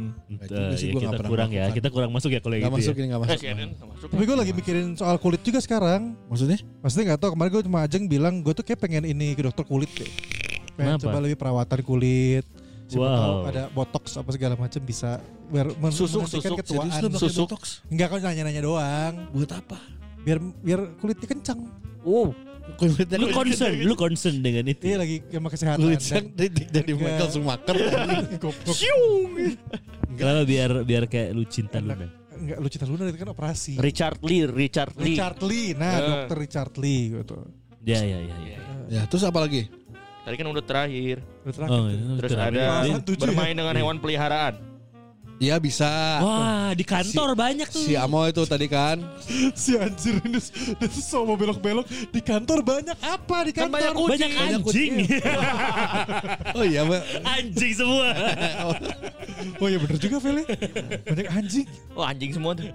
sih, 0.76 0.92
ya 0.92 0.92
gua 0.92 1.02
kita 1.08 1.24
kurang 1.24 1.50
ya, 1.50 1.66
kita 1.72 1.88
kurang 1.88 2.12
masuk 2.12 2.36
ya 2.36 2.44
kalau 2.44 2.52
Gak 2.54 2.68
gitu. 2.68 2.76
masuk 2.76 2.94
ya. 2.94 3.00
ini 3.00 3.08
gak 3.08 3.22
masuk. 3.24 3.40
CNN 3.40 3.70
nggak 3.72 3.88
masuk. 3.88 4.08
Tapi 4.12 4.24
gue 4.28 4.36
lagi 4.36 4.52
mikirin 4.52 4.88
soal 5.00 5.16
kulit 5.16 5.40
juga 5.40 5.60
sekarang. 5.60 6.20
Maksudnya? 6.28 6.60
Maksudnya 6.84 7.06
nggak 7.12 7.20
tahu 7.24 7.30
kemarin 7.32 7.50
gue 7.50 7.64
cuma 7.64 7.80
ajeng 7.82 8.04
bilang 8.08 8.44
gue 8.44 8.52
tuh 8.52 8.60
kayak 8.62 8.80
pengen 8.82 9.08
ini 9.08 9.32
ke 9.32 9.42
dokter 9.42 9.64
kulit 9.64 9.88
deh. 9.96 10.12
Pengen 10.76 11.00
Kenapa? 11.00 11.04
coba 11.08 11.18
lebih 11.24 11.38
perawatan 11.38 11.80
kulit. 11.82 12.44
Siapa 12.92 13.00
Wow. 13.00 13.16
tahu 13.16 13.36
ada 13.48 13.64
botox 13.72 14.06
apa 14.20 14.30
segala 14.32 14.60
macam 14.60 14.82
bisa 14.84 15.10
biar 15.48 15.72
men- 15.72 15.96
Susuk, 15.96 16.28
susuk. 16.28 16.60
ketuaan. 16.60 16.92
Susuk. 17.16 17.48
botox? 17.48 17.80
Enggak 17.88 18.12
kau 18.12 18.20
nanya-nanya 18.20 18.62
doang. 18.62 19.14
Buat 19.32 19.52
apa? 19.54 19.80
Biar 20.22 20.38
biar 20.40 20.80
kulitnya 20.98 21.28
kencang. 21.28 21.60
Wow. 22.02 22.34
Kulitnya 22.78 23.18
Lu 23.18 23.28
concern, 23.30 23.74
lu 23.82 23.94
concern 23.98 24.36
dengan 24.40 24.64
itu. 24.70 24.86
Iya 24.86 24.98
lagi 25.02 25.16
sama 25.28 25.50
kesehatan. 25.50 25.80
kulitnya 25.82 26.22
Dan- 26.32 26.32
jadi 26.72 26.92
Enggak. 26.96 27.06
Michael 27.10 27.30
Schumacher. 27.30 27.76
Goblok. 28.38 28.78
Kenapa 30.12 30.42
biar 30.46 30.72
biar 30.84 31.04
kayak 31.10 31.30
lu 31.34 31.44
cinta 31.48 31.82
lu 31.82 31.92
Enak. 31.92 32.10
Enggak 32.32 32.58
lu 32.58 32.68
cita 32.70 32.86
Luna 32.90 33.06
itu 33.06 33.20
kan 33.20 33.30
operasi. 33.30 33.78
Richard 33.78 34.18
Lee, 34.22 34.46
Richard 34.46 34.94
Lee. 34.98 35.14
Richard 35.14 35.38
Lee. 35.42 35.78
Nah, 35.78 35.94
dokter 36.00 36.38
Richard 36.38 36.74
Lee 36.78 37.02
gitu. 37.22 37.38
Ya 37.82 38.02
ya 38.02 38.18
ya. 38.22 38.36
ya. 38.46 38.58
ya 38.90 39.02
terus 39.06 39.26
apa 39.26 39.42
lagi? 39.42 39.66
Tadi 40.22 40.36
kan 40.38 40.48
udah 40.48 40.64
terakhir. 40.66 41.18
Udah 41.42 41.54
terakhir. 41.54 41.74
Oh, 41.74 41.86
itu 41.90 42.04
Terus 42.22 42.30
terakhir. 42.30 42.62
ada 42.62 43.00
tujuh 43.02 43.26
bermain 43.26 43.56
dengan 43.58 43.74
hewan 43.74 43.98
peliharaan. 43.98 44.54
Ya 45.42 45.58
bisa. 45.58 45.90
Wah, 46.22 46.70
di 46.72 46.86
kantor 46.86 47.34
banyak 47.34 47.66
tuh. 47.66 47.82
Si 47.82 47.98
Amo 47.98 48.22
itu 48.24 48.46
tadi 48.46 48.70
kan. 48.70 49.02
si 49.58 49.74
anjir 49.74 50.22
ini 50.22 50.38
ini 50.38 51.02
so 51.02 51.26
mau 51.26 51.34
belok-belok 51.34 51.82
di 52.14 52.22
kantor 52.22 52.62
banyak 52.62 52.94
apa 53.02 53.38
di 53.44 53.52
Kan 53.52 53.68
kantor? 53.68 53.74
banyak 53.74 53.94
kucing. 53.98 54.22
banyak 54.22 54.32
anjing. 54.38 54.94
Oh 56.54 56.62
iya, 56.62 56.86
Mbak. 56.86 57.02
anjing 57.26 57.74
semua. 57.74 58.08
Oh 59.58 59.66
iya 59.66 59.82
bener 59.82 59.98
juga 59.98 60.18
Feli. 60.22 60.44
Banyak 61.10 61.28
anjing. 61.28 61.66
Oh 61.98 62.06
anjing 62.06 62.32
semua 62.32 62.52
tuh. 62.54 62.70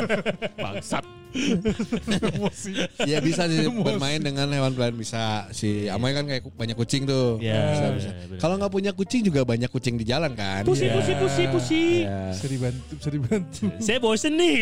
Bangsat. 0.62 1.02
Emosi. 1.34 2.72
Ya 3.04 3.18
bisa 3.18 3.44
sih 3.44 3.66
Emosi. 3.66 3.82
bermain 3.84 4.18
dengan 4.18 4.46
hewan 4.48 4.70
peliharaan 4.70 4.94
bisa. 4.94 5.22
Si 5.50 5.86
Amoy 5.86 6.10
kan 6.10 6.24
kayak 6.24 6.46
banyak 6.48 6.74
kucing 6.74 7.04
tuh. 7.04 7.36
Ya, 7.38 7.74
bisa 7.74 7.86
bisa. 7.92 8.10
bener. 8.14 8.38
Kalau 8.38 8.54
nggak 8.56 8.70
punya 8.70 8.90
kucing 8.90 9.20
juga 9.22 9.42
banyak 9.42 9.66
kucing 9.66 9.94
di 9.94 10.04
jalan 10.04 10.32
kan. 10.32 10.62
Pusi, 10.62 10.86
Ya. 10.86 10.94
pusi, 10.94 11.12
pusi, 11.14 11.42
pusi. 11.48 11.82
Ya. 12.06 12.30
Bisa 12.30 12.46
dibantu, 12.46 12.92
bisa 12.94 13.10
dibantu. 13.10 13.62
Saya 13.78 13.98
bosen 13.98 14.32
nih. 14.34 14.56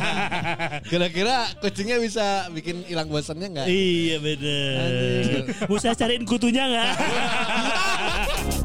Kira-kira 0.90 1.36
kucingnya 1.58 1.96
bisa 1.96 2.26
bikin 2.50 2.84
hilang 2.84 3.08
bosannya 3.08 3.48
nggak? 3.50 3.66
iya 3.66 4.16
bener. 4.18 5.48
Saya 5.80 5.96
cariin 5.96 6.24
kutunya 6.24 6.64
nggak? 6.66 6.92